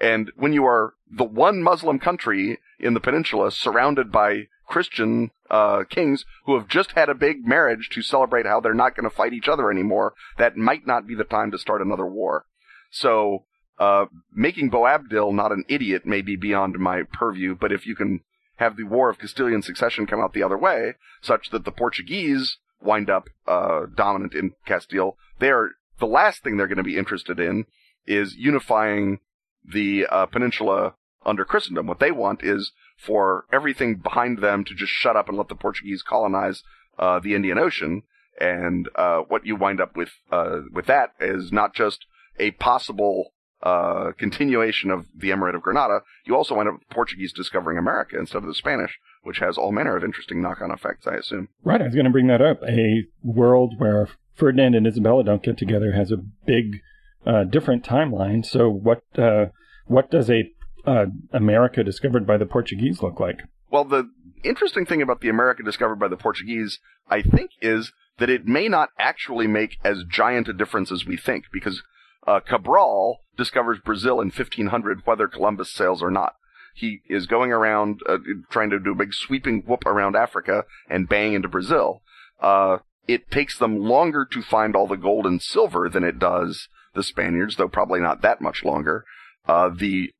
And 0.00 0.30
when 0.36 0.52
you 0.52 0.64
are 0.64 0.94
the 1.10 1.24
one 1.24 1.62
Muslim 1.62 1.98
country 1.98 2.58
in 2.78 2.94
the 2.94 3.00
peninsula 3.00 3.50
surrounded 3.50 4.10
by 4.10 4.48
Christian 4.66 5.30
uh, 5.50 5.84
kings 5.84 6.24
who 6.46 6.58
have 6.58 6.68
just 6.68 6.92
had 6.92 7.08
a 7.08 7.14
big 7.14 7.46
marriage 7.46 7.88
to 7.92 8.02
celebrate 8.02 8.46
how 8.46 8.60
they're 8.60 8.74
not 8.74 8.96
going 8.96 9.08
to 9.08 9.14
fight 9.14 9.32
each 9.32 9.48
other 9.48 9.70
anymore, 9.70 10.14
that 10.38 10.56
might 10.56 10.86
not 10.86 11.06
be 11.06 11.14
the 11.14 11.24
time 11.24 11.50
to 11.50 11.58
start 11.58 11.82
another 11.82 12.06
war. 12.06 12.46
So, 12.90 13.44
uh, 13.78 14.06
making 14.32 14.70
Boabdil 14.70 15.34
not 15.34 15.52
an 15.52 15.64
idiot 15.68 16.06
may 16.06 16.22
be 16.22 16.36
beyond 16.36 16.78
my 16.78 17.02
purview, 17.02 17.54
but 17.54 17.72
if 17.72 17.86
you 17.86 17.96
can 17.96 18.20
have 18.56 18.76
the 18.76 18.84
War 18.84 19.10
of 19.10 19.18
Castilian 19.18 19.62
Succession 19.62 20.06
come 20.06 20.20
out 20.20 20.32
the 20.32 20.42
other 20.42 20.56
way, 20.56 20.94
such 21.20 21.50
that 21.50 21.64
the 21.64 21.72
Portuguese 21.72 22.58
wind 22.84 23.10
up 23.10 23.28
uh, 23.46 23.86
dominant 23.94 24.34
in 24.34 24.52
Castile, 24.66 25.16
they're 25.40 25.70
the 25.98 26.06
last 26.06 26.42
thing 26.42 26.56
they're 26.56 26.66
going 26.66 26.76
to 26.76 26.82
be 26.82 26.98
interested 26.98 27.38
in 27.38 27.66
is 28.06 28.34
unifying 28.36 29.20
the 29.64 30.06
uh, 30.10 30.26
peninsula 30.26 30.94
under 31.24 31.44
Christendom. 31.44 31.86
What 31.86 32.00
they 32.00 32.10
want 32.10 32.42
is 32.42 32.72
for 32.98 33.46
everything 33.52 33.96
behind 33.96 34.38
them 34.38 34.64
to 34.64 34.74
just 34.74 34.92
shut 34.92 35.16
up 35.16 35.28
and 35.28 35.38
let 35.38 35.48
the 35.48 35.54
Portuguese 35.54 36.02
colonize 36.02 36.62
uh, 36.98 37.20
the 37.20 37.34
Indian 37.34 37.58
Ocean. 37.58 38.02
And 38.40 38.88
uh, 38.96 39.20
what 39.20 39.46
you 39.46 39.56
wind 39.56 39.80
up 39.80 39.96
with 39.96 40.10
uh, 40.30 40.62
with 40.72 40.86
that 40.86 41.10
is 41.20 41.52
not 41.52 41.74
just 41.74 42.06
a 42.38 42.50
possible 42.52 43.32
uh, 43.64 44.12
continuation 44.18 44.90
of 44.90 45.06
the 45.16 45.30
Emirate 45.30 45.54
of 45.54 45.62
Granada. 45.62 46.00
You 46.26 46.36
also 46.36 46.54
wind 46.54 46.68
up 46.68 46.74
with 46.74 46.88
the 46.88 46.94
Portuguese 46.94 47.32
discovering 47.32 47.78
America 47.78 48.18
instead 48.18 48.38
of 48.38 48.46
the 48.46 48.54
Spanish, 48.54 48.98
which 49.22 49.38
has 49.38 49.56
all 49.56 49.72
manner 49.72 49.96
of 49.96 50.04
interesting 50.04 50.42
knock-on 50.42 50.70
effects, 50.70 51.06
I 51.06 51.14
assume. 51.14 51.48
Right, 51.64 51.80
I 51.80 51.86
was 51.86 51.94
going 51.94 52.04
to 52.04 52.10
bring 52.10 52.26
that 52.26 52.42
up. 52.42 52.62
A 52.68 53.04
world 53.22 53.74
where 53.78 54.08
Ferdinand 54.34 54.74
and 54.74 54.86
Isabella 54.86 55.24
don't 55.24 55.42
get 55.42 55.56
together 55.56 55.92
has 55.92 56.12
a 56.12 56.18
big, 56.18 56.82
uh, 57.24 57.44
different 57.44 57.84
timeline. 57.84 58.44
So, 58.44 58.68
what 58.68 59.02
uh, 59.16 59.46
what 59.86 60.10
does 60.10 60.30
a 60.30 60.50
uh, 60.86 61.06
America 61.32 61.82
discovered 61.82 62.26
by 62.26 62.36
the 62.36 62.46
Portuguese 62.46 63.02
look 63.02 63.18
like? 63.18 63.44
Well, 63.70 63.84
the 63.84 64.10
interesting 64.42 64.84
thing 64.84 65.00
about 65.00 65.22
the 65.22 65.30
America 65.30 65.62
discovered 65.62 65.96
by 65.96 66.08
the 66.08 66.18
Portuguese, 66.18 66.80
I 67.08 67.22
think, 67.22 67.52
is 67.62 67.92
that 68.18 68.28
it 68.28 68.46
may 68.46 68.68
not 68.68 68.90
actually 68.98 69.46
make 69.46 69.78
as 69.82 70.04
giant 70.08 70.48
a 70.48 70.52
difference 70.52 70.92
as 70.92 71.06
we 71.06 71.16
think, 71.16 71.46
because 71.50 71.82
uh, 72.26 72.40
Cabral 72.40 73.20
discovers 73.36 73.78
Brazil 73.84 74.20
in 74.20 74.28
1500, 74.28 75.02
whether 75.04 75.28
Columbus 75.28 75.72
sails 75.72 76.02
or 76.02 76.10
not. 76.10 76.34
He 76.74 77.02
is 77.08 77.26
going 77.26 77.52
around 77.52 78.00
uh, 78.08 78.18
trying 78.50 78.70
to 78.70 78.80
do 78.80 78.92
a 78.92 78.96
big 78.96 79.14
sweeping 79.14 79.62
whoop 79.62 79.86
around 79.86 80.16
Africa 80.16 80.64
and 80.88 81.08
bang 81.08 81.32
into 81.32 81.48
Brazil. 81.48 82.02
Uh, 82.40 82.78
it 83.06 83.30
takes 83.30 83.58
them 83.58 83.78
longer 83.78 84.26
to 84.30 84.42
find 84.42 84.74
all 84.74 84.86
the 84.86 84.96
gold 84.96 85.26
and 85.26 85.40
silver 85.40 85.88
than 85.88 86.02
it 86.02 86.18
does 86.18 86.68
the 86.94 87.02
Spaniards, 87.02 87.56
though 87.56 87.68
probably 87.68 88.00
not 88.00 88.22
that 88.22 88.40
much 88.40 88.64
longer. 88.64 89.04
Uh, 89.46 89.68
the 89.68 90.10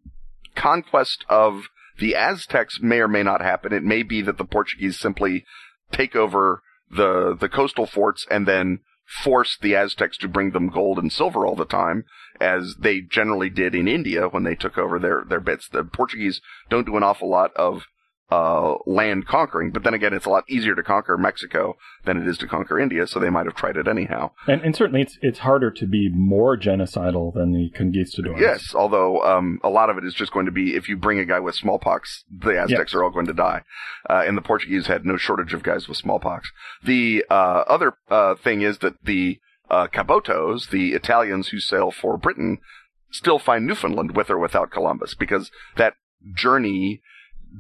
conquest 0.55 1.25
of 1.29 1.65
the 1.99 2.15
Aztecs 2.15 2.81
may 2.81 2.99
or 2.99 3.09
may 3.09 3.23
not 3.23 3.41
happen. 3.41 3.73
It 3.73 3.83
may 3.83 4.03
be 4.03 4.23
that 4.23 4.39
the 4.39 4.45
Portuguese 4.45 4.99
simply 4.99 5.45
take 5.93 6.15
over 6.15 6.63
the 6.91 7.37
the 7.39 7.49
coastal 7.49 7.87
forts 7.87 8.27
and 8.31 8.47
then 8.47 8.81
force 9.07 9.57
the 9.61 9.75
Aztecs 9.75 10.17
to 10.19 10.29
bring 10.29 10.51
them 10.51 10.69
gold 10.69 10.99
and 10.99 11.13
silver 11.13 11.47
all 11.47 11.57
the 11.57 11.65
time, 11.65 12.05
as 12.41 12.77
they 12.79 13.01
generally 13.01 13.51
did 13.51 13.75
in 13.75 13.87
India 13.89 14.29
when 14.29 14.45
they 14.45 14.55
took 14.55 14.79
over 14.79 14.99
their 14.99 15.25
their 15.29 15.41
bits. 15.41 15.69
The 15.69 15.85
Portuguese 15.85 16.41
don't 16.71 16.87
do 16.87 16.97
an 16.97 17.03
awful 17.03 17.29
lot 17.29 17.53
of 17.55 17.87
uh, 18.31 18.75
land 18.87 19.27
conquering. 19.27 19.71
But 19.71 19.85
then 19.85 19.95
again, 19.95 20.15
it's 20.15 20.27
a 20.27 20.31
lot 20.31 20.45
easier 20.49 20.75
to 20.75 20.83
conquer 20.83 21.19
Mexico 21.19 21.77
than 22.05 22.17
it 22.17 22.27
is 22.27 22.39
to 22.39 22.47
conquer 22.47 22.79
India, 22.79 23.07
so 23.07 23.21
they 23.21 23.31
might 23.31 23.47
have 23.47 23.55
tried 23.55 23.77
it 23.77 23.87
anyhow. 23.87 24.31
And, 24.47 24.63
and 24.63 24.75
certainly, 24.75 25.03
it's 25.03 25.19
it's 25.21 25.41
harder 25.41 25.71
to 25.71 25.87
be 25.87 26.11
more 26.13 26.57
genocidal 26.57 27.35
than 27.35 27.53
the 27.53 27.71
conquistadors. 27.77 28.41
Yes, 28.41 28.75
although 28.75 29.23
um, 29.23 29.61
a 29.63 29.69
lot 29.69 29.91
of 29.91 29.99
it 29.99 30.05
is 30.05 30.15
just 30.15 30.33
going 30.33 30.47
to 30.47 30.53
be 30.53 30.75
if 30.75 30.89
you 30.89 30.97
bring 30.97 31.19
a 31.19 31.25
guy 31.25 31.41
with 31.41 31.55
smallpox, 31.55 32.25
the 32.31 32.59
Aztecs 32.61 32.93
yes. 32.93 32.95
are 32.95 33.05
all 33.05 33.11
going 33.11 33.27
to 33.27 33.35
die, 33.35 33.63
uh, 34.09 34.25
and 34.27 34.37
the 34.37 34.43
Portuguese 34.43 34.87
had 34.87 35.05
no 35.05 35.17
shortage 35.17 35.53
of 35.53 35.63
guys 35.63 35.89
with 35.89 35.99
smallpox. 35.99 36.51
The 36.83 37.25
uh, 37.31 37.65
other 37.69 37.95
uh, 38.11 38.37
thing 38.37 38.63
is 38.63 38.79
that 38.79 38.95
the 39.05 39.39
uh, 39.71 39.87
Cabotos, 39.89 40.71
the 40.71 40.93
Italians 40.93 41.49
who 41.49 41.61
sail 41.61 41.91
for 41.91 42.17
Britain, 42.17 42.59
still 43.11 43.39
find 43.39 43.67
Newfoundland 43.67 44.17
with 44.17 44.31
or 44.31 44.39
without 44.39 44.71
Columbus 44.71 45.15
because 45.15 45.51
that 45.77 45.95
journey 46.35 47.03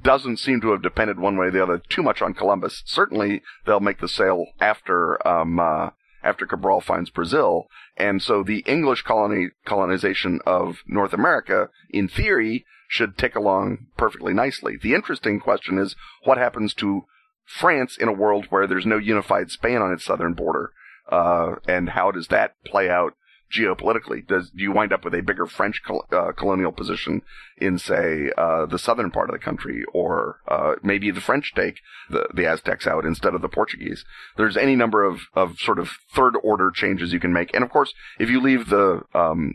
doesn't 0.02 0.38
seem 0.38 0.60
to 0.60 0.72
have 0.72 0.82
depended 0.82 1.18
one 1.18 1.36
way 1.36 1.46
or 1.46 1.50
the 1.50 1.62
other 1.62 1.78
too 1.78 2.02
much 2.02 2.22
on 2.22 2.34
Columbus. 2.34 2.82
Certainly, 2.86 3.42
they'll 3.66 3.80
make 3.80 4.00
the 4.00 4.08
sail 4.08 4.46
after 4.60 5.26
um, 5.26 5.58
uh, 5.58 5.90
after 6.22 6.46
Cabral 6.46 6.80
finds 6.80 7.10
Brazil, 7.10 7.68
and 7.96 8.22
so 8.22 8.42
the 8.42 8.60
English 8.66 9.02
colony 9.02 9.50
colonization 9.64 10.40
of 10.46 10.78
North 10.86 11.12
America, 11.12 11.68
in 11.90 12.08
theory, 12.08 12.64
should 12.88 13.18
tick 13.18 13.36
along 13.36 13.86
perfectly 13.96 14.32
nicely. 14.32 14.76
The 14.80 14.94
interesting 14.94 15.38
question 15.38 15.78
is 15.78 15.94
what 16.24 16.38
happens 16.38 16.72
to 16.74 17.02
France 17.44 17.98
in 17.98 18.08
a 18.08 18.12
world 18.12 18.46
where 18.48 18.66
there's 18.66 18.86
no 18.86 18.96
unified 18.96 19.50
Spain 19.50 19.76
on 19.76 19.92
its 19.92 20.04
southern 20.04 20.32
border, 20.32 20.72
uh, 21.10 21.56
and 21.68 21.90
how 21.90 22.10
does 22.10 22.28
that 22.28 22.54
play 22.64 22.88
out 22.88 23.14
geopolitically? 23.52 24.26
Does 24.26 24.50
do 24.50 24.62
you 24.62 24.72
wind 24.72 24.92
up 24.92 25.04
with 25.04 25.14
a 25.14 25.22
bigger 25.22 25.46
French 25.46 25.82
col- 25.86 26.06
uh, 26.12 26.32
colonial 26.32 26.72
position 26.72 27.22
in, 27.56 27.78
say, 27.78 28.30
uh, 28.36 28.66
the 28.66 28.78
southern 28.78 29.10
part 29.10 29.28
of 29.28 29.34
the 29.34 29.44
country, 29.44 29.84
or 29.92 30.40
uh, 30.48 30.74
maybe 30.82 31.10
the 31.10 31.20
French 31.20 31.52
take 31.54 31.76
the 32.10 32.28
the 32.34 32.46
Aztecs 32.46 32.86
out 32.86 33.04
instead 33.04 33.34
of 33.34 33.42
the 33.42 33.48
Portuguese? 33.48 34.04
There's 34.36 34.56
any 34.56 34.76
number 34.76 35.04
of 35.04 35.20
of 35.34 35.58
sort 35.58 35.78
of 35.78 35.90
third 36.12 36.34
order 36.42 36.70
changes 36.70 37.12
you 37.12 37.20
can 37.20 37.32
make, 37.32 37.54
and 37.54 37.64
of 37.64 37.70
course, 37.70 37.92
if 38.18 38.28
you 38.30 38.40
leave 38.40 38.68
the 38.68 39.02
um, 39.14 39.54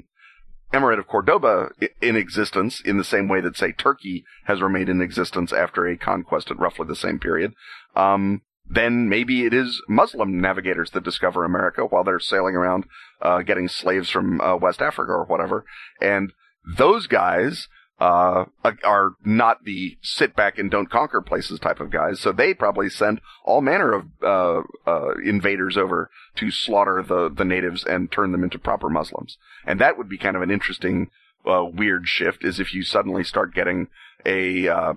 Emirate 0.74 1.00
of 1.00 1.08
Cordoba 1.08 1.70
in 2.00 2.16
existence 2.16 2.80
in 2.80 2.98
the 2.98 3.04
same 3.04 3.28
way 3.28 3.42
that, 3.42 3.58
say, 3.58 3.72
Turkey 3.72 4.24
has 4.46 4.62
remained 4.62 4.88
in 4.88 5.02
existence 5.02 5.52
after 5.52 5.88
a 5.88 5.98
conquest 5.98 6.52
at 6.52 6.60
roughly 6.60 6.86
the 6.86 6.96
same 6.96 7.20
period, 7.20 7.54
um, 7.96 8.42
then 8.70 9.10
maybe 9.10 9.46
it 9.46 9.54
is 9.54 9.82
Muslim 9.88 10.40
navigators 10.40 10.92
that 10.92 11.04
discover 11.04 11.44
America 11.44 11.82
while 11.82 12.04
they're 12.04 12.20
sailing 12.20 12.56
around, 12.56 12.86
uh, 13.22 13.40
getting 13.40 13.68
slaves 13.68 14.10
from 14.10 14.40
uh, 14.42 14.56
West 14.56 14.82
Africa 14.82 15.12
or 15.12 15.26
whatever. 15.26 15.66
And 16.00 16.34
those 16.78 17.08
guys 17.08 17.68
uh, 18.00 18.46
are 18.84 19.12
not 19.26 19.66
the 19.66 19.98
sit 20.02 20.36
back 20.36 20.58
and 20.58 20.72
don't 20.72 20.90
conquer 20.90 21.22
places 21.22 21.60
type 21.60 21.80
of 21.80 21.90
guys. 21.90 22.20
So 22.20 22.32
they 22.32 22.54
probably 22.54 22.90
send 22.90 23.20
all 23.44 23.62
manner 23.62 23.92
of 23.92 24.06
uh, 24.24 24.62
uh, 24.90 25.16
invaders 25.26 25.76
over 25.76 26.10
to 26.36 26.52
slaughter 26.52 27.04
the 27.06 27.30
the 27.30 27.44
natives 27.44 27.84
and 27.84 28.12
turn 28.12 28.32
them 28.32 28.44
into 28.44 28.58
proper 28.60 28.90
Muslims. 28.90 29.38
And 29.66 29.82
that 29.82 29.98
would 29.98 30.08
be 30.08 30.18
kind 30.18 30.38
of 30.38 30.42
an 30.42 30.52
interesting 30.52 31.10
uh, 31.46 31.66
weird 31.66 32.08
shift. 32.08 32.46
Is 32.46 32.60
if 32.60 32.74
you 32.74 32.84
suddenly 32.84 33.24
start 33.24 33.54
getting 33.54 33.88
a 34.26 34.96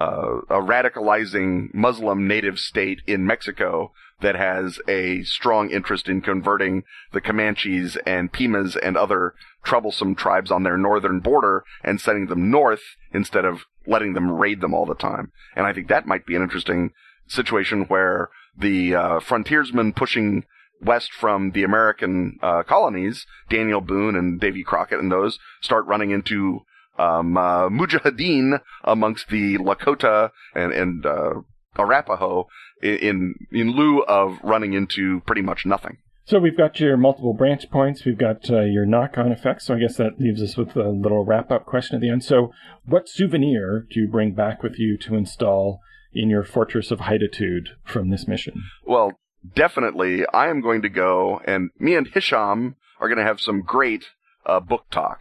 uh, 0.00 0.40
a 0.48 0.60
radicalizing 0.60 1.72
Muslim 1.74 2.28
native 2.28 2.58
state 2.58 3.00
in 3.06 3.26
Mexico 3.26 3.92
that 4.20 4.34
has 4.34 4.80
a 4.88 5.22
strong 5.22 5.70
interest 5.70 6.08
in 6.08 6.20
converting 6.20 6.82
the 7.12 7.20
Comanches 7.20 7.96
and 8.04 8.32
Pimas 8.32 8.76
and 8.76 8.96
other 8.96 9.34
troublesome 9.64 10.14
tribes 10.14 10.50
on 10.50 10.62
their 10.62 10.76
northern 10.76 11.20
border 11.20 11.64
and 11.84 12.00
sending 12.00 12.26
them 12.26 12.50
north 12.50 12.82
instead 13.12 13.44
of 13.44 13.64
letting 13.86 14.14
them 14.14 14.30
raid 14.30 14.60
them 14.60 14.74
all 14.74 14.86
the 14.86 14.94
time. 14.94 15.32
And 15.54 15.66
I 15.66 15.72
think 15.72 15.88
that 15.88 16.06
might 16.06 16.26
be 16.26 16.34
an 16.34 16.42
interesting 16.42 16.90
situation 17.26 17.84
where 17.84 18.30
the 18.56 18.94
uh, 18.94 19.20
frontiersmen 19.20 19.92
pushing 19.92 20.44
west 20.80 21.12
from 21.12 21.52
the 21.52 21.64
American 21.64 22.38
uh, 22.42 22.62
colonies, 22.62 23.26
Daniel 23.48 23.80
Boone 23.80 24.16
and 24.16 24.40
Davy 24.40 24.62
Crockett 24.62 25.00
and 25.00 25.10
those, 25.10 25.38
start 25.60 25.86
running 25.86 26.10
into 26.10 26.60
um, 26.98 27.36
uh, 27.36 27.68
mujahideen 27.68 28.60
amongst 28.84 29.28
the 29.28 29.58
Lakota 29.58 30.30
and, 30.54 30.72
and 30.72 31.06
uh, 31.06 31.34
Arapaho 31.78 32.46
in 32.82 33.34
in 33.52 33.72
lieu 33.72 34.02
of 34.02 34.38
running 34.42 34.72
into 34.72 35.20
pretty 35.26 35.42
much 35.42 35.64
nothing. 35.66 35.98
So 36.24 36.38
we've 36.38 36.56
got 36.56 36.78
your 36.78 36.98
multiple 36.98 37.32
branch 37.32 37.70
points. 37.70 38.04
We've 38.04 38.18
got 38.18 38.50
uh, 38.50 38.60
your 38.60 38.84
knock-on 38.84 39.32
effects. 39.32 39.66
So 39.66 39.74
I 39.74 39.78
guess 39.78 39.96
that 39.96 40.20
leaves 40.20 40.42
us 40.42 40.58
with 40.58 40.76
a 40.76 40.90
little 40.90 41.24
wrap-up 41.24 41.64
question 41.64 41.94
at 41.94 42.02
the 42.02 42.10
end. 42.10 42.22
So, 42.22 42.52
what 42.84 43.08
souvenir 43.08 43.86
do 43.90 44.00
you 44.00 44.08
bring 44.08 44.34
back 44.34 44.62
with 44.62 44.78
you 44.78 44.98
to 44.98 45.14
install 45.14 45.80
in 46.12 46.28
your 46.28 46.44
Fortress 46.44 46.90
of 46.90 47.00
Hiditude 47.00 47.70
from 47.82 48.10
this 48.10 48.28
mission? 48.28 48.64
Well, 48.84 49.12
definitely, 49.54 50.26
I 50.26 50.48
am 50.48 50.60
going 50.60 50.82
to 50.82 50.90
go, 50.90 51.40
and 51.46 51.70
me 51.78 51.94
and 51.94 52.06
Hisham 52.06 52.76
are 53.00 53.08
going 53.08 53.18
to 53.18 53.24
have 53.24 53.40
some 53.40 53.62
great 53.62 54.04
uh, 54.44 54.60
book 54.60 54.84
talk 54.90 55.20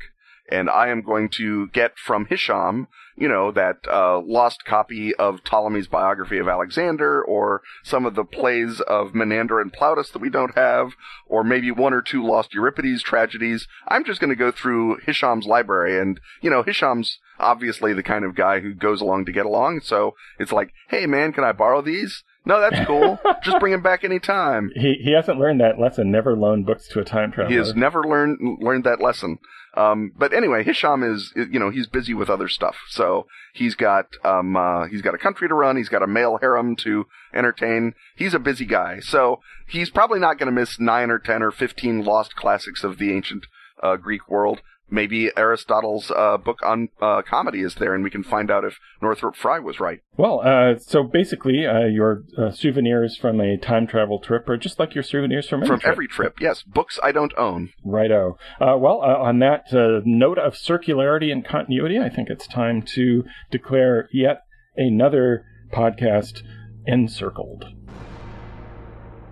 and 0.49 0.69
I 0.69 0.90
am 0.90 1.02
going 1.02 1.30
to 1.38 1.68
get 1.68 1.98
from 1.98 2.26
Hisham, 2.26 2.88
you 3.15 3.28
know, 3.28 3.52
that 3.52 3.78
uh, 3.88 4.19
lost 4.19 4.65
copy 4.65 5.14
of 5.15 5.44
Ptolemy's 5.44 5.88
biography 5.88 6.38
of 6.38 6.48
Alexander, 6.48 7.22
or 7.22 7.61
some 7.84 8.06
of 8.06 8.15
the 8.15 8.24
plays 8.24 8.80
of 8.82 9.14
Menander 9.14 9.60
and 9.60 9.74
Plautus 9.74 10.11
that 10.14 10.22
we 10.22 10.30
don't 10.30 10.56
have, 10.56 10.91
or 11.26 11.44
maybe 11.44 11.72
one 11.72 11.94
or 11.94 12.02
two 12.02 12.26
lost 12.26 12.53
Euripides 12.53 13.03
tragedies. 13.03 13.68
I'm 13.88 14.06
just 14.06 14.19
going 14.19 14.30
to 14.30 14.36
go 14.36 14.52
through 14.52 14.99
Hisham's 15.06 15.45
library, 15.45 15.99
and 15.99 16.19
you 16.41 16.49
know, 16.49 16.64
Hisham's 16.64 17.19
obviously 17.40 17.94
the 17.94 18.03
kind 18.03 18.26
of 18.26 18.36
guy 18.36 18.60
who 18.60 18.74
goes 18.74 19.02
along 19.02 19.26
to 19.26 19.32
get 19.32 19.45
along. 19.45 19.82
So 19.82 20.15
it's 20.40 20.52
like, 20.52 20.74
hey 20.90 21.06
man, 21.06 21.34
can 21.34 21.44
I 21.44 21.52
borrow 21.52 21.82
these? 21.82 22.24
No, 22.48 22.61
that's 22.61 22.86
cool. 22.88 23.19
Just 23.44 23.60
bring 23.60 23.74
him 23.74 23.82
back 23.82 24.03
anytime. 24.03 24.72
He 24.78 24.95
he 25.03 25.11
hasn't 25.11 25.40
learned 25.40 25.60
that 25.60 25.80
lesson. 25.80 26.11
Never 26.11 26.36
loan 26.36 26.64
books 26.64 26.88
to 26.90 26.99
a 26.99 27.03
time 27.03 27.32
traveler. 27.32 27.52
He 27.52 27.57
has 27.57 27.76
never 27.76 28.03
learned 28.03 28.60
learned 28.61 28.84
that 28.86 29.02
lesson. 29.02 29.40
Um, 29.76 30.11
but 30.18 30.34
anyway, 30.34 30.64
Hisham 30.64 31.03
is 31.03 31.34
you 31.36 31.60
know 31.60 31.69
he's 31.69 31.88
busy 31.88 32.14
with 32.14 32.30
other 32.30 32.48
stuff. 32.48 32.78
So 32.90 33.28
he's 33.53 33.76
got 33.76 34.07
um 34.24 34.56
uh, 34.56 34.88
he's 34.88 35.02
got 35.02 35.14
a 35.14 35.18
country 35.18 35.48
to 35.48 35.53
run. 35.53 35.78
He's 35.78 35.90
got 35.90 36.03
a 36.03 36.07
male 36.07 36.38
harem 36.40 36.76
to 36.78 37.06
entertain. 37.34 37.94
He's 38.15 38.34
a 38.34 38.40
busy 38.40 38.65
guy. 38.65 38.99
So 38.99 39.41
he's 39.68 39.90
probably 39.90 40.19
not 40.19 40.38
going 40.38 40.48
to 40.53 40.60
miss 40.60 40.80
nine 40.80 41.10
or 41.10 41.19
ten 41.19 41.44
or 41.44 41.52
fifteen 41.52 42.03
lost 42.06 42.36
classics 42.36 42.84
of 42.84 42.98
the 42.98 43.11
ancient 43.14 43.45
uh, 43.84 43.98
Greek 43.98 44.30
world 44.30 44.61
maybe 44.90 45.30
Aristotle's 45.36 46.12
uh, 46.12 46.38
book 46.38 46.60
on 46.64 46.90
uh, 47.02 47.22
comedy 47.22 47.62
is 47.62 47.76
there, 47.76 47.94
and 47.94 48.04
we 48.04 48.10
can 48.10 48.24
find 48.24 48.50
out 48.50 48.64
if 48.64 48.78
Northrop 49.02 49.36
Frye 49.36 49.60
was 49.60 49.80
right. 49.80 50.00
Well, 50.18 50.42
uh, 50.44 50.80
so 50.80 51.04
basically, 51.04 51.66
uh, 51.66 51.86
your 51.86 52.24
uh, 52.38 52.52
souvenirs 52.52 53.18
from 53.18 53.40
a 53.40 53.58
time 53.58 53.88
travel 53.88 54.20
trip 54.20 54.48
are 54.50 54.58
just 54.58 54.80
like 54.80 54.96
your 54.96 55.04
souvenirs 55.04 55.48
from 55.48 55.64
every 55.64 55.68
from 55.68 55.80
trip. 55.80 55.92
every 55.92 56.08
trip. 56.08 56.38
Yes, 56.40 56.64
books 56.64 57.00
I 57.04 57.12
don't 57.12 57.34
own. 57.38 57.72
Righto. 57.84 58.38
Uh, 58.60 58.78
well, 58.78 59.02
on 59.02 59.40
that 59.40 59.66
note 59.72 60.38
of 60.38 60.54
circularity 60.54 61.32
and 61.32 61.46
continuity, 61.46 62.00
I 62.00 62.10
think 62.10 62.30
it's 62.30 62.48
time 62.48 62.82
to 62.94 63.24
declare 63.52 64.10
yet 64.12 64.42
another 64.76 65.46
podcast 65.72 66.42
encircled. 66.86 67.77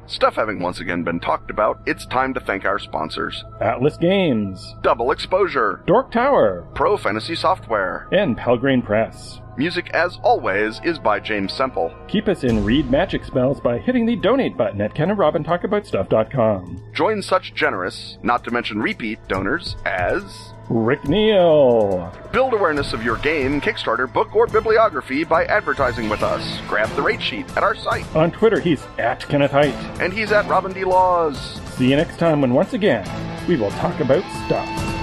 Stuff 0.07 0.35
having 0.35 0.59
once 0.59 0.79
again 0.79 1.03
been 1.03 1.19
talked 1.19 1.49
about, 1.49 1.79
it's 1.87 2.05
time 2.05 2.33
to 2.35 2.39
thank 2.39 2.63
our 2.63 2.77
sponsors 2.77 3.43
Atlas 3.59 3.97
Games, 3.97 4.75
Double 4.81 5.11
Exposure, 5.11 5.83
Dork 5.87 6.11
Tower, 6.11 6.67
Pro 6.75 6.95
Fantasy 6.95 7.33
Software, 7.33 8.07
and 8.11 8.37
Pelgrane 8.37 8.83
Press. 8.83 9.41
Music, 9.57 9.89
as 9.91 10.19
always, 10.21 10.81
is 10.83 10.99
by 10.99 11.19
James 11.19 11.53
Semple. 11.53 11.93
Keep 12.07 12.27
us 12.27 12.43
in 12.43 12.65
Read 12.65 12.91
Magic 12.91 13.23
Spells 13.23 13.59
by 13.61 13.77
hitting 13.77 14.05
the 14.05 14.17
donate 14.17 14.57
button 14.57 14.81
at 14.81 14.93
KenandRobinTalkAboutStuff.com. 14.93 16.81
Join 16.93 17.21
such 17.21 17.53
generous, 17.53 18.17
not 18.21 18.43
to 18.43 18.51
mention 18.51 18.81
repeat, 18.81 19.25
donors 19.29 19.77
as 19.85 20.53
Rick 20.69 21.07
Neal. 21.07 22.11
Build 22.33 22.53
awareness 22.53 22.91
of 22.91 23.03
your 23.03 23.17
game, 23.17 23.61
Kickstarter, 23.61 24.11
book, 24.11 24.35
or 24.35 24.47
bibliography 24.47 25.23
by 25.23 25.45
advertising 25.45 26.09
with 26.09 26.21
us. 26.21 26.59
Grab 26.67 26.89
the 26.95 27.01
rate 27.01 27.21
sheet 27.21 27.45
at 27.55 27.63
our 27.63 27.75
site. 27.75 28.13
On 28.15 28.31
Twitter, 28.31 28.59
he's 28.59 28.83
at 28.97 29.21
Kenneth 29.29 29.51
Hite. 29.51 29.73
And 30.01 30.11
he's 30.11 30.31
at 30.31 30.47
Robin 30.47 30.73
D. 30.73 30.83
Laws. 30.83 31.61
See 31.75 31.89
you 31.89 31.95
next 31.95 32.17
time 32.17 32.41
when 32.41 32.53
once 32.53 32.73
again 32.73 33.07
we 33.47 33.55
will 33.55 33.71
talk 33.71 33.99
about 33.99 34.23
stuff. 34.45 34.94